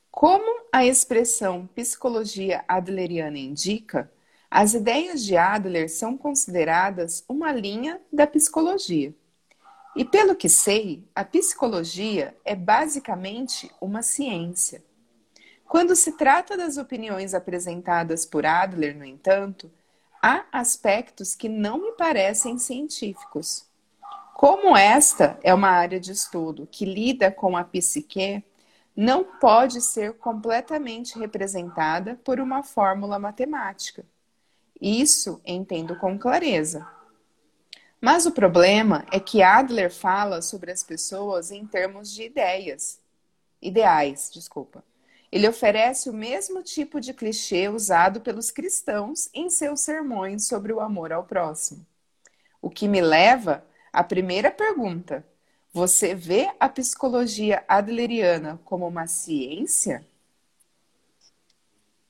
Como 0.09 0.65
a 0.73 0.83
expressão 0.83 1.67
psicologia 1.67 2.65
adleriana 2.67 3.37
indica, 3.37 4.11
as 4.49 4.73
ideias 4.73 5.23
de 5.23 5.37
Adler 5.37 5.87
são 5.87 6.17
consideradas 6.17 7.23
uma 7.29 7.51
linha 7.51 8.01
da 8.11 8.25
psicologia. 8.25 9.13
E 9.95 10.03
pelo 10.03 10.35
que 10.35 10.49
sei, 10.49 11.07
a 11.13 11.23
psicologia 11.23 12.35
é 12.43 12.55
basicamente 12.55 13.69
uma 13.79 14.01
ciência. 14.01 14.83
Quando 15.63 15.95
se 15.95 16.13
trata 16.13 16.57
das 16.57 16.77
opiniões 16.77 17.35
apresentadas 17.35 18.25
por 18.25 18.47
Adler, 18.47 18.97
no 18.97 19.05
entanto, 19.05 19.71
há 20.23 20.43
aspectos 20.51 21.35
que 21.35 21.47
não 21.47 21.79
me 21.79 21.91
parecem 21.91 22.57
científicos. 22.57 23.68
Como 24.39 24.77
esta 24.77 25.37
é 25.43 25.53
uma 25.53 25.67
área 25.67 25.99
de 25.99 26.13
estudo 26.13 26.65
que 26.65 26.85
lida 26.85 27.29
com 27.29 27.57
a 27.57 27.63
psique, 27.65 28.41
não 28.95 29.21
pode 29.21 29.81
ser 29.81 30.13
completamente 30.13 31.19
representada 31.19 32.17
por 32.23 32.39
uma 32.39 32.63
fórmula 32.63 33.19
matemática. 33.19 34.05
Isso 34.79 35.41
entendo 35.45 35.93
com 35.97 36.17
clareza. 36.17 36.87
Mas 37.99 38.25
o 38.25 38.31
problema 38.31 39.05
é 39.11 39.19
que 39.19 39.43
Adler 39.43 39.93
fala 39.93 40.41
sobre 40.41 40.71
as 40.71 40.85
pessoas 40.85 41.51
em 41.51 41.67
termos 41.67 42.09
de 42.09 42.23
ideias. 42.23 42.97
Ideais, 43.61 44.31
desculpa. 44.33 44.85
Ele 45.29 45.49
oferece 45.49 46.09
o 46.09 46.13
mesmo 46.13 46.63
tipo 46.63 47.01
de 47.01 47.13
clichê 47.13 47.67
usado 47.67 48.21
pelos 48.21 48.51
cristãos 48.51 49.29
em 49.33 49.49
seus 49.49 49.81
sermões 49.81 50.47
sobre 50.47 50.71
o 50.71 50.79
amor 50.79 51.11
ao 51.11 51.25
próximo. 51.25 51.85
O 52.61 52.69
que 52.69 52.87
me 52.87 53.01
leva 53.01 53.67
à 53.91 54.03
primeira 54.03 54.51
pergunta: 54.51 55.25
você 55.71 56.15
vê 56.15 56.49
a 56.59 56.67
psicologia 56.67 57.63
adleriana 57.67 58.59
como 58.65 58.87
uma 58.87 59.07
ciência? 59.07 60.05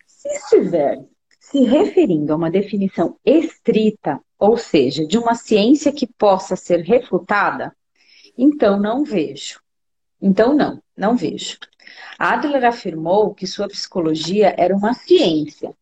Se 0.06 0.30
estiver 0.30 1.06
se 1.40 1.64
referindo 1.64 2.32
a 2.32 2.36
uma 2.36 2.52
definição 2.52 3.18
estrita, 3.26 4.20
ou 4.38 4.56
seja, 4.56 5.06
de 5.06 5.18
uma 5.18 5.34
ciência 5.34 5.92
que 5.92 6.06
possa 6.06 6.56
ser 6.56 6.82
refutada, 6.82 7.76
então 8.38 8.80
não 8.80 9.04
vejo. 9.04 9.60
Então 10.22 10.54
não, 10.54 10.82
não 10.96 11.16
vejo. 11.16 11.58
Adler 12.20 12.66
afirmou 12.66 13.34
que 13.34 13.48
sua 13.48 13.68
psicologia 13.68 14.54
era 14.58 14.76
uma 14.76 14.94
ciência. 14.94 15.74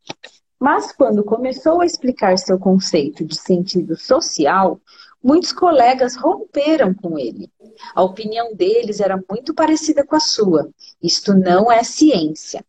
Mas 0.60 0.92
quando 0.92 1.24
começou 1.24 1.82
a 1.82 1.86
explicar 1.86 2.38
seu 2.38 2.58
conceito 2.58 3.26
de 3.26 3.36
sentido 3.36 3.96
social, 3.96 4.80
muitos 5.28 5.52
colegas 5.52 6.16
romperam 6.16 6.94
com 6.94 7.20
ele. 7.20 7.52
A 7.94 8.02
opinião 8.02 8.56
deles 8.56 9.02
era 9.02 9.22
muito 9.30 9.54
parecida 9.54 10.06
com 10.06 10.16
a 10.16 10.22
sua. 10.22 10.70
Isto 11.04 11.34
não 11.34 11.70
é 11.70 11.84
ciência. 11.84 12.64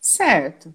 Certo. 0.00 0.74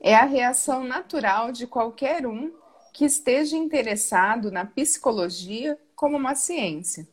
É 0.00 0.14
a 0.14 0.24
reação 0.24 0.84
natural 0.84 1.50
de 1.50 1.66
qualquer 1.66 2.24
um 2.28 2.52
que 2.92 3.04
esteja 3.04 3.56
interessado 3.56 4.52
na 4.52 4.64
psicologia 4.64 5.76
como 5.96 6.16
uma 6.16 6.36
ciência. 6.36 7.08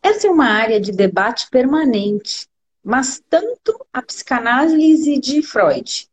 Essa 0.00 0.28
é 0.28 0.30
uma 0.30 0.46
área 0.46 0.80
de 0.80 0.92
debate 0.92 1.50
permanente, 1.50 2.46
mas 2.82 3.20
tanto 3.28 3.84
a 3.92 4.00
psicanálise 4.00 5.18
de 5.18 5.42
Freud 5.42 6.09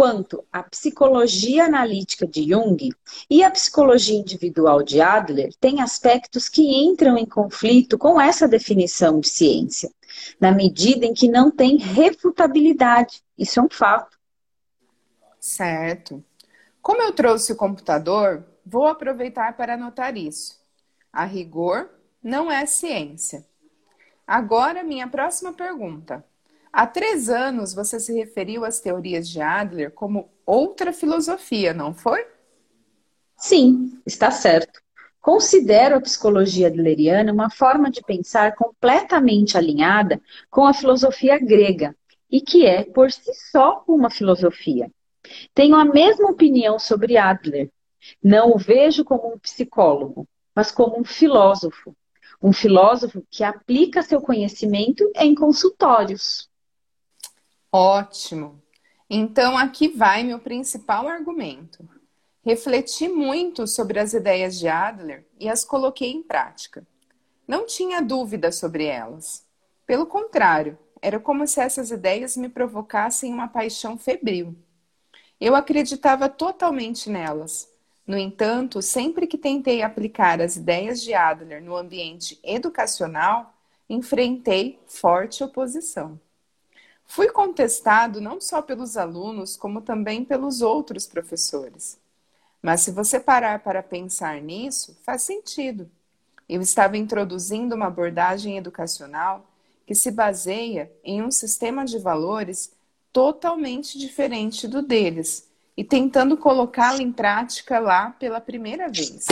quanto 0.00 0.42
a 0.50 0.62
psicologia 0.62 1.66
analítica 1.66 2.26
de 2.26 2.48
Jung 2.48 2.90
e 3.28 3.44
a 3.44 3.50
psicologia 3.50 4.18
individual 4.18 4.82
de 4.82 4.98
Adler 4.98 5.52
têm 5.60 5.82
aspectos 5.82 6.48
que 6.48 6.62
entram 6.62 7.18
em 7.18 7.26
conflito 7.26 7.98
com 7.98 8.18
essa 8.18 8.48
definição 8.48 9.20
de 9.20 9.28
ciência, 9.28 9.90
na 10.40 10.52
medida 10.52 11.04
em 11.04 11.12
que 11.12 11.28
não 11.28 11.50
tem 11.50 11.76
refutabilidade. 11.76 13.22
Isso 13.36 13.60
é 13.60 13.62
um 13.62 13.68
fato. 13.68 14.18
Certo. 15.38 16.24
Como 16.80 17.02
eu 17.02 17.12
trouxe 17.12 17.52
o 17.52 17.56
computador, 17.56 18.42
vou 18.64 18.86
aproveitar 18.86 19.54
para 19.54 19.74
anotar 19.74 20.16
isso. 20.16 20.58
A 21.12 21.26
rigor, 21.26 21.90
não 22.22 22.50
é 22.50 22.64
ciência. 22.64 23.44
Agora, 24.26 24.82
minha 24.82 25.06
próxima 25.06 25.52
pergunta. 25.52 26.24
Há 26.72 26.86
três 26.86 27.28
anos 27.28 27.74
você 27.74 27.98
se 27.98 28.12
referiu 28.14 28.64
às 28.64 28.80
teorias 28.80 29.28
de 29.28 29.40
Adler 29.40 29.90
como 29.90 30.30
outra 30.46 30.92
filosofia, 30.92 31.74
não 31.74 31.92
foi? 31.92 32.24
Sim, 33.36 34.00
está 34.06 34.30
certo. 34.30 34.80
Considero 35.20 35.96
a 35.96 36.00
psicologia 36.00 36.68
adleriana 36.68 37.32
uma 37.32 37.50
forma 37.50 37.90
de 37.90 38.02
pensar 38.02 38.54
completamente 38.54 39.58
alinhada 39.58 40.20
com 40.50 40.64
a 40.64 40.72
filosofia 40.72 41.38
grega 41.38 41.94
e 42.30 42.40
que 42.40 42.64
é, 42.64 42.84
por 42.84 43.10
si 43.10 43.32
só, 43.50 43.82
uma 43.86 44.08
filosofia. 44.08 44.90
Tenho 45.54 45.76
a 45.76 45.84
mesma 45.84 46.30
opinião 46.30 46.78
sobre 46.78 47.16
Adler. 47.16 47.70
Não 48.22 48.52
o 48.52 48.58
vejo 48.58 49.04
como 49.04 49.34
um 49.34 49.38
psicólogo, 49.38 50.26
mas 50.54 50.70
como 50.70 50.98
um 50.98 51.04
filósofo. 51.04 51.94
Um 52.42 52.52
filósofo 52.52 53.22
que 53.30 53.44
aplica 53.44 54.02
seu 54.02 54.20
conhecimento 54.20 55.10
em 55.16 55.34
consultórios. 55.34 56.49
Ótimo! 57.72 58.60
Então 59.08 59.56
aqui 59.56 59.86
vai 59.86 60.24
meu 60.24 60.40
principal 60.40 61.06
argumento. 61.06 61.88
Refleti 62.44 63.08
muito 63.08 63.64
sobre 63.66 64.00
as 64.00 64.12
ideias 64.12 64.58
de 64.58 64.66
Adler 64.66 65.24
e 65.38 65.48
as 65.48 65.64
coloquei 65.64 66.10
em 66.10 66.20
prática. 66.20 66.84
Não 67.46 67.64
tinha 67.64 68.02
dúvida 68.02 68.50
sobre 68.50 68.86
elas. 68.86 69.44
Pelo 69.86 70.04
contrário, 70.04 70.76
era 71.00 71.20
como 71.20 71.46
se 71.46 71.60
essas 71.60 71.92
ideias 71.92 72.36
me 72.36 72.48
provocassem 72.48 73.32
uma 73.32 73.46
paixão 73.46 73.96
febril. 73.96 74.56
Eu 75.40 75.54
acreditava 75.54 76.28
totalmente 76.28 77.08
nelas. 77.08 77.68
No 78.04 78.18
entanto, 78.18 78.82
sempre 78.82 79.28
que 79.28 79.38
tentei 79.38 79.82
aplicar 79.82 80.40
as 80.40 80.56
ideias 80.56 81.00
de 81.00 81.14
Adler 81.14 81.62
no 81.62 81.76
ambiente 81.76 82.36
educacional, 82.42 83.54
enfrentei 83.88 84.80
forte 84.88 85.44
oposição. 85.44 86.18
Fui 87.10 87.28
contestado 87.28 88.20
não 88.20 88.40
só 88.40 88.62
pelos 88.62 88.96
alunos, 88.96 89.56
como 89.56 89.80
também 89.80 90.24
pelos 90.24 90.62
outros 90.62 91.08
professores. 91.08 91.98
Mas 92.62 92.82
se 92.82 92.92
você 92.92 93.18
parar 93.18 93.64
para 93.64 93.82
pensar 93.82 94.40
nisso, 94.40 94.96
faz 95.02 95.22
sentido. 95.22 95.90
Eu 96.48 96.60
estava 96.60 96.96
introduzindo 96.96 97.74
uma 97.74 97.88
abordagem 97.88 98.56
educacional 98.56 99.44
que 99.84 99.92
se 99.92 100.12
baseia 100.12 100.88
em 101.02 101.20
um 101.20 101.32
sistema 101.32 101.84
de 101.84 101.98
valores 101.98 102.70
totalmente 103.12 103.98
diferente 103.98 104.68
do 104.68 104.80
deles 104.80 105.48
e 105.76 105.82
tentando 105.82 106.36
colocá-lo 106.36 107.02
em 107.02 107.10
prática 107.10 107.80
lá 107.80 108.10
pela 108.10 108.40
primeira 108.40 108.88
vez. 108.88 109.26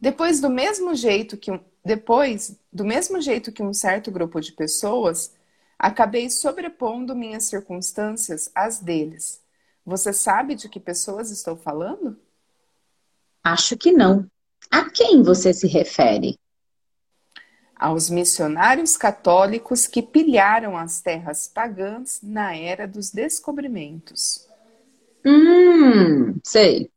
Depois 0.00 0.40
do 0.40 0.50
mesmo 0.50 0.92
jeito 0.92 1.36
que 1.36 1.52
depois 1.84 2.58
do 2.72 2.84
mesmo 2.84 3.20
jeito 3.20 3.52
que 3.52 3.62
um 3.62 3.72
certo 3.72 4.10
grupo 4.10 4.40
de 4.40 4.50
pessoas 4.50 5.35
Acabei 5.78 6.30
sobrepondo 6.30 7.14
minhas 7.14 7.44
circunstâncias 7.44 8.50
às 8.54 8.80
deles. 8.80 9.42
Você 9.84 10.12
sabe 10.12 10.54
de 10.54 10.68
que 10.68 10.80
pessoas 10.80 11.30
estou 11.30 11.56
falando? 11.56 12.18
Acho 13.44 13.76
que 13.76 13.92
não. 13.92 14.28
A 14.70 14.90
quem 14.90 15.22
você 15.22 15.52
se 15.52 15.68
refere? 15.68 16.38
Aos 17.76 18.08
missionários 18.08 18.96
católicos 18.96 19.86
que 19.86 20.02
pilharam 20.02 20.76
as 20.76 21.02
terras 21.02 21.46
pagãs 21.46 22.20
na 22.22 22.56
era 22.56 22.88
dos 22.88 23.10
descobrimentos. 23.10 24.48
Hum, 25.24 26.40
sei. 26.42 26.90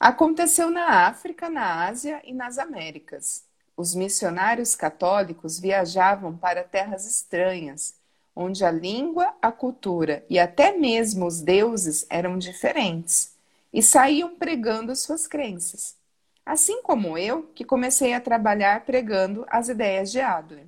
Aconteceu 0.00 0.68
na 0.68 1.06
África, 1.06 1.48
na 1.48 1.86
Ásia 1.86 2.20
e 2.24 2.34
nas 2.34 2.58
Américas 2.58 3.47
os 3.78 3.94
missionários 3.94 4.74
católicos 4.74 5.60
viajavam 5.60 6.36
para 6.36 6.64
terras 6.64 7.06
estranhas, 7.06 7.94
onde 8.34 8.64
a 8.64 8.72
língua, 8.72 9.32
a 9.40 9.52
cultura 9.52 10.26
e 10.28 10.36
até 10.36 10.76
mesmo 10.76 11.24
os 11.24 11.40
deuses 11.40 12.04
eram 12.10 12.36
diferentes, 12.36 13.36
e 13.72 13.80
saíam 13.80 14.34
pregando 14.34 14.96
suas 14.96 15.28
crenças. 15.28 15.96
Assim 16.44 16.82
como 16.82 17.16
eu, 17.16 17.44
que 17.54 17.64
comecei 17.64 18.14
a 18.14 18.20
trabalhar 18.20 18.84
pregando 18.84 19.46
as 19.48 19.68
ideias 19.68 20.10
de 20.10 20.20
Adler. 20.20 20.66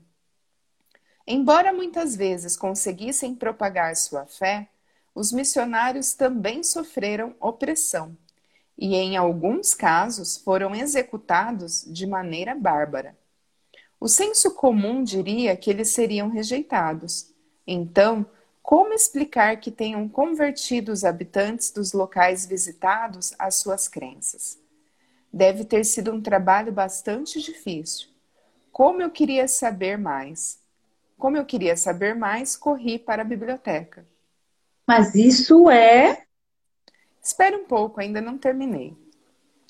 Embora 1.26 1.72
muitas 1.72 2.14
vezes 2.14 2.56
conseguissem 2.56 3.34
propagar 3.34 3.96
sua 3.96 4.24
fé, 4.24 4.68
os 5.12 5.32
missionários 5.32 6.14
também 6.14 6.62
sofreram 6.62 7.34
opressão 7.40 8.16
e, 8.80 8.94
em 8.94 9.14
alguns 9.14 9.74
casos, 9.74 10.38
foram 10.38 10.74
executados 10.74 11.84
de 11.86 12.06
maneira 12.06 12.54
bárbara. 12.54 13.14
O 14.00 14.08
senso 14.08 14.54
comum 14.54 15.04
diria 15.04 15.54
que 15.54 15.68
eles 15.68 15.90
seriam 15.90 16.30
rejeitados. 16.30 17.30
Então, 17.66 18.24
como 18.62 18.94
explicar 18.94 19.60
que 19.60 19.70
tenham 19.70 20.08
convertido 20.08 20.92
os 20.92 21.04
habitantes 21.04 21.70
dos 21.70 21.92
locais 21.92 22.46
visitados 22.46 23.34
às 23.38 23.56
suas 23.56 23.86
crenças? 23.86 24.58
Deve 25.30 25.66
ter 25.66 25.84
sido 25.84 26.10
um 26.10 26.22
trabalho 26.22 26.72
bastante 26.72 27.38
difícil. 27.42 28.08
Como 28.72 29.02
eu 29.02 29.10
queria 29.10 29.46
saber 29.46 29.98
mais. 29.98 30.58
Como 31.18 31.36
eu 31.36 31.44
queria 31.44 31.76
saber 31.76 32.14
mais, 32.14 32.56
corri 32.56 32.98
para 32.98 33.20
a 33.20 33.26
biblioteca. 33.26 34.06
Mas 34.86 35.14
isso 35.14 35.68
é 35.68 36.24
Espere 37.22 37.56
um 37.56 37.64
pouco, 37.64 38.00
ainda 38.00 38.20
não 38.20 38.38
terminei. 38.38 38.96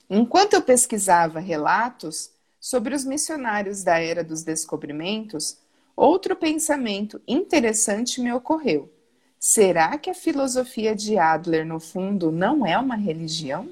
Enquanto 0.08 0.54
eu 0.54 0.62
pesquisava 0.62 1.38
relatos 1.40 2.30
sobre 2.58 2.94
os 2.94 3.04
missionários 3.04 3.82
da 3.82 3.98
era 3.98 4.22
dos 4.22 4.42
descobrimentos, 4.42 5.58
outro 5.96 6.36
pensamento 6.36 7.20
interessante 7.26 8.20
me 8.20 8.32
ocorreu. 8.32 8.92
Será 9.38 9.96
que 9.96 10.10
a 10.10 10.14
filosofia 10.14 10.94
de 10.94 11.16
Adler, 11.16 11.64
no 11.64 11.80
fundo, 11.80 12.30
não 12.30 12.66
é 12.66 12.76
uma 12.76 12.96
religião? 12.96 13.70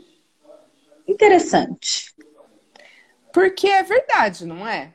Interessante. 1.06 2.14
Porque 3.32 3.68
é 3.68 3.82
verdade, 3.82 4.46
não 4.46 4.66
é? 4.66 4.94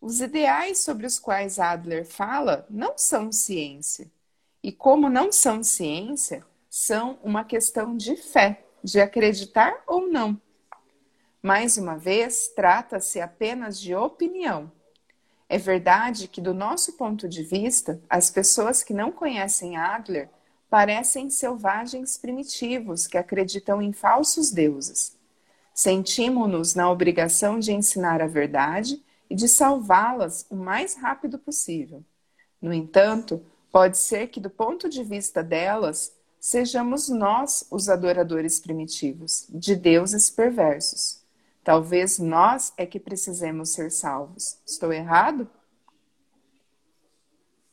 Os 0.00 0.20
ideais 0.20 0.78
sobre 0.78 1.06
os 1.06 1.18
quais 1.18 1.58
Adler 1.58 2.04
fala 2.04 2.66
não 2.70 2.96
são 2.96 3.30
ciência. 3.30 4.10
E 4.62 4.72
como 4.72 5.10
não 5.10 5.30
são 5.30 5.62
ciência, 5.62 6.44
são 6.76 7.20
uma 7.22 7.44
questão 7.44 7.96
de 7.96 8.16
fé, 8.16 8.64
de 8.82 9.00
acreditar 9.00 9.80
ou 9.86 10.08
não. 10.08 10.36
Mais 11.40 11.78
uma 11.78 11.96
vez, 11.96 12.48
trata-se 12.48 13.20
apenas 13.20 13.80
de 13.80 13.94
opinião. 13.94 14.72
É 15.48 15.56
verdade 15.56 16.26
que, 16.26 16.40
do 16.40 16.52
nosso 16.52 16.94
ponto 16.94 17.28
de 17.28 17.44
vista, 17.44 18.02
as 18.10 18.28
pessoas 18.28 18.82
que 18.82 18.92
não 18.92 19.12
conhecem 19.12 19.76
Adler 19.76 20.28
parecem 20.68 21.30
selvagens 21.30 22.18
primitivos 22.18 23.06
que 23.06 23.16
acreditam 23.16 23.80
em 23.80 23.92
falsos 23.92 24.50
deuses. 24.50 25.16
Sentimos-nos 25.72 26.74
na 26.74 26.90
obrigação 26.90 27.60
de 27.60 27.72
ensinar 27.72 28.20
a 28.20 28.26
verdade 28.26 29.00
e 29.30 29.36
de 29.36 29.46
salvá-las 29.46 30.44
o 30.50 30.56
mais 30.56 30.96
rápido 30.96 31.38
possível. 31.38 32.02
No 32.60 32.72
entanto, 32.72 33.46
pode 33.70 33.96
ser 33.96 34.26
que, 34.26 34.40
do 34.40 34.50
ponto 34.50 34.88
de 34.88 35.04
vista 35.04 35.40
delas, 35.40 36.12
sejamos 36.44 37.08
nós 37.08 37.66
os 37.70 37.88
adoradores 37.88 38.60
primitivos 38.60 39.46
de 39.48 39.74
deuses 39.74 40.28
perversos. 40.28 41.22
Talvez 41.64 42.18
nós 42.18 42.70
é 42.76 42.84
que 42.84 43.00
precisemos 43.00 43.70
ser 43.70 43.90
salvos. 43.90 44.58
Estou 44.66 44.92
errado? 44.92 45.48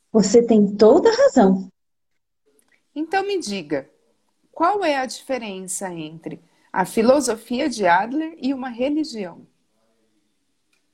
Você 0.10 0.42
tem 0.42 0.74
toda 0.74 1.10
a 1.10 1.14
razão. 1.14 1.70
Então 2.96 3.28
me 3.28 3.42
diga, 3.42 3.90
qual 4.54 4.86
é 4.86 4.96
a 4.96 5.06
diferença 5.06 5.94
entre 5.94 6.42
a 6.72 6.86
filosofia 6.86 7.68
de 7.68 7.86
Adler 7.86 8.38
e 8.38 8.54
uma 8.54 8.70
religião? 8.70 9.46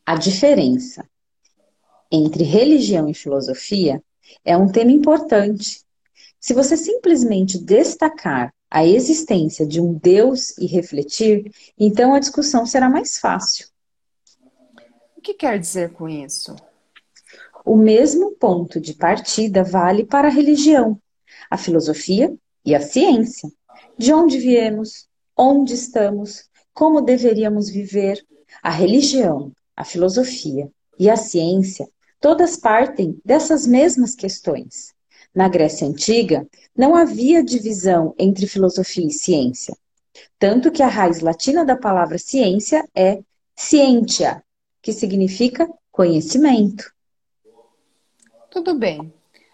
A 0.03 0.15
diferença 0.15 1.07
entre 2.11 2.43
religião 2.43 3.07
e 3.07 3.13
filosofia 3.13 4.03
é 4.43 4.57
um 4.57 4.67
tema 4.67 4.91
importante. 4.91 5.86
Se 6.39 6.53
você 6.53 6.77
simplesmente 6.77 7.57
destacar 7.57 8.53
a 8.69 8.85
existência 8.85 9.65
de 9.65 9.81
um 9.81 9.93
Deus 9.93 10.57
e 10.57 10.65
refletir, 10.65 11.51
então 11.77 12.13
a 12.13 12.19
discussão 12.19 12.65
será 12.65 12.89
mais 12.89 13.17
fácil. 13.17 13.67
O 15.15 15.21
que 15.21 15.33
quer 15.33 15.59
dizer 15.59 15.93
com 15.93 16.07
isso? 16.07 16.55
O 17.65 17.75
mesmo 17.75 18.31
ponto 18.31 18.79
de 18.79 18.93
partida 18.93 19.63
vale 19.63 20.05
para 20.05 20.27
a 20.27 20.31
religião, 20.31 21.01
a 21.49 21.57
filosofia 21.57 22.33
e 22.63 22.75
a 22.75 22.79
ciência. 22.79 23.51
De 23.97 24.13
onde 24.13 24.38
viemos, 24.38 25.07
onde 25.35 25.73
estamos, 25.73 26.45
como 26.73 27.01
deveríamos 27.01 27.69
viver. 27.69 28.23
A 28.61 28.69
religião, 28.69 29.51
a 29.75 29.83
filosofia 29.83 30.69
e 30.99 31.09
a 31.09 31.15
ciência 31.15 31.88
todas 32.19 32.57
partem 32.57 33.19
dessas 33.23 33.67
mesmas 33.67 34.15
questões. 34.15 34.96
Na 35.38 35.47
Grécia 35.47 35.88
Antiga, 35.88 36.47
não 36.75 36.95
havia 36.95 37.43
divisão 37.43 38.15
entre 38.17 38.47
filosofia 38.47 39.05
e 39.05 39.11
ciência. 39.11 39.77
Tanto 40.39 40.71
que 40.71 40.81
a 40.81 40.88
raiz 40.88 41.19
latina 41.19 41.63
da 41.63 41.77
palavra 41.77 42.17
ciência 42.17 42.83
é 42.95 43.21
scientia, 43.55 44.43
que 44.81 44.91
significa 44.91 45.69
conhecimento. 45.91 46.91
Tudo 48.49 48.73
bem. 48.73 49.13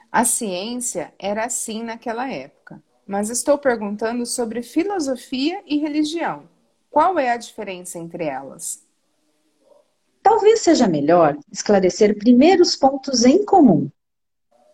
A 0.10 0.24
ciência 0.24 1.14
era 1.20 1.44
assim 1.44 1.84
naquela 1.84 2.32
época, 2.32 2.82
mas 3.06 3.30
estou 3.30 3.58
perguntando 3.58 4.26
sobre 4.26 4.62
filosofia 4.62 5.62
e 5.66 5.80
religião. 5.80 6.48
Qual 6.90 7.20
é 7.20 7.30
a 7.30 7.36
diferença 7.36 8.00
entre 8.00 8.24
elas? 8.24 8.88
Talvez 10.22 10.62
seja 10.62 10.88
melhor 10.88 11.38
esclarecer 11.52 12.18
primeiro 12.18 12.62
os 12.62 12.74
pontos 12.74 13.26
em 13.26 13.44
comum. 13.44 13.92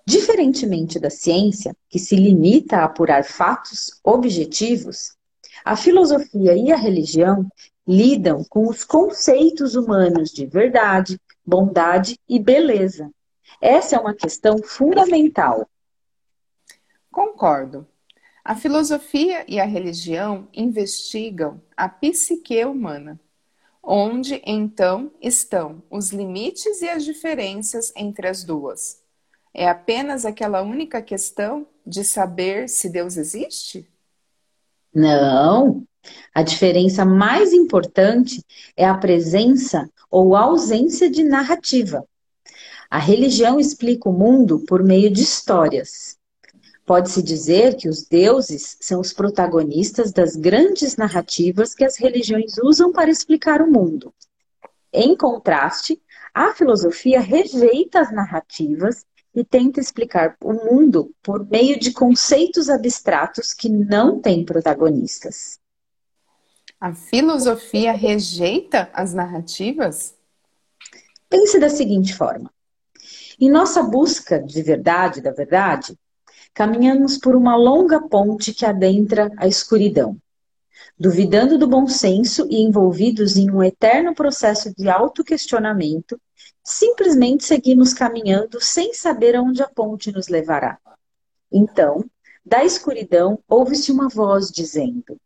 Diferentemente 0.10 1.00
da 1.00 1.12
ciência, 1.12 1.78
que 1.88 2.00
se 2.00 2.16
limita 2.16 2.78
a 2.78 2.86
apurar 2.86 3.24
fatos 3.24 3.92
objetivos, 4.04 5.16
a 5.64 5.76
filosofia 5.76 6.58
e 6.58 6.72
a 6.72 6.76
religião 6.76 7.48
lidam 7.88 8.44
com 8.50 8.68
os 8.68 8.84
conceitos 8.84 9.76
humanos 9.76 10.32
de 10.32 10.48
verdade, 10.48 11.22
bondade 11.46 12.18
e 12.28 12.40
beleza. 12.40 13.12
Essa 13.62 13.98
é 13.98 14.00
uma 14.00 14.16
questão 14.16 14.58
fundamental. 14.64 15.70
Concordo. 17.12 17.88
A 18.44 18.56
filosofia 18.56 19.46
e 19.48 19.60
a 19.60 19.66
religião 19.66 20.48
investigam 20.52 21.62
a 21.78 21.88
psique 21.88 22.66
humana 22.66 23.20
onde 23.84 24.42
então 24.46 25.12
estão 25.22 25.84
os 25.90 26.12
limites 26.12 26.82
e 26.82 26.90
as 26.90 27.06
diferenças 27.06 27.94
entre 27.96 28.28
as 28.28 28.44
duas? 28.44 28.99
É 29.54 29.68
apenas 29.68 30.26
aquela 30.26 30.62
única 30.62 31.02
questão 31.02 31.68
de 31.86 32.04
saber 32.04 32.70
se 32.70 32.90
Deus 32.90 33.18
existe? 33.18 33.88
Não. 34.94 35.84
A 36.34 36.42
diferença 36.42 37.04
mais 37.04 37.52
importante 37.52 38.44
é 38.76 38.86
a 38.86 38.98
presença 38.98 39.90
ou 40.10 40.36
ausência 40.36 41.10
de 41.10 41.24
narrativa. 41.24 42.06
A 42.90 42.98
religião 42.98 43.60
explica 43.60 44.10
o 44.10 44.14
mundo 44.14 44.64
por 44.68 44.84
meio 44.84 45.12
de 45.12 45.22
histórias. 45.22 46.18
Pode-se 46.86 47.22
dizer 47.22 47.76
que 47.76 47.88
os 47.88 48.04
deuses 48.08 48.76
são 48.82 49.00
os 49.00 49.14
protagonistas 49.14 50.12
das 50.12 50.36
grandes 50.36 50.98
narrativas 50.98 51.76
que 51.76 51.86
as 51.86 51.98
religiões 51.98 52.58
usam 52.64 52.92
para 52.92 53.12
explicar 53.12 53.62
o 53.62 53.72
mundo. 53.72 54.12
Em 54.92 55.16
contraste, 55.16 56.02
a 56.34 56.52
filosofia 56.56 57.20
rejeita 57.20 58.00
as 58.00 58.12
narrativas 58.12 59.06
e 59.40 59.46
tenta 59.46 59.80
explicar 59.80 60.36
o 60.44 60.54
mundo 60.54 61.16
por 61.24 61.48
meio 61.48 61.80
de 61.80 61.92
conceitos 61.94 62.70
abstratos 62.70 63.54
que 63.54 63.70
não 63.70 64.20
têm 64.20 64.44
protagonistas. 64.44 65.58
A 66.80 66.94
filosofia 66.94 67.94
rejeita 67.94 68.90
as 68.94 69.14
narrativas? 69.14 70.16
Pense 71.30 71.60
da 71.60 71.70
seguinte 71.70 72.14
forma: 72.14 72.52
em 73.40 73.50
nossa 73.50 73.82
busca 73.84 74.42
de 74.42 74.62
verdade, 74.62 75.22
da 75.22 75.32
verdade, 75.32 75.98
caminhamos 76.54 77.18
por 77.18 77.36
uma 77.36 77.56
longa 77.56 78.02
ponte 78.02 78.54
que 78.54 78.66
adentra 78.66 79.32
a 79.38 79.48
escuridão. 79.48 80.18
Duvidando 80.98 81.58
do 81.58 81.68
bom 81.68 81.88
senso 81.88 82.46
e 82.50 82.62
envolvidos 82.62 83.38
em 83.38 83.50
um 83.50 83.64
eterno 83.64 84.14
processo 84.14 84.74
de 84.76 84.90
autoquestionamento, 84.90 86.20
simplesmente 86.70 87.44
seguimos 87.44 87.94
caminhando 87.94 88.62
sem 88.62 88.94
saber 88.94 89.36
aonde 89.36 89.64
a 89.64 89.68
ponte 89.68 90.12
nos 90.12 90.28
levará. 90.28 90.78
Então, 91.52 92.06
da 92.46 92.64
escuridão 92.64 93.40
ouve-se 93.48 93.92
uma 93.92 94.08
voz 94.08 94.52
dizendo: 94.52 95.20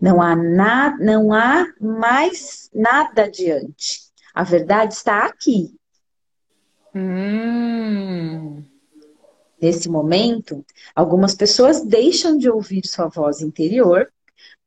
não 0.00 0.20
há, 0.20 0.34
na, 0.34 0.96
não 0.98 1.32
há 1.32 1.66
mais 1.80 2.68
nada 2.74 3.24
adiante. 3.24 4.10
A 4.34 4.42
verdade 4.42 4.94
está 4.94 5.26
aqui. 5.26 5.76
Hum. 6.94 8.64
Nesse 9.60 9.88
momento, 9.88 10.64
algumas 10.94 11.34
pessoas 11.34 11.84
deixam 11.84 12.36
de 12.36 12.50
ouvir 12.50 12.84
sua 12.86 13.06
voz 13.06 13.42
interior, 13.42 14.10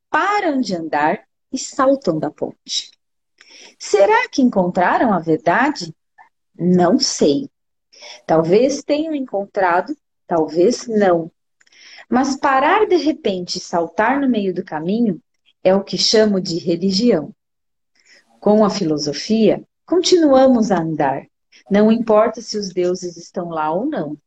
param 0.08 0.60
de 0.60 0.74
andar 0.74 1.24
e 1.52 1.58
saltam 1.58 2.18
da 2.18 2.30
ponte. 2.30 2.90
Será 3.78 4.28
que 4.28 4.40
encontraram 4.40 5.12
a 5.12 5.18
verdade? 5.18 5.94
Não 6.58 6.98
sei. 6.98 7.48
Talvez 8.26 8.82
tenham 8.82 9.14
encontrado, 9.14 9.96
talvez 10.26 10.86
não. 10.86 11.30
Mas 12.08 12.36
parar 12.36 12.86
de 12.86 12.96
repente 12.96 13.56
e 13.56 13.60
saltar 13.60 14.20
no 14.20 14.28
meio 14.28 14.54
do 14.54 14.64
caminho 14.64 15.20
é 15.62 15.74
o 15.74 15.82
que 15.82 15.96
chamo 15.96 16.40
de 16.40 16.58
religião. 16.58 17.34
Com 18.40 18.64
a 18.64 18.70
filosofia, 18.70 19.62
continuamos 19.86 20.70
a 20.70 20.80
andar. 20.80 21.26
Não 21.70 21.90
importa 21.90 22.42
se 22.42 22.58
os 22.58 22.70
deuses 22.72 23.16
estão 23.16 23.48
lá 23.48 23.72
ou 23.72 23.86
não. 23.86 24.18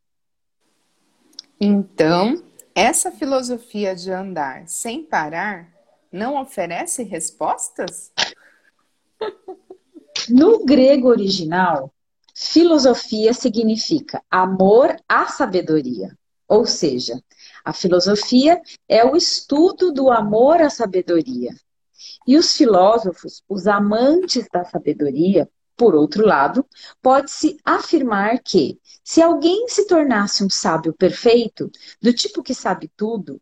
Então, 1.60 2.44
essa 2.74 3.12
filosofia 3.12 3.96
de 3.96 4.12
andar 4.12 4.68
sem 4.68 5.04
parar 5.04 5.72
não 6.12 6.40
oferece 6.42 7.04
respostas? 7.04 8.12
No 10.30 10.66
grego 10.66 11.08
original, 11.10 11.94
filosofia 12.40 13.34
significa 13.34 14.22
amor 14.30 14.96
à 15.10 15.26
sabedoria. 15.26 16.16
Ou 16.48 16.68
seja, 16.68 17.20
a 17.66 17.74
filosofia 17.74 18.62
é 18.88 19.04
o 19.04 19.16
estudo 19.16 19.92
do 19.92 20.12
amor 20.12 20.62
à 20.62 20.70
sabedoria. 20.70 21.52
E 22.28 22.38
os 22.38 22.56
filósofos, 22.56 23.42
os 23.50 23.66
amantes 23.66 24.48
da 24.54 24.64
sabedoria, 24.64 25.50
por 25.76 25.96
outro 25.96 26.24
lado, 26.24 26.64
pode-se 27.02 27.58
afirmar 27.66 28.40
que, 28.44 28.80
se 29.04 29.20
alguém 29.20 29.68
se 29.68 29.88
tornasse 29.88 30.44
um 30.44 30.50
sábio 30.50 30.94
perfeito, 30.94 31.72
do 32.00 32.14
tipo 32.14 32.44
que 32.44 32.54
sabe 32.54 32.92
tudo 32.96 33.42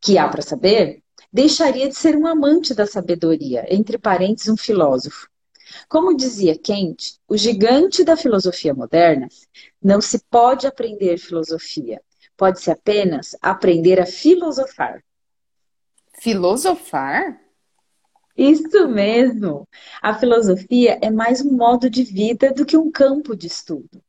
que 0.00 0.16
há 0.16 0.26
para 0.26 0.40
saber, 0.40 1.02
deixaria 1.30 1.90
de 1.90 1.94
ser 1.94 2.16
um 2.16 2.26
amante 2.26 2.72
da 2.72 2.86
sabedoria, 2.86 3.66
entre 3.68 3.98
parênteses, 3.98 4.48
um 4.48 4.56
filósofo. 4.56 5.29
Como 5.88 6.16
dizia 6.16 6.58
Kant, 6.58 7.18
o 7.28 7.36
gigante 7.36 8.04
da 8.04 8.16
filosofia 8.16 8.74
moderna, 8.74 9.28
não 9.82 10.00
se 10.00 10.18
pode 10.30 10.66
aprender 10.66 11.18
filosofia, 11.18 12.00
pode-se 12.36 12.70
apenas 12.70 13.36
aprender 13.40 14.00
a 14.00 14.06
filosofar. 14.06 15.02
Filosofar? 16.20 17.40
Isso 18.36 18.88
mesmo! 18.88 19.68
A 20.00 20.14
filosofia 20.18 20.98
é 21.02 21.10
mais 21.10 21.40
um 21.40 21.52
modo 21.52 21.90
de 21.90 22.02
vida 22.02 22.52
do 22.52 22.64
que 22.64 22.76
um 22.76 22.90
campo 22.90 23.36
de 23.36 23.46
estudo. 23.46 24.02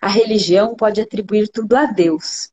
A 0.00 0.08
religião 0.08 0.74
pode 0.74 1.00
atribuir 1.00 1.48
tudo 1.48 1.76
a 1.76 1.86
Deus, 1.86 2.50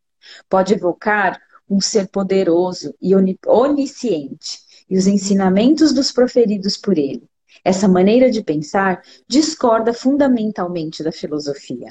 pode 0.49 0.73
evocar 0.73 1.41
um 1.69 1.79
ser 1.79 2.09
poderoso 2.09 2.93
e 3.01 3.13
onisciente 3.15 4.59
e 4.89 4.97
os 4.97 5.07
ensinamentos 5.07 5.93
dos 5.93 6.11
proferidos 6.11 6.75
por 6.75 6.97
ele. 6.97 7.30
Essa 7.63 7.87
maneira 7.87 8.29
de 8.31 8.43
pensar 8.43 9.01
discorda 9.27 9.93
fundamentalmente 9.93 11.03
da 11.03 11.11
filosofia. 11.11 11.87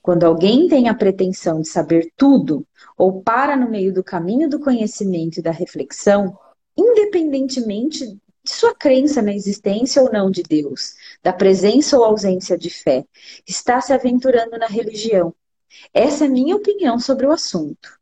Quando 0.00 0.24
alguém 0.24 0.66
tem 0.68 0.88
a 0.88 0.94
pretensão 0.94 1.60
de 1.60 1.68
saber 1.68 2.12
tudo 2.16 2.66
ou 2.96 3.22
para 3.22 3.56
no 3.56 3.70
meio 3.70 3.92
do 3.92 4.02
caminho 4.02 4.48
do 4.48 4.58
conhecimento 4.58 5.38
e 5.38 5.42
da 5.42 5.52
reflexão, 5.52 6.36
independentemente 6.76 8.18
de 8.44 8.52
sua 8.52 8.74
crença 8.74 9.22
na 9.22 9.32
existência 9.32 10.02
ou 10.02 10.10
não 10.10 10.28
de 10.28 10.42
Deus, 10.42 10.94
da 11.22 11.32
presença 11.32 11.96
ou 11.96 12.04
ausência 12.04 12.58
de 12.58 12.68
fé, 12.68 13.04
está 13.46 13.80
se 13.80 13.92
aventurando 13.92 14.58
na 14.58 14.66
religião. 14.66 15.32
Essa 15.94 16.24
é 16.24 16.28
minha 16.28 16.56
opinião 16.56 16.98
sobre 16.98 17.26
o 17.26 17.30
assunto. 17.30 18.00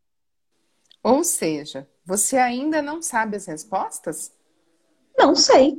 Ou 1.03 1.23
seja, 1.23 1.87
você 2.05 2.37
ainda 2.37 2.81
não 2.81 3.03
sabe 3.03 3.37
as 3.37 3.47
respostas? 3.47 4.33
Não 5.17 5.35
sei. 5.37 5.79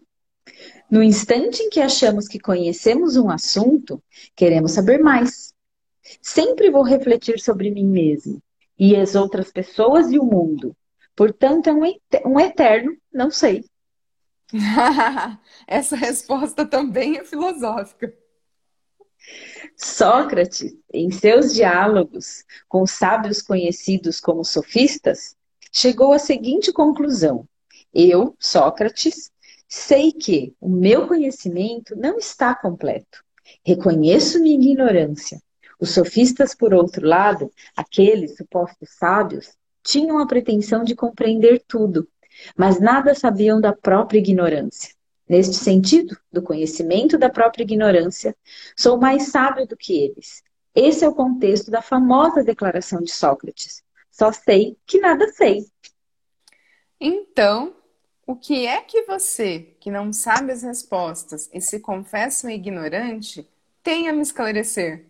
No 0.90 1.02
instante 1.02 1.62
em 1.64 1.70
que 1.70 1.80
achamos 1.80 2.28
que 2.28 2.40
conhecemos 2.40 3.16
um 3.16 3.30
assunto, 3.30 4.04
queremos 4.36 4.74
saber 4.74 5.00
mais. 5.00 5.54
Sempre 6.22 6.70
vou 6.70 6.84
refletir 6.84 7.40
sobre 7.40 7.72
mim 7.72 7.86
mesmo 7.86 8.42
e 8.78 8.96
as 8.96 9.16
outras 9.16 9.52
pessoas 9.52 10.12
e 10.12 10.20
o 10.20 10.26
mundo. 10.26 10.76
Portanto, 11.16 11.68
é 11.68 12.28
um 12.28 12.40
eterno 12.40 12.98
não 13.14 13.30
sei. 13.30 13.66
Essa 15.68 15.96
resposta 15.96 16.66
também 16.66 17.18
é 17.18 17.24
filosófica. 17.24 18.14
Sócrates, 19.78 20.76
em 20.92 21.12
seus 21.12 21.54
diálogos 21.54 22.44
com 22.68 22.86
sábios 22.86 23.42
conhecidos 23.42 24.20
como 24.20 24.44
sofistas, 24.44 25.36
chegou 25.72 26.12
à 26.12 26.20
seguinte 26.20 26.72
conclusão: 26.74 27.48
Eu, 27.94 28.36
Sócrates, 28.40 29.32
sei 29.74 30.12
que 30.12 30.54
o 30.60 30.68
meu 30.68 31.08
conhecimento 31.08 31.96
não 31.96 32.18
está 32.18 32.54
completo. 32.54 33.24
Reconheço 33.66 34.42
minha 34.42 34.56
ignorância. 34.56 35.42
Os 35.80 35.92
sofistas, 35.92 36.54
por 36.54 36.74
outro 36.74 37.08
lado, 37.08 37.50
aqueles 37.74 38.36
supostos 38.36 38.90
sábios, 39.00 39.56
tinham 39.82 40.20
a 40.20 40.28
pretensão 40.28 40.84
de 40.84 40.94
compreender 40.94 41.64
tudo, 41.66 42.06
mas 42.54 42.82
nada 42.82 43.16
sabiam 43.16 43.62
da 43.62 43.72
própria 43.72 44.20
ignorância. 44.20 44.94
Neste 45.28 45.56
sentido, 45.56 46.18
do 46.30 46.42
conhecimento 46.42 47.18
da 47.18 47.30
própria 47.30 47.64
ignorância, 47.64 48.36
sou 48.76 48.98
mais 48.98 49.30
sábio 49.30 49.66
do 49.66 49.78
que 49.78 49.98
eles. 49.98 50.44
Esse 50.76 51.06
é 51.06 51.08
o 51.08 51.16
contexto 51.16 51.72
da 51.72 51.82
famosa 51.82 52.44
declaração 52.44 53.02
de 53.02 53.12
Sócrates. 53.12 53.82
Só 54.12 54.34
sei 54.34 54.76
que 54.86 55.00
nada 55.00 55.30
sei. 55.30 55.66
Então, 57.00 57.74
o 58.32 58.36
que 58.38 58.66
é 58.66 58.82
que 58.82 59.04
você, 59.04 59.76
que 59.80 59.92
não 59.92 60.14
sabe 60.14 60.54
as 60.54 60.64
respostas 60.64 61.50
e 61.54 61.60
se 61.60 61.82
confessa 61.82 62.48
um 62.48 62.50
ignorante, 62.50 63.46
tem 63.84 64.08
a 64.08 64.14
me 64.14 64.22
esclarecer? 64.22 65.06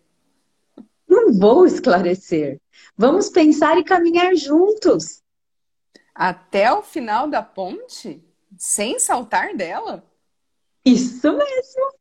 Não 1.07 1.31
vou 1.31 1.67
esclarecer. 1.67 2.59
Vamos 2.97 3.29
pensar 3.29 3.77
e 3.77 3.83
caminhar 3.83 4.35
juntos. 4.35 5.21
Até 6.15 6.73
o 6.73 6.81
final 6.81 7.27
da 7.27 7.43
ponte? 7.43 8.23
Sem 8.57 8.99
saltar 8.99 9.55
dela? 9.55 10.03
Isso 10.83 11.31
mesmo. 11.31 11.93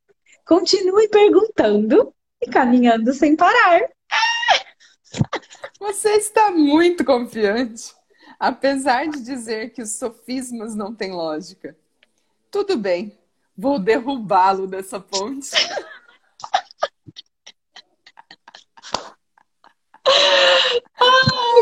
Continue 0.46 1.06
perguntando 1.08 2.14
e 2.40 2.48
caminhando 2.48 3.12
sem 3.12 3.36
parar. 3.36 3.90
Você 5.78 6.12
está 6.12 6.50
muito 6.50 7.04
confiante, 7.04 7.94
apesar 8.40 9.06
de 9.06 9.20
dizer 9.20 9.70
que 9.70 9.82
os 9.82 9.90
sofismas 9.90 10.74
não 10.74 10.94
têm 10.94 11.12
lógica. 11.12 11.76
Tudo 12.50 12.78
bem, 12.78 13.16
vou 13.56 13.78
derrubá-lo 13.78 14.66
dessa 14.66 14.98
ponte. 14.98 15.50
Ai, 20.96 21.60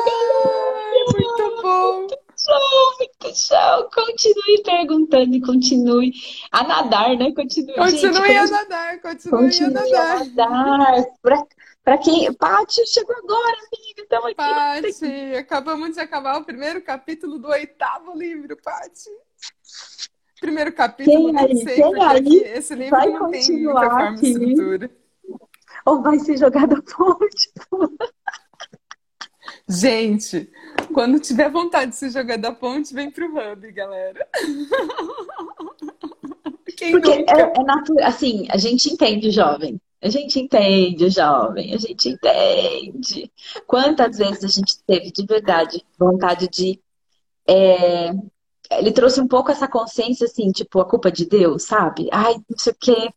muito 1.12 1.62
bom 1.62 2.07
show, 2.49 2.99
muito 2.99 3.37
show. 3.37 3.91
Continue 3.93 4.62
perguntando 4.64 5.35
e 5.35 5.41
continue 5.41 6.12
a 6.51 6.62
nadar, 6.62 7.16
né? 7.16 7.33
Continue, 7.33 7.74
continue 7.74 8.26
gente, 8.26 8.37
a 8.37 8.47
nadar, 8.47 9.01
continue, 9.01 9.39
continue 9.39 9.95
a 9.95 10.24
nadar. 10.24 10.53
A 10.53 10.79
nadar. 10.79 11.47
Pra, 11.89 11.97
pra 11.97 11.99
quem. 11.99 12.30
Paty, 12.34 12.86
chegou 12.86 13.16
agora, 13.16 13.57
amiga. 13.57 14.03
Estamos 14.03 14.26
aqui. 14.26 14.36
Paty, 14.36 15.34
acabamos 15.36 15.95
de 15.95 16.01
acabar 16.01 16.39
o 16.39 16.45
primeiro 16.45 16.82
capítulo 16.82 17.39
do 17.39 17.49
oitavo 17.49 18.14
livro, 18.14 18.55
Paty. 18.62 19.09
Primeiro 20.39 20.70
capítulo, 20.72 21.32
quem 21.32 21.39
aí, 21.39 21.57
sei, 21.57 21.76
quem 21.76 22.03
aí 22.03 22.43
esse 22.55 22.74
livro 22.74 22.91
vai 22.91 23.09
não 23.09 23.30
tem 23.30 23.51
muita 23.51 23.80
forma 23.80 24.11
aqui. 24.11 24.28
estrutura. 24.28 24.91
Ou 25.86 26.03
vai 26.03 26.18
ser 26.18 26.36
jogado 26.36 26.76
a 26.76 26.82
ponte. 26.82 27.51
Gente, 29.66 30.53
quando 30.93 31.18
tiver 31.18 31.51
vontade 31.51 31.93
de 31.93 31.97
se 31.97 32.11
jogar 32.11 32.36
da 32.36 32.53
ponte, 32.53 32.93
vem 32.93 33.11
pro 33.11 33.26
hub, 33.26 33.72
galera. 33.72 34.28
Quem 36.76 36.93
Porque 36.93 37.11
é, 37.11 37.24
é 37.26 37.62
natural, 37.64 38.07
assim, 38.07 38.47
a 38.51 38.57
gente 38.57 38.93
entende 38.93 39.30
jovem. 39.30 39.80
A 40.01 40.09
gente 40.09 40.38
entende 40.38 41.11
jovem, 41.11 41.74
a 41.74 41.76
gente 41.76 42.11
entende. 42.11 43.32
Quantas 43.66 44.16
vezes 44.16 44.44
a 44.44 44.49
gente 44.49 44.78
teve 44.86 45.11
de 45.11 45.26
verdade 45.26 45.84
vontade 45.99 46.46
de. 46.49 46.80
É... 47.46 48.12
Ele 48.70 48.92
trouxe 48.92 49.20
um 49.20 49.26
pouco 49.26 49.51
essa 49.51 49.66
consciência, 49.66 50.26
assim, 50.26 50.53
tipo, 50.53 50.78
a 50.80 50.84
culpa 50.84 51.11
de 51.11 51.24
Deus, 51.24 51.64
sabe? 51.64 52.09
Ai, 52.12 52.36
não 52.49 52.59
sei 52.59 52.72
o 52.72 52.76
quê. 52.78 53.11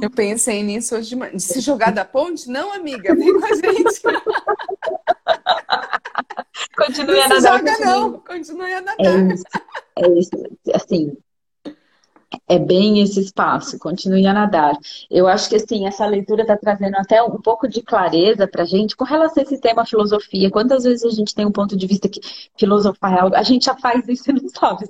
Eu 0.00 0.10
pensei 0.10 0.62
nisso 0.62 0.96
hoje 0.96 1.10
de 1.10 1.16
manhã. 1.16 1.38
Se 1.38 1.60
jogar 1.60 1.92
da 1.92 2.06
ponte? 2.06 2.48
Não, 2.48 2.72
amiga, 2.72 3.14
vem 3.14 3.38
com 3.38 3.44
a 3.44 3.54
gente. 3.54 4.00
continue 6.74 7.20
a 7.20 7.28
nadar. 7.28 7.58
Joga, 7.58 7.78
não, 7.78 8.18
continue 8.20 8.72
a 8.72 8.80
nadar. 8.80 9.04
É 9.04 9.34
isso, 9.34 9.44
é 9.96 10.08
isso. 10.18 10.30
Assim, 10.74 11.14
é 12.52 12.58
bem 12.58 13.00
esse 13.00 13.18
espaço, 13.18 13.78
continue 13.78 14.26
a 14.26 14.32
nadar. 14.34 14.76
Eu 15.10 15.26
acho 15.26 15.48
que 15.48 15.56
assim, 15.56 15.86
essa 15.86 16.04
leitura 16.04 16.42
está 16.42 16.54
trazendo 16.54 16.96
até 16.96 17.22
um 17.22 17.40
pouco 17.40 17.66
de 17.66 17.80
clareza 17.80 18.46
para 18.46 18.62
a 18.62 18.66
gente 18.66 18.94
com 18.94 19.04
relação 19.04 19.42
a 19.42 19.46
esse 19.46 19.58
tema 19.58 19.86
filosofia. 19.86 20.50
Quantas 20.50 20.84
vezes 20.84 21.02
a 21.04 21.10
gente 21.10 21.34
tem 21.34 21.46
um 21.46 21.50
ponto 21.50 21.74
de 21.74 21.86
vista 21.86 22.10
que 22.10 22.20
filosofar 22.58 23.16
é 23.16 23.20
algo, 23.20 23.36
a 23.36 23.42
gente 23.42 23.64
já 23.64 23.74
faz 23.74 24.06
isso 24.06 24.30
e 24.30 24.34
não 24.34 24.48
sabe. 24.50 24.84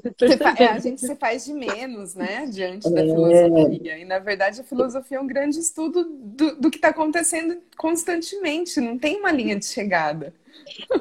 É, 0.58 0.66
a 0.66 0.78
gente 0.80 1.00
se 1.00 1.14
faz 1.14 1.44
de 1.44 1.52
menos, 1.52 2.16
né, 2.16 2.46
diante 2.46 2.90
da 2.90 3.00
é... 3.00 3.06
filosofia. 3.06 3.98
E 3.98 4.04
na 4.04 4.18
verdade 4.18 4.60
a 4.60 4.64
filosofia 4.64 5.18
é 5.18 5.20
um 5.20 5.26
grande 5.26 5.58
estudo 5.58 6.04
do, 6.04 6.56
do 6.56 6.70
que 6.70 6.78
está 6.78 6.88
acontecendo 6.88 7.58
constantemente, 7.76 8.80
não 8.80 8.98
tem 8.98 9.20
uma 9.20 9.30
linha 9.30 9.56
de 9.56 9.66
chegada. 9.66 10.34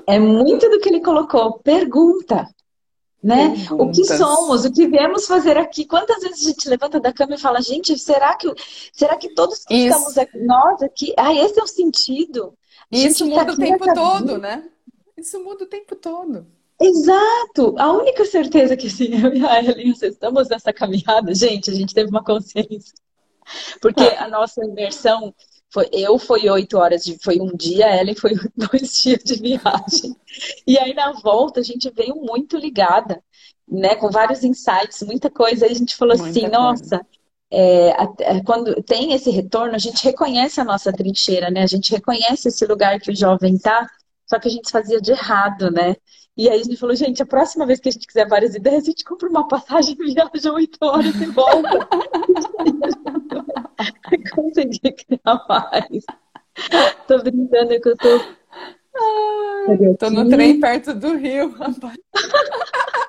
É 0.05 0.19
muito 0.19 0.69
do 0.69 0.79
que 0.79 0.89
ele 0.89 1.01
colocou. 1.01 1.59
Pergunta 1.59 2.47
né? 3.23 3.53
O 3.71 3.91
que 3.91 4.03
somos, 4.05 4.65
o 4.65 4.71
que 4.71 4.87
viemos 4.87 5.27
fazer 5.27 5.57
aqui. 5.57 5.85
Quantas 5.85 6.23
vezes 6.23 6.45
a 6.45 6.49
gente 6.49 6.67
levanta 6.67 6.99
da 6.99 7.13
cama 7.13 7.35
e 7.35 7.39
fala, 7.39 7.61
gente, 7.61 7.97
será 7.97 8.35
que, 8.35 8.51
será 8.91 9.15
que 9.15 9.33
todos 9.33 9.63
que 9.63 9.75
Isso. 9.75 9.97
estamos 9.97 10.17
aqui, 10.17 10.39
nós 10.39 10.81
aqui, 10.81 11.13
ah, 11.17 11.33
esse 11.33 11.59
é 11.59 11.63
o 11.63 11.67
sentido. 11.67 12.53
Isso 12.91 13.23
tá 13.23 13.29
muda 13.29 13.45
tá 13.45 13.53
o 13.53 13.57
tempo 13.57 13.93
todo, 13.93 14.19
vida. 14.27 14.37
né? 14.39 14.69
Isso 15.17 15.43
muda 15.43 15.63
o 15.63 15.67
tempo 15.67 15.95
todo. 15.95 16.47
Exato! 16.81 17.75
A 17.77 17.91
única 17.91 18.25
certeza 18.25 18.75
que 18.75 18.87
assim, 18.87 19.09
eu 19.23 19.33
e 19.33 19.45
a 19.45 19.63
Ellen 19.63 19.91
estamos 19.91 20.49
nessa 20.49 20.73
caminhada, 20.73 21.33
gente, 21.35 21.69
a 21.69 21.73
gente 21.73 21.93
teve 21.93 22.09
uma 22.09 22.23
consciência. 22.23 22.93
Porque 23.79 24.01
a 24.17 24.27
nossa 24.27 24.65
imersão 24.65 25.33
foi, 25.71 25.89
eu 25.91 26.19
foi 26.19 26.49
oito 26.49 26.77
horas 26.77 27.03
de. 27.03 27.17
Foi 27.23 27.39
um 27.39 27.55
dia, 27.55 27.99
Ellen 27.99 28.15
foi 28.15 28.31
dois 28.55 29.01
dias 29.01 29.23
de 29.23 29.35
viagem. 29.35 30.15
E 30.67 30.77
aí 30.77 30.93
na 30.93 31.13
volta 31.13 31.61
a 31.61 31.63
gente 31.63 31.89
veio 31.89 32.15
muito 32.15 32.57
ligada, 32.57 33.23
né? 33.67 33.95
Com 33.95 34.09
vários 34.09 34.43
insights, 34.43 35.01
muita 35.03 35.29
coisa. 35.29 35.65
Aí 35.65 35.71
a 35.71 35.75
gente 35.75 35.95
falou 35.95 36.17
muita 36.17 36.29
assim, 36.29 36.41
coisa. 36.41 36.57
nossa. 36.57 37.07
É, 37.53 37.89
é, 38.19 38.43
quando 38.43 38.81
tem 38.83 39.13
esse 39.13 39.29
retorno, 39.29 39.75
a 39.75 39.79
gente 39.79 40.03
reconhece 40.03 40.61
a 40.61 40.65
nossa 40.65 40.91
trincheira, 40.91 41.49
né? 41.49 41.63
A 41.63 41.67
gente 41.67 41.91
reconhece 41.91 42.47
esse 42.47 42.65
lugar 42.65 42.99
que 42.99 43.11
o 43.11 43.15
jovem 43.15 43.57
tá, 43.57 43.89
só 44.25 44.39
que 44.39 44.47
a 44.47 44.51
gente 44.51 44.71
fazia 44.71 45.01
de 45.01 45.11
errado, 45.11 45.69
né? 45.69 45.95
E 46.41 46.49
aí 46.49 46.59
a 46.59 46.63
gente 46.63 46.77
falou, 46.77 46.95
gente, 46.95 47.21
a 47.21 47.25
próxima 47.25 47.67
vez 47.67 47.79
que 47.79 47.87
a 47.87 47.91
gente 47.91 48.07
quiser 48.07 48.27
várias 48.27 48.55
ideias, 48.55 48.81
a 48.81 48.85
gente 48.87 49.05
compra 49.05 49.29
uma 49.29 49.47
passagem 49.47 49.93
e 49.93 49.95
viaja 50.11 50.51
oito 50.51 50.75
horas 50.81 51.13
e 51.13 51.25
volta. 51.27 51.87
Consegui 54.33 54.79
criar 54.79 55.45
mais. 55.47 56.03
Tô 57.07 57.19
brincando 57.19 57.79
que 57.79 57.89
eu 57.89 57.95
tô. 57.95 58.09
Ai, 59.69 59.93
tô 59.99 60.09
no 60.09 60.27
trem 60.29 60.59
perto 60.59 60.95
do 60.95 61.15
rio, 61.15 61.51
rapaz. 61.51 61.99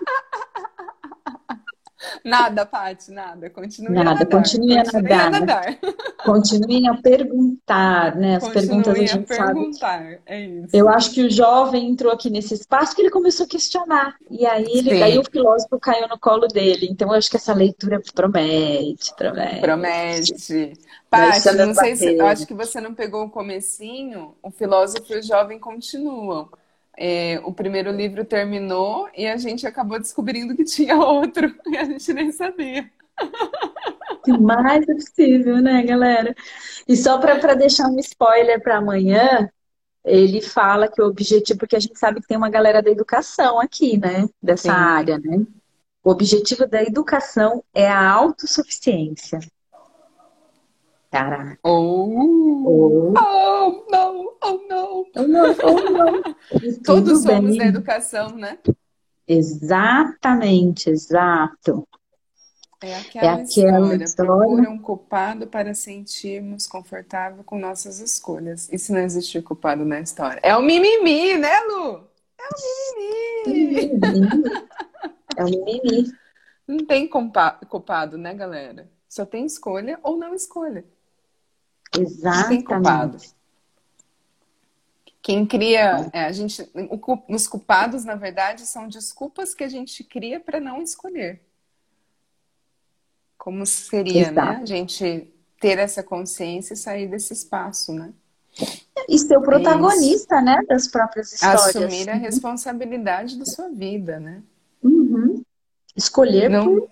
Nada, 2.24 2.66
Paty, 2.66 3.11
nada. 3.11 3.50
Continue 3.50 3.90
nada, 3.90 4.11
a 4.11 4.14
nadar. 4.14 4.26
Continue 4.26 4.78
a 4.78 4.84
nadar. 4.84 5.26
A 5.26 5.30
nadar. 5.30 5.78
Continue 6.24 6.86
a 6.88 6.94
perguntar, 6.94 8.16
né? 8.16 8.36
As 8.36 8.44
continue 8.44 8.66
perguntas 8.66 8.94
a 8.94 8.98
gente 8.98 9.32
a 9.32 9.36
perguntar, 9.36 9.98
sabe. 9.98 10.20
é 10.26 10.40
isso. 10.40 10.76
Eu 10.76 10.88
acho 10.88 11.11
que 11.12 11.22
o 11.24 11.30
jovem 11.30 11.88
entrou 11.88 12.12
aqui 12.12 12.30
nesse 12.30 12.55
espaço 12.55 12.94
que 12.94 13.03
ele 13.03 13.11
começou 13.11 13.46
a 13.46 13.48
questionar. 13.48 14.16
E 14.30 14.46
aí, 14.46 14.66
ele, 14.68 15.03
aí 15.03 15.18
o 15.18 15.24
filósofo 15.24 15.78
caiu 15.78 16.09
no 16.09 16.18
colo 16.18 16.46
dele. 16.48 16.88
Então, 16.90 17.09
eu 17.09 17.14
acho 17.14 17.30
que 17.30 17.36
essa 17.36 17.53
leitura 17.53 18.00
promete, 18.14 19.14
promete. 19.16 19.61
Promete. 19.61 20.72
Paty, 21.11 21.53
não 21.57 21.74
sei 21.74 21.94
se, 21.94 22.16
eu 22.16 22.26
acho 22.26 22.46
que 22.46 22.55
você 22.55 22.80
não 22.80 22.94
pegou 22.94 23.24
o 23.24 23.30
comecinho. 23.30 24.34
O 24.42 24.50
filósofo 24.50 25.12
e 25.12 25.18
o 25.18 25.22
jovem 25.22 25.59
continuam. 25.59 26.48
É, 26.99 27.40
o 27.45 27.53
primeiro 27.53 27.90
livro 27.90 28.24
terminou 28.24 29.09
e 29.16 29.26
a 29.26 29.36
gente 29.36 29.66
acabou 29.66 29.99
descobrindo 29.99 30.55
que 30.55 30.64
tinha 30.64 30.97
outro 30.97 31.55
e 31.66 31.76
a 31.76 31.84
gente 31.84 32.12
nem 32.12 32.30
sabia. 32.30 32.90
que 34.24 34.32
mais 34.32 34.88
é 34.88 34.95
possível, 34.95 35.57
né, 35.61 35.82
galera? 35.82 36.34
E 36.86 36.97
só 36.97 37.18
para 37.18 37.55
deixar 37.55 37.88
um 37.88 37.99
spoiler 37.99 38.62
para 38.62 38.78
amanhã, 38.78 39.49
ele 40.05 40.40
fala 40.40 40.88
que 40.88 41.01
o 41.01 41.07
objetivo, 41.07 41.59
porque 41.59 41.76
a 41.76 41.80
gente 41.80 41.99
sabe 41.99 42.20
que 42.20 42.26
tem 42.26 42.36
uma 42.36 42.51
galera 42.51 42.82
da 42.82 42.90
educação 42.90 43.61
aqui, 43.61 43.97
né? 43.97 44.28
Dessa 44.43 44.64
Sim. 44.64 44.70
área, 44.70 45.18
né? 45.18 45.47
O 46.05 46.11
objetivo 46.11 46.66
da 46.66 46.82
educação 46.82 47.62
é 47.72 47.88
a 47.88 48.11
autossuficiência. 48.11 49.38
Caraca. 51.12 51.58
Oh, 51.62 52.08
oh, 52.66 53.12
oh 53.14 53.86
não, 53.90 54.34
oh 54.42 54.66
não. 54.66 55.06
Oh, 55.14 55.22
não, 55.28 55.54
oh, 55.62 55.90
não. 55.90 56.22
Todos 56.82 57.22
somos 57.22 57.50
bem. 57.50 57.58
da 57.58 57.66
educação, 57.66 58.30
né? 58.30 58.58
Exatamente, 59.28 60.88
exato. 60.88 61.86
É 62.82 62.96
aquela, 62.96 63.26
é 63.26 63.28
aquela 63.28 63.42
história. 63.42 64.04
história. 64.04 64.70
Um 64.70 64.78
culpado 64.78 65.46
para 65.46 65.74
sentirmos 65.74 66.66
confortável 66.66 67.44
com 67.44 67.58
nossas 67.58 68.00
escolhas. 68.00 68.72
E 68.72 68.78
se 68.78 68.90
não 68.90 69.00
existir 69.00 69.42
culpado 69.42 69.84
na 69.84 70.00
história? 70.00 70.40
É 70.42 70.56
o 70.56 70.62
mimimi, 70.62 71.36
né, 71.36 71.60
Lu? 71.60 72.08
É 72.38 72.48
o 72.48 73.46
mimimi. 73.46 74.00
É 75.36 75.44
o 75.44 75.50
mimimi. 75.50 76.10
Não 76.66 76.86
tem 76.86 77.06
culpado, 77.06 78.16
né, 78.16 78.32
galera? 78.32 78.90
Só 79.12 79.26
tem 79.26 79.44
escolha 79.44 80.00
ou 80.02 80.16
não 80.16 80.34
escolha. 80.34 80.86
Exatamente. 81.99 83.34
Quem 85.22 85.47
cria, 85.47 86.11
é, 86.12 86.24
a 86.24 86.32
gente, 86.32 86.68
os 87.28 87.47
culpados, 87.47 88.05
na 88.05 88.16
verdade, 88.16 88.62
são 88.62 88.88
desculpas 88.88 89.55
que 89.55 89.62
a 89.62 89.68
gente 89.68 90.03
cria 90.03 90.40
para 90.40 90.59
não 90.59 90.82
escolher. 90.82 91.40
Como 93.38 93.64
seria, 93.64 94.30
Exato. 94.30 94.34
né? 94.34 94.61
A 94.62 94.66
gente 94.66 95.32
ter 95.61 95.78
essa 95.78 96.03
consciência 96.03 96.74
e 96.74 96.76
sair 96.76 97.07
desse 97.07 97.32
espaço, 97.32 97.93
né? 97.93 98.12
E 99.09 99.16
ser 99.18 99.36
o 99.38 99.43
protagonista, 99.43 100.36
é 100.36 100.43
né, 100.43 100.62
das 100.68 100.88
próprias 100.88 101.32
histórias. 101.32 101.76
Assumir 101.76 102.11
a 102.11 102.14
responsabilidade 102.14 103.38
da 103.38 103.45
sua 103.45 103.68
vida, 103.68 104.18
né? 104.18 104.43
Uhum. 104.82 105.43
Escolher 105.97 106.51
não, 106.51 106.80
por 106.80 106.88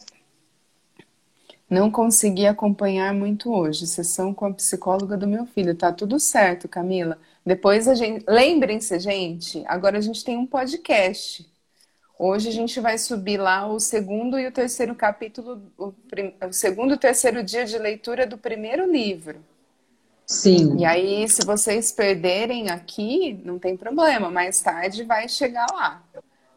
não 1.71 1.91
consegui 1.91 2.47
acompanhar 2.47 3.15
muito 3.15 3.55
hoje. 3.55 3.87
Sessão 3.87 4.35
com 4.35 4.45
a 4.45 4.53
psicóloga 4.53 5.17
do 5.17 5.27
meu 5.27 5.47
filho. 5.47 5.75
Tá 5.75 5.93
tudo 5.93 6.19
certo, 6.19 6.69
Camila. 6.69 7.17
Depois 7.47 7.87
a 7.87 7.95
gente. 7.95 8.25
Lembrem-se, 8.29 8.99
gente, 8.99 9.63
agora 9.67 9.99
a 9.99 10.01
gente 10.01 10.25
tem 10.25 10.37
um 10.37 10.47
podcast. 10.47 11.49
Hoje 12.19 12.49
a 12.49 12.53
gente 12.53 12.79
vai 12.81 12.99
subir 12.99 13.39
lá 13.39 13.67
o 13.67 13.81
segundo 13.81 14.39
e 14.39 14.47
o 14.47 14.53
terceiro 14.53 14.95
capítulo, 14.95 15.63
o, 15.79 15.93
prim... 15.93 16.35
o 16.47 16.53
segundo 16.53 16.91
e 16.91 16.95
o 16.95 16.99
terceiro 16.99 17.43
dia 17.43 17.65
de 17.65 17.79
leitura 17.79 18.27
do 18.27 18.37
primeiro 18.37 18.91
livro. 18.91 19.39
Sim. 20.27 20.77
E 20.79 20.85
aí, 20.85 21.29
se 21.29 21.45
vocês 21.47 21.91
perderem 21.91 22.69
aqui, 22.71 23.41
não 23.45 23.59
tem 23.59 23.77
problema, 23.77 24.31
mais 24.31 24.61
tarde 24.61 25.03
vai 25.03 25.29
chegar 25.29 25.67
lá. 25.73 26.03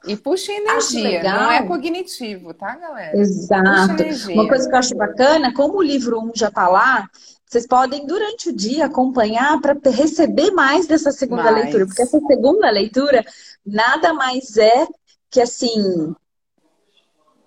E 0.05 0.17
puxa 0.17 0.51
energia, 0.51 1.23
não 1.23 1.51
é 1.51 1.63
cognitivo, 1.63 2.53
tá, 2.53 2.75
galera? 2.75 3.17
Exato. 3.17 4.03
Uma 4.31 4.47
coisa 4.47 4.67
que 4.67 4.75
eu 4.75 4.79
acho 4.79 4.95
bacana, 4.95 5.53
como 5.53 5.77
o 5.77 5.83
livro 5.83 6.19
1 6.19 6.31
já 6.35 6.51
tá 6.51 6.67
lá, 6.67 7.07
vocês 7.45 7.67
podem, 7.67 8.05
durante 8.05 8.49
o 8.49 8.55
dia, 8.55 8.85
acompanhar 8.85 9.61
para 9.61 9.77
receber 9.91 10.51
mais 10.51 10.87
dessa 10.87 11.11
segunda 11.11 11.43
mais. 11.43 11.63
leitura. 11.63 11.85
Porque 11.85 12.01
essa 12.01 12.19
segunda 12.19 12.69
leitura 12.69 13.23
nada 13.65 14.13
mais 14.13 14.57
é 14.57 14.87
que, 15.29 15.39
assim, 15.39 16.13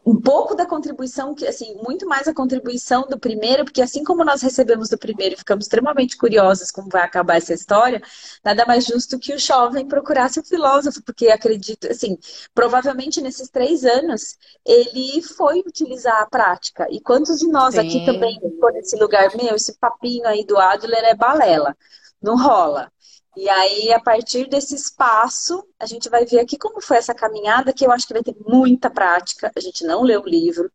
um 0.07 0.21
pouco 0.21 0.55
da 0.55 0.65
contribuição, 0.65 1.35
que 1.35 1.45
assim, 1.45 1.75
muito 1.83 2.07
mais 2.07 2.29
a 2.29 2.33
contribuição 2.33 3.09
do 3.09 3.19
primeiro, 3.19 3.65
porque 3.65 3.83
assim 3.83 4.05
como 4.05 4.25
nós 4.25 4.41
recebemos 4.41 4.89
do 4.89 4.97
primeiro 4.97 5.35
e 5.35 5.39
ficamos 5.39 5.65
extremamente 5.65 6.17
curiosos 6.17 6.71
como 6.71 6.89
vai 6.89 7.03
acabar 7.03 7.39
essa 7.39 7.53
história, 7.53 8.01
nada 8.45 8.65
mais 8.65 8.85
justo 8.85 9.19
que 9.19 9.35
o 9.35 9.39
jovem 9.39 9.85
procurasse 9.85 10.39
o 10.39 10.45
filósofo, 10.45 11.03
porque 11.03 11.29
acredito, 11.29 11.91
assim, 11.91 12.17
provavelmente 12.55 13.21
nesses 13.21 13.49
três 13.49 13.85
anos 13.85 14.39
ele 14.65 15.21
foi 15.23 15.59
utilizar 15.67 16.23
a 16.23 16.27
prática. 16.27 16.87
E 16.89 17.01
quantos 17.01 17.41
de 17.41 17.49
nós 17.49 17.75
Sim. 17.75 17.81
aqui 17.81 18.07
também, 18.07 18.39
por 18.61 18.73
nesse 18.73 18.97
lugar, 18.97 19.35
meu, 19.37 19.57
esse 19.57 19.77
papinho 19.77 20.29
aí 20.29 20.45
do 20.45 20.57
Adler 20.57 21.03
é 21.03 21.17
balela, 21.17 21.77
não 22.23 22.37
rola. 22.37 22.93
E 23.37 23.49
aí, 23.51 23.93
a 23.93 24.01
partir 24.01 24.49
desse 24.49 24.75
espaço, 24.75 25.63
a 25.79 25.85
gente 25.85 26.09
vai 26.09 26.25
ver 26.25 26.41
aqui 26.41 26.57
como 26.57 26.81
foi 26.81 26.97
essa 26.97 27.15
caminhada, 27.15 27.73
que 27.73 27.85
eu 27.85 27.93
acho 27.93 28.07
que 28.07 28.15
vai 28.15 28.23
ter 28.23 28.35
muita 28.47 28.89
prática. 28.89 29.53
A 29.55 29.61
gente 29.61 29.85
não 29.85 30.03
leu 30.03 30.23
o 30.23 30.29
livro, 30.29 30.73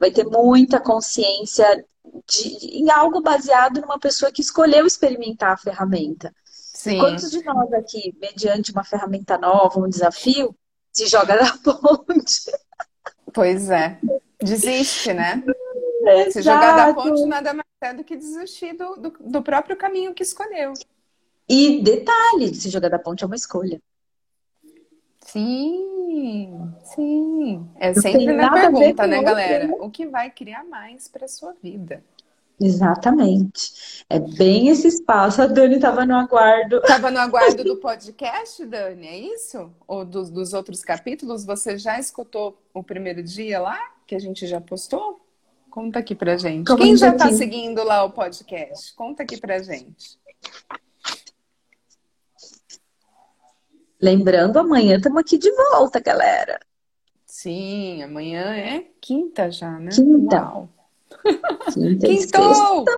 vai 0.00 0.10
ter 0.10 0.24
muita 0.24 0.80
consciência 0.80 1.84
de, 2.26 2.78
em 2.78 2.90
algo 2.90 3.20
baseado 3.20 3.82
numa 3.82 3.98
pessoa 3.98 4.32
que 4.32 4.40
escolheu 4.40 4.86
experimentar 4.86 5.52
a 5.52 5.56
ferramenta. 5.58 6.34
Sim. 6.44 6.98
Quantos 6.98 7.30
de 7.30 7.44
nós 7.44 7.70
aqui, 7.74 8.16
mediante 8.18 8.72
uma 8.72 8.84
ferramenta 8.84 9.36
nova, 9.36 9.78
um 9.78 9.88
desafio, 9.88 10.56
se 10.90 11.06
joga 11.06 11.36
da 11.36 11.52
ponte? 11.60 12.50
Pois 13.34 13.68
é. 13.68 13.98
Desiste, 14.40 15.12
né? 15.12 15.42
Exato. 16.06 16.32
Se 16.32 16.42
jogar 16.42 16.74
da 16.74 16.94
ponte 16.94 17.26
nada 17.26 17.52
mais 17.52 17.68
é 17.80 17.92
do 17.92 18.02
que 18.02 18.16
desistir 18.16 18.72
do, 18.72 18.96
do, 18.96 19.10
do 19.20 19.42
próprio 19.42 19.76
caminho 19.76 20.14
que 20.14 20.22
escolheu. 20.22 20.72
E 21.48 21.80
detalhe, 21.82 22.54
se 22.54 22.68
jogar 22.68 22.90
da 22.90 22.98
ponte 22.98 23.24
é 23.24 23.26
uma 23.26 23.36
escolha. 23.36 23.80
Sim, 25.20 26.72
sim. 26.84 27.68
É 27.76 27.92
Não 27.92 28.02
sempre 28.02 28.32
na 28.32 28.50
pergunta, 28.50 29.06
né, 29.06 29.22
galera? 29.22 29.66
Né? 29.66 29.74
O 29.80 29.90
que 29.90 30.06
vai 30.06 30.30
criar 30.30 30.64
mais 30.64 31.08
para 31.08 31.28
sua 31.28 31.54
vida? 31.62 32.02
Exatamente. 32.60 34.04
É 34.10 34.18
bem 34.18 34.68
esse 34.68 34.88
espaço. 34.88 35.40
A 35.40 35.46
Dani 35.46 35.76
estava 35.76 36.04
no 36.04 36.16
aguardo. 36.16 36.78
Estava 36.78 37.10
no 37.10 37.18
aguardo 37.18 37.62
do 37.62 37.76
podcast, 37.80 38.64
Dani, 38.66 39.06
é 39.06 39.18
isso? 39.18 39.70
Ou 39.86 40.04
dos, 40.04 40.28
dos 40.30 40.52
outros 40.52 40.82
capítulos? 40.82 41.44
Você 41.44 41.78
já 41.78 41.98
escutou 42.00 42.60
o 42.74 42.82
primeiro 42.82 43.22
dia 43.22 43.60
lá, 43.60 43.78
que 44.06 44.14
a 44.14 44.18
gente 44.18 44.46
já 44.46 44.60
postou? 44.60 45.20
Conta 45.70 46.00
aqui 46.00 46.14
pra 46.14 46.36
gente. 46.36 46.66
Como 46.66 46.82
Quem 46.82 46.96
já 46.96 47.10
está 47.10 47.30
seguindo 47.30 47.84
lá 47.84 48.02
o 48.02 48.10
podcast? 48.10 48.94
Conta 48.94 49.22
aqui 49.22 49.36
pra 49.36 49.62
gente. 49.62 50.18
Lembrando, 54.00 54.58
amanhã 54.58 54.96
estamos 54.96 55.18
aqui 55.20 55.36
de 55.38 55.50
volta, 55.52 55.98
galera. 56.00 56.60
Sim, 57.26 58.02
amanhã 58.02 58.54
é 58.54 58.86
quinta 59.00 59.50
já, 59.50 59.78
né? 59.78 59.90
Quinta. 59.90 60.36
Uau. 60.36 60.68
Quinta 61.72 62.06
Quintou! 62.06 62.84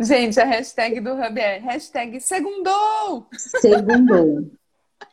Gente, 0.00 0.40
a 0.40 0.44
hashtag 0.44 1.00
do 1.00 1.12
Hub 1.12 1.38
é 1.38 1.58
hashtag 1.58 2.20
segundou! 2.20 3.28
Segundou. 3.36 4.50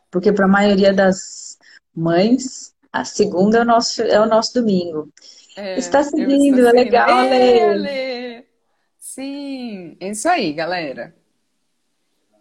Porque 0.09 0.31
para 0.31 0.45
a 0.45 0.47
maioria 0.49 0.91
das 0.93 1.59
mães, 1.93 2.73
a 2.91 3.05
segunda 3.05 3.59
é 3.59 3.61
o 3.61 3.65
nosso, 3.65 4.01
é 4.01 4.19
o 4.19 4.25
nosso 4.25 4.55
domingo. 4.55 5.09
É, 5.55 5.77
Está 5.77 6.03
seguindo, 6.03 6.67
é 6.67 6.71
legal, 6.71 7.09
Ale. 7.09 8.45
Sim, 8.97 9.97
é 9.99 10.09
isso 10.09 10.27
aí, 10.27 10.53
galera. 10.53 11.18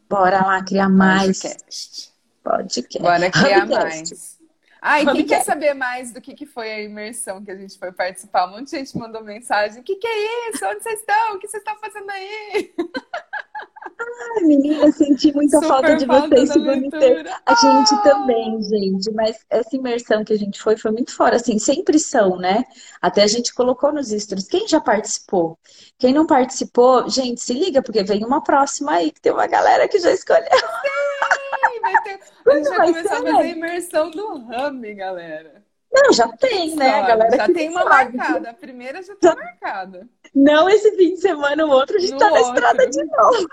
Bora 0.08 0.44
lá 0.44 0.62
criar 0.62 0.88
mais. 0.88 1.40
Podcast. 1.42 2.12
Podcast. 2.42 2.98
Bora 2.98 3.30
criar 3.32 3.64
Hubcast. 3.64 4.14
mais. 4.14 4.38
Ah, 4.80 5.02
e 5.02 5.06
quem 5.06 5.26
quer 5.26 5.42
saber 5.42 5.74
mais 5.74 6.12
do 6.12 6.20
que, 6.20 6.34
que 6.34 6.46
foi 6.46 6.70
a 6.70 6.80
imersão 6.80 7.44
que 7.44 7.50
a 7.50 7.56
gente 7.56 7.76
foi 7.78 7.92
participar? 7.92 8.46
Um 8.46 8.52
monte 8.52 8.70
de 8.70 8.78
gente 8.78 8.96
mandou 8.96 9.22
mensagem. 9.24 9.80
O 9.80 9.84
que, 9.84 9.96
que 9.96 10.06
é 10.06 10.50
isso? 10.50 10.64
Onde 10.64 10.82
vocês 10.82 11.00
estão? 11.00 11.34
O 11.34 11.38
que 11.38 11.48
vocês 11.48 11.60
estão 11.60 11.76
fazendo 11.78 12.08
aí? 12.10 12.72
Ai, 14.00 14.44
menina, 14.44 14.92
senti 14.92 15.32
muita 15.32 15.56
Super 15.56 15.68
falta 15.68 15.96
de 15.96 16.06
vocês 16.06 16.52
segunda 16.52 16.98
A 17.44 17.54
gente 17.54 17.94
ah! 17.94 18.02
também, 18.02 18.62
gente. 18.62 19.10
Mas 19.12 19.44
essa 19.50 19.74
imersão 19.74 20.24
que 20.24 20.32
a 20.32 20.38
gente 20.38 20.60
foi 20.60 20.76
foi 20.76 20.92
muito 20.92 21.14
fora. 21.14 21.36
Assim, 21.36 21.58
sempre 21.58 21.98
são, 21.98 22.36
né? 22.36 22.64
Até 23.02 23.22
a 23.22 23.26
gente 23.26 23.52
colocou 23.52 23.92
nos 23.92 24.08
stories. 24.08 24.46
Quem 24.46 24.68
já 24.68 24.80
participou? 24.80 25.58
Quem 25.98 26.14
não 26.14 26.26
participou, 26.26 27.08
gente, 27.08 27.40
se 27.40 27.52
liga, 27.52 27.82
porque 27.82 28.04
vem 28.04 28.24
uma 28.24 28.42
próxima 28.42 28.92
aí, 28.92 29.10
que 29.10 29.20
tem 29.20 29.32
uma 29.32 29.46
galera 29.46 29.88
que 29.88 29.98
já 29.98 30.12
escolheu. 30.12 30.44
Sim, 30.44 31.80
vai 31.80 32.02
ter... 32.02 32.20
A 32.46 32.54
gente 32.56 32.68
vai 32.68 32.86
começar 32.86 33.14
a 33.14 33.16
fazer 33.16 33.36
a 33.36 33.46
imersão 33.46 34.10
do 34.10 34.38
Rami, 34.38 34.94
galera. 34.94 35.64
Não, 35.92 36.12
já 36.12 36.28
tem, 36.28 36.76
né? 36.76 37.00
A 37.00 37.06
galera 37.06 37.36
já 37.36 37.46
tem 37.52 37.70
uma 37.70 37.82
sabe. 37.82 38.16
marcada. 38.16 38.50
A 38.50 38.54
primeira 38.54 39.02
já 39.02 39.16
tá 39.16 39.30
já... 39.30 39.34
marcada. 39.34 40.08
Não 40.34 40.68
esse 40.68 40.94
fim 40.96 41.14
de 41.14 41.20
semana, 41.20 41.66
o 41.66 41.70
outro 41.70 41.96
a 41.96 42.00
gente 42.00 42.12
no 42.12 42.18
tá 42.18 42.30
na 42.30 42.40
estrada 42.40 42.86
de 42.86 43.04
novo. 43.04 43.48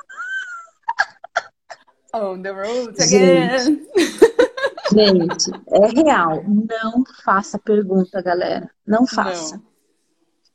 On 2.16 2.42
the 2.42 2.52
road 2.52 2.96
again. 3.02 3.86
Gente, 4.94 5.52
é 5.68 5.88
real. 5.88 6.44
Não 6.48 7.04
faça 7.24 7.60
pergunta, 7.60 8.22
galera. 8.22 8.70
Não 8.88 9.06
faça. 9.06 9.62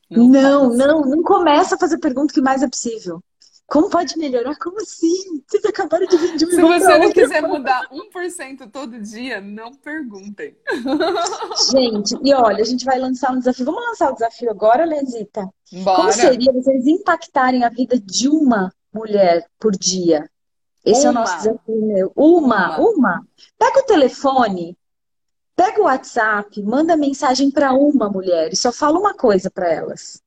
Não, 0.09 0.29
não, 0.29 0.71
não, 0.71 0.77
não, 0.77 1.01
não 1.03 1.23
começa 1.23 1.75
a 1.75 1.79
fazer 1.79 1.99
pergunta 1.99 2.33
que 2.33 2.41
mais 2.41 2.63
é 2.63 2.69
possível. 2.69 3.23
Como 3.67 3.89
pode 3.89 4.19
melhorar? 4.19 4.57
Como 4.57 4.81
assim? 4.81 5.45
Vocês 5.47 5.65
acabaram 5.65 6.05
de 6.05 6.17
vir 6.17 6.37
de 6.37 6.45
um 6.45 6.51
Se 6.51 6.61
você 6.61 6.99
não 6.99 7.13
quiser 7.13 7.43
mudar 7.43 7.89
1% 7.93 8.69
todo 8.69 8.99
dia, 9.01 9.41
não 9.41 9.73
perguntem. 9.75 10.57
Gente, 11.71 12.17
e 12.25 12.35
olha, 12.35 12.63
a 12.63 12.67
gente 12.67 12.85
vai 12.85 12.99
lançar 12.99 13.31
um 13.31 13.39
desafio. 13.39 13.67
Vamos 13.67 13.85
lançar 13.87 14.11
o 14.11 14.15
desafio 14.15 14.51
agora, 14.51 14.85
Lesita? 14.85 15.49
Bora. 15.85 15.97
Como 15.97 16.13
seria 16.13 16.53
vocês 16.53 16.85
impactarem 16.87 17.63
a 17.63 17.69
vida 17.69 17.97
de 17.97 18.29
uma 18.29 18.73
mulher 18.93 19.47
por 19.57 19.71
dia? 19.71 20.29
Esse 20.85 21.05
é 21.05 21.09
o 21.09 21.13
Uma. 21.13 21.21
nosso 21.21 21.37
desafio, 21.37 21.83
meu. 21.83 22.13
Uma, 22.17 22.79
Uma. 22.79 22.91
uma. 22.91 23.27
Pega 23.59 23.81
o 23.81 23.87
telefone, 23.87 24.77
pega 25.55 25.81
o 25.81 25.85
WhatsApp, 25.85 26.63
manda 26.63 26.97
mensagem 26.97 27.51
para 27.51 27.73
uma 27.73 28.09
mulher 28.09 28.53
e 28.53 28.57
só 28.57 28.73
fala 28.73 28.99
uma 28.99 29.15
coisa 29.15 29.51
para 29.51 29.71
elas. 29.71 30.23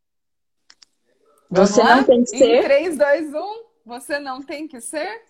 Você 1.49 1.81
lá? 1.81 1.97
não 1.97 2.03
tem 2.03 2.23
que 2.23 2.35
Em 2.35 2.39
ser 2.39 2.63
3, 2.63 2.97
2, 2.97 3.33
1. 3.33 3.63
Você 3.85 4.19
não 4.19 4.41
tem 4.41 4.67
que 4.67 4.79
ser 4.79 5.23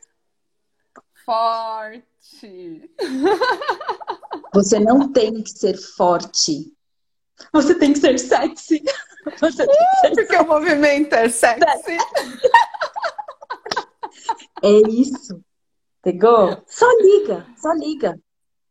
forte. 1.25 2.91
Você 4.53 4.79
não 4.79 5.11
tem 5.11 5.41
que 5.41 5.49
ser 5.49 5.77
forte. 5.77 6.71
Você 7.51 7.75
tem 7.75 7.93
que 7.93 7.99
ser 7.99 8.19
sexy. 8.19 8.83
Você 9.39 9.65
tem 9.65 9.75
que 9.75 9.95
ser... 9.99 10.15
Porque 10.15 10.35
o 10.35 10.47
movimento 10.47 11.13
é 11.13 11.29
sexy. 11.29 11.97
É 14.63 14.71
isso. 14.89 15.43
Pegou? 16.01 16.63
Só 16.67 16.89
liga, 17.01 17.45
só 17.57 17.73
liga. 17.73 18.19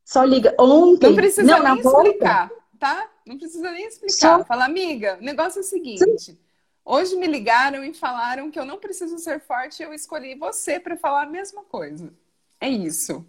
Só 0.04 0.24
liga. 0.24 0.54
Ontem, 0.58 1.08
Não 1.08 1.16
precisa 1.16 1.42
não, 1.58 1.74
nem 1.74 1.82
volta, 1.82 2.08
explicar, 2.08 2.50
tá? 2.78 3.10
Não 3.26 3.38
precisa 3.38 3.70
nem 3.70 3.86
explicar. 3.86 4.38
Só- 4.38 4.44
Fala, 4.44 4.64
amiga, 4.64 5.18
o 5.20 5.24
negócio 5.24 5.58
é 5.58 5.62
o 5.62 5.64
seguinte. 5.64 6.38
Hoje 6.84 7.14
me 7.16 7.26
ligaram 7.26 7.84
e 7.84 7.94
falaram 7.94 8.50
que 8.50 8.58
eu 8.58 8.64
não 8.64 8.78
preciso 8.78 9.18
ser 9.18 9.40
forte 9.40 9.80
e 9.80 9.86
eu 9.86 9.94
escolhi 9.94 10.34
você 10.34 10.80
para 10.80 10.96
falar 10.96 11.22
a 11.22 11.30
mesma 11.30 11.62
coisa. 11.62 12.12
É 12.60 12.68
isso. 12.68 13.24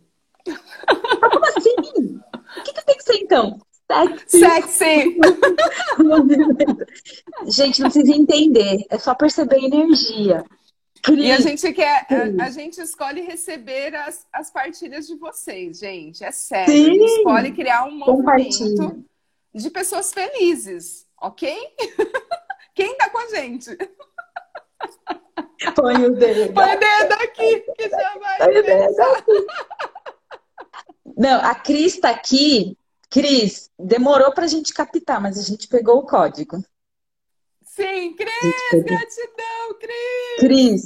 como 0.45 1.45
assim? 1.45 2.19
O 2.57 2.63
que, 2.63 2.73
que 2.73 2.85
tem 2.85 2.97
que 2.97 3.03
ser 3.03 3.15
então? 3.15 3.59
Sexy. 4.25 4.39
Sexy! 4.39 5.19
Gente, 7.47 7.81
não 7.81 7.91
precisa 7.91 8.15
entender. 8.15 8.85
É 8.89 8.97
só 8.97 9.13
perceber 9.13 9.57
a 9.57 9.65
energia. 9.65 10.43
E 11.11 11.31
a 11.31 11.39
gente 11.39 11.73
quer, 11.73 12.07
a, 12.09 12.45
a 12.45 12.49
gente 12.49 12.79
escolhe 12.79 13.21
receber 13.21 13.93
as, 13.93 14.25
as 14.31 14.49
partilhas 14.49 15.05
de 15.05 15.15
vocês, 15.15 15.79
gente. 15.79 16.23
É 16.23 16.31
sério. 16.31 16.73
Sim. 16.73 16.81
A 16.81 16.93
gente 16.93 17.17
escolhe 17.17 17.51
criar 17.51 17.83
um 17.85 17.97
movimento 17.97 19.03
de 19.53 19.69
pessoas 19.69 20.13
felizes, 20.13 21.05
ok? 21.21 21.57
Quem 22.73 22.95
tá 22.95 23.09
com 23.09 23.17
a 23.17 23.27
gente? 23.27 23.77
põe 25.75 26.05
o 26.05 26.11
dedo. 26.11 26.53
Põe 26.53 26.75
o 26.75 26.79
dedo 26.79 27.13
aqui, 27.21 27.59
que 27.77 27.89
já 27.89 28.17
vai. 28.17 28.37
Põe 28.37 28.57
o 28.57 28.63
dedo 28.63 29.01
aqui. 29.01 29.47
Não, 31.17 31.41
a 31.41 31.53
Cris 31.53 31.99
tá 31.99 32.09
aqui. 32.09 32.77
Cris, 33.09 33.69
demorou 33.77 34.31
pra 34.31 34.47
gente 34.47 34.73
captar, 34.73 35.21
mas 35.21 35.37
a 35.37 35.43
gente 35.43 35.67
pegou 35.67 35.97
o 35.99 36.05
código. 36.05 36.63
Sim, 37.75 38.15
Cris, 38.15 38.83
gratidão, 38.83 39.79
Cris. 39.79 40.39
Cris. 40.39 40.83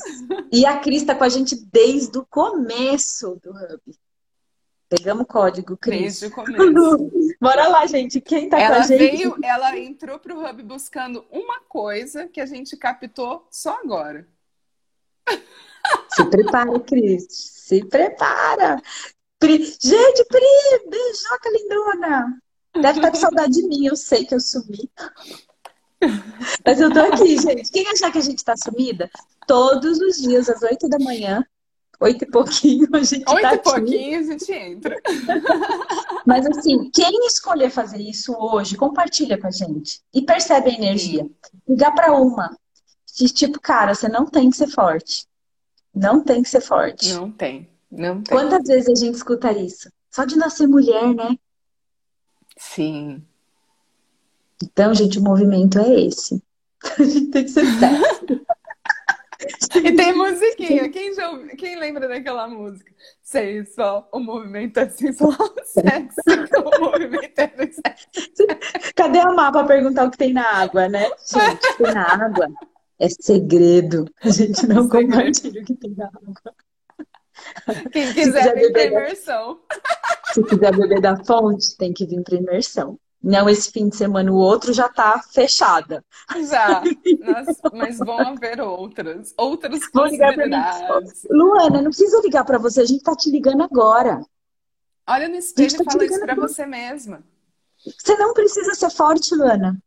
E 0.53 0.65
a 0.65 0.79
Cris 0.79 1.03
tá 1.03 1.13
com 1.13 1.25
a 1.25 1.29
gente 1.29 1.53
desde 1.53 2.17
o 2.17 2.25
começo 2.25 3.38
do 3.43 3.51
Hub. 3.51 3.81
Pegamos 4.88 5.23
o 5.23 5.27
código, 5.27 5.75
Cris. 5.75 6.21
Desde 6.21 6.25
o 6.27 6.31
começo. 6.31 7.11
Bora 7.41 7.67
lá, 7.67 7.85
gente. 7.88 8.21
Quem 8.21 8.47
tá 8.47 8.55
com 8.55 8.63
Ela 8.63 8.77
a 8.77 8.81
gente? 8.83 8.99
veio, 8.99 9.35
ela 9.43 9.77
entrou 9.77 10.17
pro 10.17 10.39
Hub 10.39 10.63
buscando 10.63 11.25
uma 11.29 11.59
coisa 11.67 12.25
que 12.25 12.39
a 12.39 12.45
gente 12.45 12.77
captou 12.77 13.45
só 13.51 13.77
agora. 13.83 14.25
Se 16.09 16.23
prepara, 16.29 16.79
Cris. 16.79 17.25
Se 17.29 17.83
prepara. 17.83 18.81
Pri... 19.38 19.57
Gente, 19.57 20.25
Pri, 20.29 20.89
beijoca 20.89 21.49
lindona. 21.49 22.41
Deve 22.81 22.99
estar 22.99 23.11
com 23.11 23.17
saudade 23.17 23.53
de 23.53 23.67
mim, 23.67 23.88
eu 23.88 23.95
sei 23.97 24.23
que 24.23 24.33
eu 24.33 24.39
sumi. 24.39 24.89
Mas 26.66 26.80
eu 26.80 26.91
tô 26.91 26.99
aqui, 26.99 27.38
gente. 27.38 27.72
Quem 27.72 27.88
achar 27.88 28.12
que 28.12 28.18
a 28.18 28.22
gente 28.22 28.43
tá 28.43 28.55
sumida? 28.55 29.10
Todos 29.47 29.99
os 29.99 30.18
dias, 30.18 30.49
às 30.49 30.62
oito 30.64 30.89
da 30.89 30.99
manhã, 30.99 31.45
oito 31.99 32.24
e 32.24 32.28
pouquinho, 32.30 32.88
a 32.93 33.03
gente 33.03 33.24
Oito 33.30 33.41
tá 33.41 33.51
e 33.51 33.55
aqui. 33.55 33.64
pouquinho 33.64 34.20
a 34.20 34.24
gente 34.24 34.51
entra. 34.51 35.01
Mas 36.26 36.45
assim, 36.45 36.89
quem 36.91 37.26
escolher 37.28 37.70
fazer 37.70 37.99
isso 38.01 38.34
hoje, 38.38 38.76
compartilha 38.76 39.38
com 39.38 39.47
a 39.47 39.51
gente. 39.51 40.01
E 40.14 40.22
percebe 40.22 40.70
a 40.70 40.74
energia. 40.74 41.26
Ligar 41.68 41.93
pra 41.93 42.12
uma. 42.14 42.58
De 43.16 43.30
tipo, 43.30 43.60
cara, 43.60 43.95
você 43.95 44.08
não 44.08 44.26
tem 44.26 44.49
que 44.49 44.58
ser 44.58 44.68
forte. 44.68 45.26
Não 45.93 46.22
tem 46.22 46.43
que 46.43 46.49
ser 46.49 46.62
forte. 46.62 47.14
Não 47.14 47.32
tem, 47.32 47.68
não 47.89 48.22
tem. 48.22 48.38
Quantas 48.38 48.68
vezes 48.68 48.89
a 48.89 49.05
gente 49.05 49.16
escuta 49.16 49.51
isso? 49.51 49.89
Só 50.12 50.26
de 50.26 50.36
nascer 50.36 50.68
mulher, 50.68 51.16
né? 51.16 51.36
Sim. 52.58 53.24
Então, 54.64 54.93
gente, 54.93 55.20
o 55.20 55.24
movimento 55.24 55.80
é 55.80 56.01
esse. 56.01 56.41
A 56.99 57.03
gente 57.03 57.32
tem 57.32 57.43
que 57.43 57.51
ser 57.51 57.66
sexy. 57.66 58.45
E 59.76 59.95
tem 59.95 60.14
musiquinha. 60.14 60.89
Quem, 60.89 61.14
já, 61.14 61.38
quem 61.58 61.80
lembra 61.80 62.08
daquela 62.08 62.47
música? 62.47 62.91
Sei 63.22 63.64
só, 63.66 64.10
o 64.12 64.20
movimento 64.20 64.78
é 64.80 64.89
sensual, 64.89 65.38
sexy. 65.64 66.20
O 66.58 66.80
movimento 66.82 67.39
é 67.39 67.47
sexy. 67.47 68.47
Cadê 68.95 69.20
a 69.20 69.32
mapa 69.32 69.64
perguntar 69.64 70.05
o 70.05 70.12
que 70.12 70.18
tem 70.18 70.34
na 70.34 70.43
água, 70.43 70.89
né? 70.89 71.03
Gente, 71.03 71.53
o 71.53 71.58
que 71.60 71.84
tem 71.84 71.93
na 71.93 72.26
água 72.26 72.47
é 72.99 73.08
segredo. 73.10 74.05
A 74.24 74.30
gente 74.30 74.66
não 74.68 74.89
Segredo. 74.89 75.12
compartilha 75.12 75.62
o 75.62 75.66
que 75.66 75.76
tem 75.76 75.95
na 75.95 76.08
água. 76.08 76.34
Quem 77.91 78.08
Se 78.08 78.14
quiser 78.16 78.39
quiser 78.41 78.55
vir 78.55 78.74
beber, 78.74 78.91
imersão. 78.91 79.60
Se 80.34 80.43
quiser 80.43 80.76
beber 80.76 80.99
da 80.99 81.24
fonte, 81.24 81.78
tem 81.78 81.93
que 81.93 82.05
vir 82.08 82.24
pra 82.24 82.36
imersão. 82.38 82.99
Não 83.22 83.49
esse 83.49 83.72
fim 83.72 83.89
de 83.89 83.95
semana, 83.97 84.32
o 84.32 84.36
outro 84.36 84.72
já 84.74 84.88
tá 84.88 85.22
fechada. 85.32 86.03
Já. 86.49 86.84
Mas, 87.20 87.61
mas 87.74 87.97
vão 87.97 88.20
haver 88.20 88.61
outras. 88.61 89.34
Outras 89.36 89.82
Vou 89.93 90.03
possibilidades. 90.03 91.26
Luana, 91.30 91.82
não 91.82 91.89
precisa 91.89 92.22
ligar 92.22 92.45
pra 92.45 92.57
você, 92.57 92.82
a 92.82 92.86
gente 92.86 93.03
tá 93.03 93.15
te 93.15 93.30
ligando 93.32 93.63
agora. 93.63 94.22
Olha 95.09 95.28
no 95.28 95.36
espelho 95.36 95.70
Gente, 95.70 95.84
tá 95.84 95.84
e 95.89 95.93
fala 95.93 96.05
isso 96.05 96.24
agora. 96.24 96.36
você 96.36 96.65
mesma. 96.65 97.24
Você 97.86 98.15
não 98.18 98.34
precisa 98.34 98.76
ser 98.76 98.89
forte, 98.89 99.34
Luana. 99.36 99.78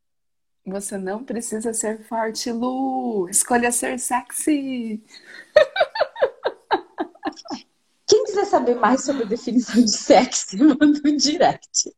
Você 0.66 0.98
não 0.98 1.24
precisa 1.24 1.72
ser 1.72 2.04
forte, 2.04 2.50
Lu. 2.52 3.28
Escolha 3.28 3.72
ser 3.72 3.98
sexy. 3.98 5.02
Quem 8.06 8.24
quiser 8.24 8.44
saber 8.44 8.74
mais 8.74 9.04
sobre 9.04 9.22
a 9.22 9.26
definição 9.26 9.82
de 9.82 9.90
sexy, 9.90 10.56
manda 10.62 11.00
um 11.04 11.16
direct. 11.16 11.94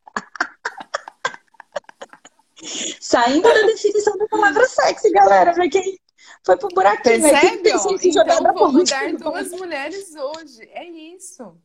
Saindo 3.01 3.43
da 3.43 3.63
definição 3.67 4.17
da 4.17 4.27
palavra 4.29 4.65
sexy, 4.67 5.11
galera, 5.11 5.53
pra 5.53 5.69
quem 5.69 5.99
foi 6.45 6.57
pro 6.57 6.69
buraquinho 6.69 7.23
quem 7.23 7.63
Percebe? 7.63 7.99
se 7.99 8.13
jogar 8.13 8.41
Então 8.41 8.55
vou 8.55 8.73
mudar 8.73 9.13
duas 9.15 9.51
mulheres 9.53 10.15
hoje. 10.15 10.69
É 10.73 10.85
isso. 10.85 11.57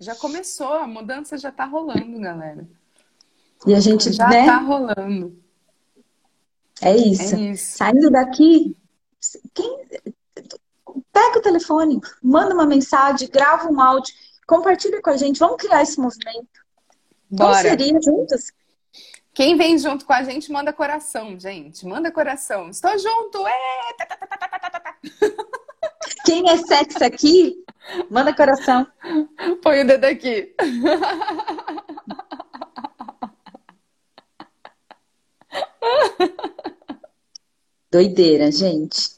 Já 0.00 0.14
começou, 0.14 0.72
a 0.72 0.86
mudança 0.86 1.38
já 1.38 1.52
tá 1.52 1.64
rolando, 1.64 2.18
galera. 2.20 2.66
E 3.66 3.74
a 3.74 3.80
gente, 3.80 4.12
Já 4.12 4.28
né? 4.28 4.46
tá 4.46 4.58
rolando. 4.58 5.38
É 6.82 6.96
isso. 6.96 7.34
É 7.34 7.40
isso. 7.52 7.76
Saindo 7.78 8.10
daqui, 8.10 8.76
quem... 9.54 9.86
pega 11.12 11.38
o 11.38 11.42
telefone, 11.42 12.00
manda 12.22 12.54
uma 12.54 12.66
mensagem, 12.66 13.28
grava 13.28 13.68
um 13.70 13.80
áudio, 13.80 14.12
compartilha 14.46 15.00
com 15.00 15.10
a 15.10 15.16
gente, 15.16 15.38
vamos 15.38 15.56
criar 15.56 15.82
esse 15.82 15.98
movimento. 15.98 16.48
Como 17.30 17.50
Bora. 17.50 17.62
seria 17.62 18.00
juntas? 18.02 18.52
Quem 19.34 19.56
vem 19.56 19.76
junto 19.76 20.04
com 20.06 20.12
a 20.12 20.22
gente, 20.22 20.50
manda 20.52 20.72
coração, 20.72 21.38
gente. 21.38 21.84
Manda 21.84 22.10
coração. 22.12 22.70
Estou 22.70 22.96
junto. 22.98 23.44
É! 23.46 23.90
Quem 26.24 26.48
é 26.48 26.56
sexy 26.56 27.02
aqui, 27.04 27.64
manda 28.08 28.34
coração. 28.34 28.86
Põe 29.62 29.82
o 29.82 29.86
dedo 29.86 30.04
aqui. 30.04 30.54
Doideira, 37.90 38.50
gente. 38.50 39.14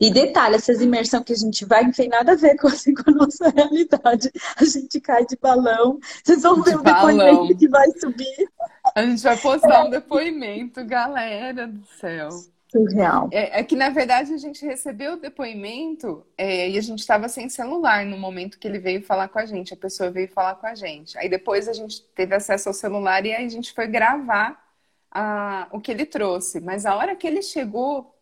E 0.00 0.10
detalhe, 0.10 0.56
essas 0.56 0.80
imersão 0.80 1.22
que 1.22 1.32
a 1.32 1.36
gente 1.36 1.64
vai 1.64 1.84
não 1.84 1.92
tem 1.92 2.08
nada 2.08 2.32
a 2.32 2.36
ver 2.36 2.56
com, 2.56 2.68
assim, 2.68 2.94
com 2.94 3.10
a 3.10 3.14
nossa 3.14 3.48
realidade. 3.50 4.30
A 4.56 4.64
gente 4.64 5.00
cai 5.00 5.24
de 5.26 5.36
balão. 5.36 5.98
Vocês 6.22 6.42
vão 6.42 6.60
De 6.60 6.70
ver 6.70 6.76
o 6.76 6.82
depoimento 6.82 7.36
balão. 7.38 7.56
que 7.56 7.68
vai 7.68 7.90
subir. 7.98 8.48
A 8.94 9.02
gente 9.04 9.22
vai 9.22 9.36
postar 9.36 9.84
um 9.84 9.90
depoimento, 9.90 10.84
galera 10.84 11.66
do 11.66 11.84
céu. 11.98 12.28
Surreal. 12.70 13.28
É, 13.32 13.60
é 13.60 13.64
que, 13.64 13.76
na 13.76 13.88
verdade, 13.88 14.32
a 14.32 14.36
gente 14.36 14.64
recebeu 14.64 15.12
o 15.14 15.16
depoimento 15.16 16.26
é, 16.36 16.68
e 16.70 16.78
a 16.78 16.80
gente 16.80 16.98
estava 17.00 17.28
sem 17.28 17.48
celular 17.48 18.04
no 18.04 18.16
momento 18.18 18.58
que 18.58 18.66
ele 18.66 18.78
veio 18.80 19.02
falar 19.02 19.28
com 19.28 19.38
a 19.38 19.46
gente. 19.46 19.72
A 19.72 19.76
pessoa 19.76 20.10
veio 20.10 20.28
falar 20.28 20.56
com 20.56 20.66
a 20.66 20.74
gente. 20.74 21.16
Aí 21.18 21.28
depois 21.28 21.68
a 21.68 21.72
gente 21.72 22.02
teve 22.14 22.34
acesso 22.34 22.68
ao 22.68 22.74
celular 22.74 23.24
e 23.24 23.32
aí 23.32 23.44
a 23.46 23.48
gente 23.48 23.72
foi 23.72 23.86
gravar 23.86 24.60
a- 25.10 25.68
o 25.70 25.80
que 25.80 25.90
ele 25.92 26.04
trouxe. 26.06 26.60
Mas 26.60 26.84
a 26.84 26.96
hora 26.96 27.14
que 27.16 27.26
ele 27.26 27.42
chegou, 27.42 28.12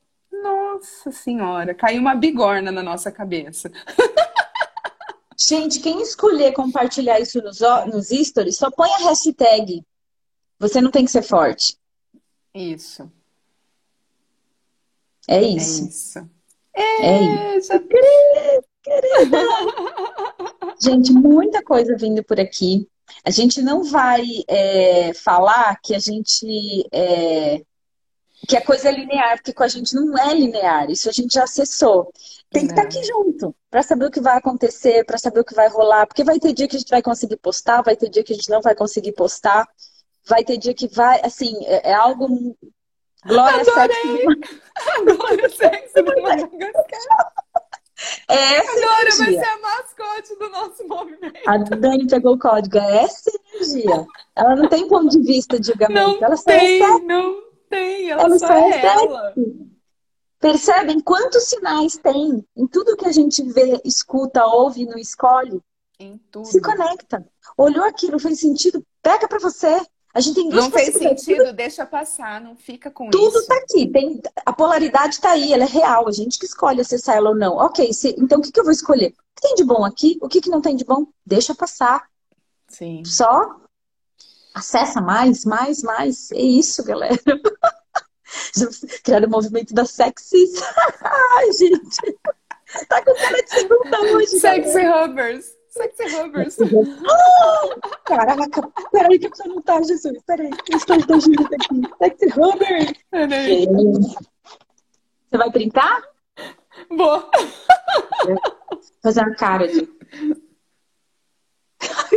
Nossa 0.43 1.13
senhora, 1.13 1.75
caiu 1.75 2.01
uma 2.01 2.15
bigorna 2.15 2.73
na 2.73 2.83
nossa 2.83 3.13
cabeça. 3.13 3.71
Gente, 5.39 5.79
quem 5.81 6.01
escolher 6.01 6.53
compartilhar 6.53 7.21
isso 7.21 7.41
nos, 7.43 7.61
nos 7.87 8.09
stories, 8.09 8.57
só 8.57 8.71
põe 8.71 8.89
a 8.91 9.09
hashtag. 9.09 9.85
Você 10.63 10.81
não 10.81 10.93
tem 10.93 11.05
que 11.05 11.11
ser 11.11 11.23
forte. 11.23 11.77
Isso. 12.55 13.11
É 15.29 15.43
isso. 15.43 15.83
É 15.85 15.89
isso. 15.89 16.31
É, 16.75 17.07
É, 17.07 17.57
isso. 17.59 17.69
já- 17.69 17.81
Querida. 18.83 19.39
Gente, 20.81 21.13
muita 21.13 21.63
coisa 21.65 21.97
vindo 21.97 22.23
por 22.23 22.39
aqui. 22.39 22.89
A 23.25 23.31
gente 23.31 23.61
não 23.61 23.83
vai 23.83 24.23
é, 24.49 25.13
falar 25.15 25.79
que 25.83 25.95
a 25.97 25.99
gente 25.99 26.87
é, 26.93 27.63
que 28.49 28.57
a 28.57 28.65
coisa 28.65 28.89
é 28.89 28.93
linear, 28.93 29.37
porque 29.37 29.53
com 29.53 29.63
a 29.65 29.69
gente 29.69 29.95
não 29.95 30.17
é 30.17 30.33
linear. 30.35 30.89
Isso 30.91 31.09
a 31.09 31.13
gente 31.13 31.35
já 31.35 31.45
acessou. 31.45 32.13
Tem 32.51 32.67
que 32.67 32.73
estar 32.73 32.83
Não. 32.83 32.89
aqui 32.89 33.03
junto 33.05 33.55
para 33.71 33.83
saber 33.83 34.07
o 34.07 34.11
que 34.11 34.21
vai 34.21 34.37
acontecer, 34.37 35.05
para 35.05 35.19
saber 35.19 35.41
o 35.41 35.45
que 35.45 35.55
vai 35.55 35.69
rolar, 35.69 36.07
porque 36.07 36.23
vai 36.25 36.39
ter 36.41 36.53
dia 36.53 36.69
que 36.69 36.77
a 36.77 36.79
gente 36.79 36.91
vai 36.91 37.03
conseguir 37.03 37.37
postar, 37.37 37.83
vai 37.83 37.97
ter 37.97 38.09
dia 38.09 38.23
que 38.25 38.33
a 38.33 38.37
gente 38.37 38.51
não 38.51 38.61
vai 38.61 38.75
conseguir 38.75 39.13
postar, 39.13 39.69
vai 40.27 40.45
ter 40.45 40.57
dia 40.57 40.75
que 40.75 40.87
vai, 40.89 41.21
assim, 41.25 41.55
é, 41.67 41.91
é 41.91 41.95
algo 41.95 42.57
glória 43.27 43.61
Adorei! 43.61 44.27
sexo. 44.27 45.47
O 45.47 45.51
sexo 45.51 46.03
do 46.03 46.23
Madagascar. 46.23 47.33
É 48.29 48.35
essa 48.57 48.73
Agora 48.73 48.85
vai 48.85 49.29
energia. 49.29 49.41
ser 49.41 49.47
a 49.47 49.59
mascote 49.61 50.37
do 50.37 50.49
nosso 50.51 50.89
movimento. 50.89 51.39
A 51.47 51.57
Dani 51.59 52.07
pegou 52.09 52.35
o 52.35 52.39
código, 52.39 52.77
é 52.79 53.05
essa 53.05 53.31
energia. 53.55 54.07
Ela 54.35 54.57
não 54.57 54.69
tem 54.69 54.89
ponto 54.89 55.09
de 55.09 55.21
vista 55.21 55.61
de 55.61 55.69
julgamento, 55.69 56.21
Não 56.21 56.27
ela 56.27 56.37
só 56.37 56.51
é 56.51 56.59
tem, 56.59 57.05
não 57.05 57.43
tem. 57.71 58.11
Ela, 58.11 58.23
Ela 58.23 58.39
só 58.39 58.47
só 58.49 58.55
é 58.55 58.71
é 58.71 58.87
ela. 58.87 59.35
Percebem 60.41 60.99
quantos 60.99 61.45
sinais 61.45 61.97
tem 61.97 62.45
em 62.57 62.67
tudo 62.67 62.97
que 62.97 63.07
a 63.07 63.13
gente 63.13 63.41
vê, 63.53 63.81
escuta, 63.85 64.45
ouve, 64.45 64.85
não 64.85 64.99
escolhe? 64.99 65.61
Em 66.01 66.19
tudo. 66.33 66.47
Se 66.47 66.61
conecta. 66.61 67.25
Olhou 67.57 67.85
aquilo, 67.85 68.19
fez 68.19 68.41
sentido, 68.41 68.85
pega 69.01 69.29
pra 69.29 69.39
você. 69.39 69.81
A 70.15 70.21
gente 70.21 70.35
tem 70.35 70.49
duas 70.51 70.65
Não 70.65 70.71
fez 70.71 70.95
sentido, 70.95 71.53
deixa 71.55 71.87
passar, 71.87 72.39
não 72.41 72.55
fica 72.55 72.91
com 72.91 73.09
Tudo 73.09 73.39
isso. 73.39 73.47
tá 73.49 73.57
aqui. 73.57 73.87
Tem, 73.91 74.21
a 74.45 74.53
polaridade 74.53 75.19
tá 75.21 75.31
aí, 75.31 75.53
ela 75.53 75.63
é 75.65 75.67
real. 75.67 76.07
A 76.07 76.13
gente 76.13 76.39
que 76.39 76.45
escolhe 76.45 76.81
acessar 76.83 77.17
ela 77.17 77.31
ou 77.31 77.35
não. 77.35 77.57
Ok, 77.57 77.91
se- 77.95 78.15
então 78.19 78.39
o 78.39 78.43
que, 78.43 78.53
que 78.53 78.61
eu 78.61 78.65
vou 78.65 78.73
escolher? 78.73 79.09
O 79.09 79.41
que 79.41 79.43
tem 79.49 79.55
de 79.55 79.65
bom 79.65 79.85
aqui? 79.85 80.19
O 80.21 80.29
que, 80.29 80.41
que 80.43 80.51
não 80.51 80.61
tem 80.61 80.77
de 80.77 80.85
bom? 80.85 81.07
Deixa 81.25 81.55
passar. 81.55 82.07
Sim. 82.69 83.03
Só 83.07 83.57
acessa 84.55 85.01
mais, 85.01 85.47
mais, 85.47 85.83
mais. 85.83 86.31
É 86.33 86.41
isso, 86.41 86.85
galera. 86.85 87.17
Criaram 89.03 89.29
o 89.29 89.31
movimento 89.31 89.73
da 89.75 89.85
sexys. 89.87 90.53
Ai, 91.37 91.53
gente. 91.53 92.19
Tá 92.89 93.03
com 93.05 93.15
cara 93.15 93.43
de 93.43 93.51
segunda 93.51 94.01
hoje. 94.03 94.39
Sexy 94.39 94.81
Hubbers. 94.87 95.47
Sexy 95.73 96.05
Hubbers. 96.15 96.59
Ah, 96.61 97.91
Caraca, 98.05 98.69
peraí 98.93 99.19
que 99.19 99.29
você 99.31 99.49
não 99.49 99.63
tá, 99.63 99.81
Jesus. 99.83 100.23
Peraí, 100.27 100.51
eu 100.71 100.77
estou 100.77 100.97
imaginando 100.97 101.49
aqui. 101.55 101.81
Sexy 101.99 102.27
Hummer. 102.39 102.95
Peraí. 103.11 103.67
Você 103.67 105.39
vai 105.39 105.51
printar? 105.51 106.03
Boa. 106.91 107.31
Fazer 109.03 109.21
uma 109.23 109.35
cara 109.35 109.67
de. 109.67 109.89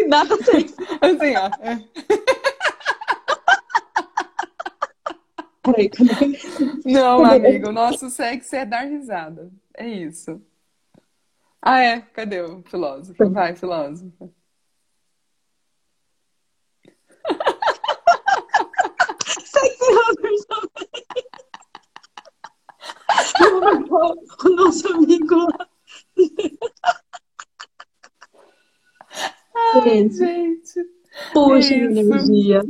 Nada 0.08 0.36
sexy. 0.44 0.76
Assim, 1.00 1.38
ó. 1.38 1.50
É. 1.62 1.80
Não, 6.86 7.24
amigo, 7.24 7.70
o 7.70 7.72
nosso 7.72 8.10
sexo 8.10 8.54
é 8.56 8.66
dar 8.66 8.84
risada. 8.84 9.50
É 9.74 9.88
isso. 9.88 10.42
Ah, 11.68 11.80
é? 11.80 12.02
Cadê 12.14 12.42
o 12.42 12.62
filósofo? 12.62 13.28
Vai, 13.32 13.56
filósofo. 13.56 14.32
Também. 23.40 23.90
O 24.46 24.50
nosso 24.50 24.88
amigo. 24.94 25.48
Ai, 29.56 30.10
Gente. 30.10 30.86
Puxa 31.34 31.74
energia. 31.74 32.62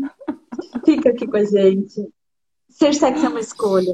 Fica 0.86 1.10
aqui 1.10 1.28
com 1.28 1.36
a 1.36 1.44
gente. 1.44 2.14
Ser 2.70 2.94
sexy 2.94 3.26
é 3.26 3.30
uma 3.30 3.42
escolha. 3.42 3.94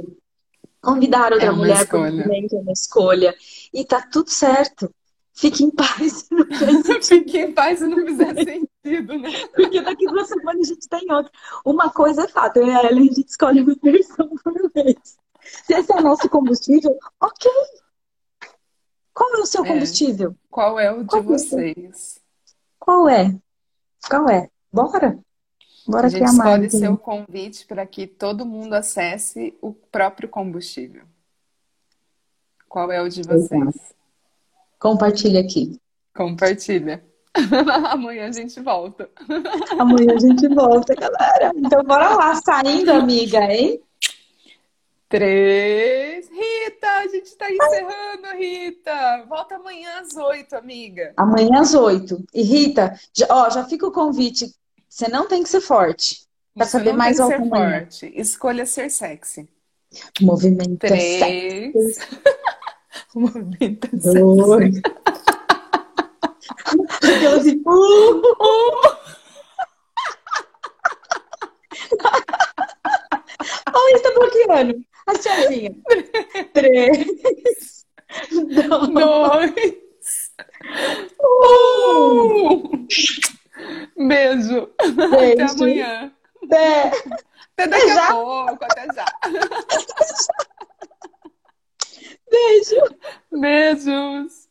Convidar 0.81 1.31
outra 1.31 1.47
É 1.47 1.51
mulher 1.51 1.87
para 1.87 1.99
o 1.99 2.05
escolha. 2.05 2.25
movimento 2.25 2.55
é 2.55 2.59
uma 2.59 2.71
escolha. 2.71 3.35
E 3.73 3.85
tá 3.85 4.01
tudo 4.11 4.29
certo. 4.29 4.93
Fique 5.33 5.63
em 5.63 5.71
paz. 5.71 6.27
Fique 7.07 7.37
em 7.37 7.53
paz 7.53 7.79
se 7.79 7.87
não 7.87 8.05
fizer 8.05 8.33
sentido, 8.35 9.17
né? 9.19 9.29
Porque 9.55 9.81
daqui 9.81 10.05
duas 10.07 10.27
semanas 10.27 10.69
a 10.69 10.73
gente 10.73 10.89
tem 10.89 11.11
outra. 11.11 11.31
Uma 11.65 11.89
coisa 11.89 12.23
é 12.23 12.27
fato, 12.27 12.57
eu 12.57 12.67
e 12.67 12.71
a 12.71 12.83
Ellen, 12.85 13.09
a 13.09 13.13
gente 13.13 13.29
escolhe 13.29 13.61
uma 13.61 13.75
versão 13.81 14.27
por 14.43 14.71
mês. 14.75 15.17
Se 15.43 15.73
esse 15.73 15.91
é 15.91 15.95
o 15.95 16.01
nosso 16.01 16.27
combustível, 16.29 16.97
ok. 17.19 17.49
Qual 19.13 19.35
é 19.35 19.39
o 19.39 19.45
seu 19.45 19.63
É. 19.65 19.67
combustível? 19.67 20.35
Qual 20.49 20.79
é 20.79 20.91
o 20.91 21.03
de 21.03 21.09
Qual 21.09 21.21
é 21.21 21.25
vocês? 21.25 22.19
Qual 22.79 23.09
é? 23.09 23.35
Qual 24.09 24.29
é? 24.29 24.49
Bora? 24.71 25.19
Bora 25.87 26.07
A 26.07 26.09
gente 26.09 26.19
criar 26.19 26.31
escolhe 26.31 26.63
hein? 26.65 26.69
seu 26.69 26.97
convite 26.97 27.65
para 27.65 27.85
que 27.85 28.05
todo 28.07 28.45
mundo 28.45 28.73
acesse 28.73 29.57
o 29.61 29.73
próprio 29.73 30.29
combustível. 30.29 31.03
Qual 32.69 32.91
é 32.91 33.01
o 33.01 33.09
de 33.09 33.23
vocês? 33.23 33.93
Compartilha 34.79 35.41
aqui. 35.41 35.79
Compartilha. 36.15 37.03
Amanhã 37.91 38.27
a 38.27 38.31
gente 38.31 38.59
volta. 38.61 39.09
Amanhã 39.79 40.15
a 40.15 40.19
gente 40.19 40.47
volta, 40.47 40.93
galera. 40.95 41.51
Então 41.55 41.83
bora 41.83 42.15
lá, 42.15 42.35
saindo, 42.35 42.91
amiga, 42.91 43.39
hein? 43.51 43.81
Três. 45.07 46.29
Rita, 46.29 46.87
a 46.87 47.07
gente 47.07 47.35
tá 47.35 47.51
encerrando, 47.51 48.37
Rita. 48.37 49.25
Volta 49.27 49.55
amanhã 49.55 49.99
às 49.99 50.15
oito, 50.15 50.55
amiga. 50.55 51.13
Amanhã 51.17 51.59
às 51.59 51.73
oito. 51.73 52.23
E 52.33 52.41
Rita, 52.41 52.97
já, 53.13 53.27
ó, 53.29 53.49
já 53.49 53.65
fica 53.65 53.85
o 53.85 53.91
convite. 53.91 54.49
Você 54.91 55.07
não 55.07 55.25
tem 55.25 55.41
que 55.41 55.47
ser 55.47 55.61
forte. 55.61 56.27
Pra 56.53 56.65
Você 56.65 56.71
saber 56.71 56.91
mais 56.91 57.15
tem 57.15 57.23
alto 57.23 57.37
ser 57.37 57.41
amanhã. 57.43 57.79
forte. 57.79 58.11
Escolha 58.13 58.65
ser 58.65 58.91
sexy. 58.91 59.47
Movimento 60.19 60.83
é 60.83 60.89
sexy. 60.89 61.71
Três. 61.71 61.97
Movimento 63.15 63.87
Dois. 63.93 64.75
sexy. 64.75 64.81
Aquela 67.15 67.37
assim, 67.37 67.61
uh! 67.65 67.71
Olha, 73.73 73.95
está 73.95 74.11
bloqueando. 74.13 74.75
A 75.07 75.15
chavinha. 75.21 75.73
Três. 76.53 77.85
Dois. 78.29 78.89
Dois. 78.93 80.33
Um. 81.21 82.85
Beijo. 83.97 84.73
Até 84.79 85.35
Beijo. 85.35 85.53
amanhã. 85.53 86.11
Até. 86.43 86.91
Até 87.53 87.67
daqui 87.67 87.87
já. 87.87 88.07
a 88.07 88.11
pouco. 88.11 88.65
Até 88.65 88.87
já. 88.93 89.05
Beijo. 92.31 92.97
Beijos. 93.31 94.50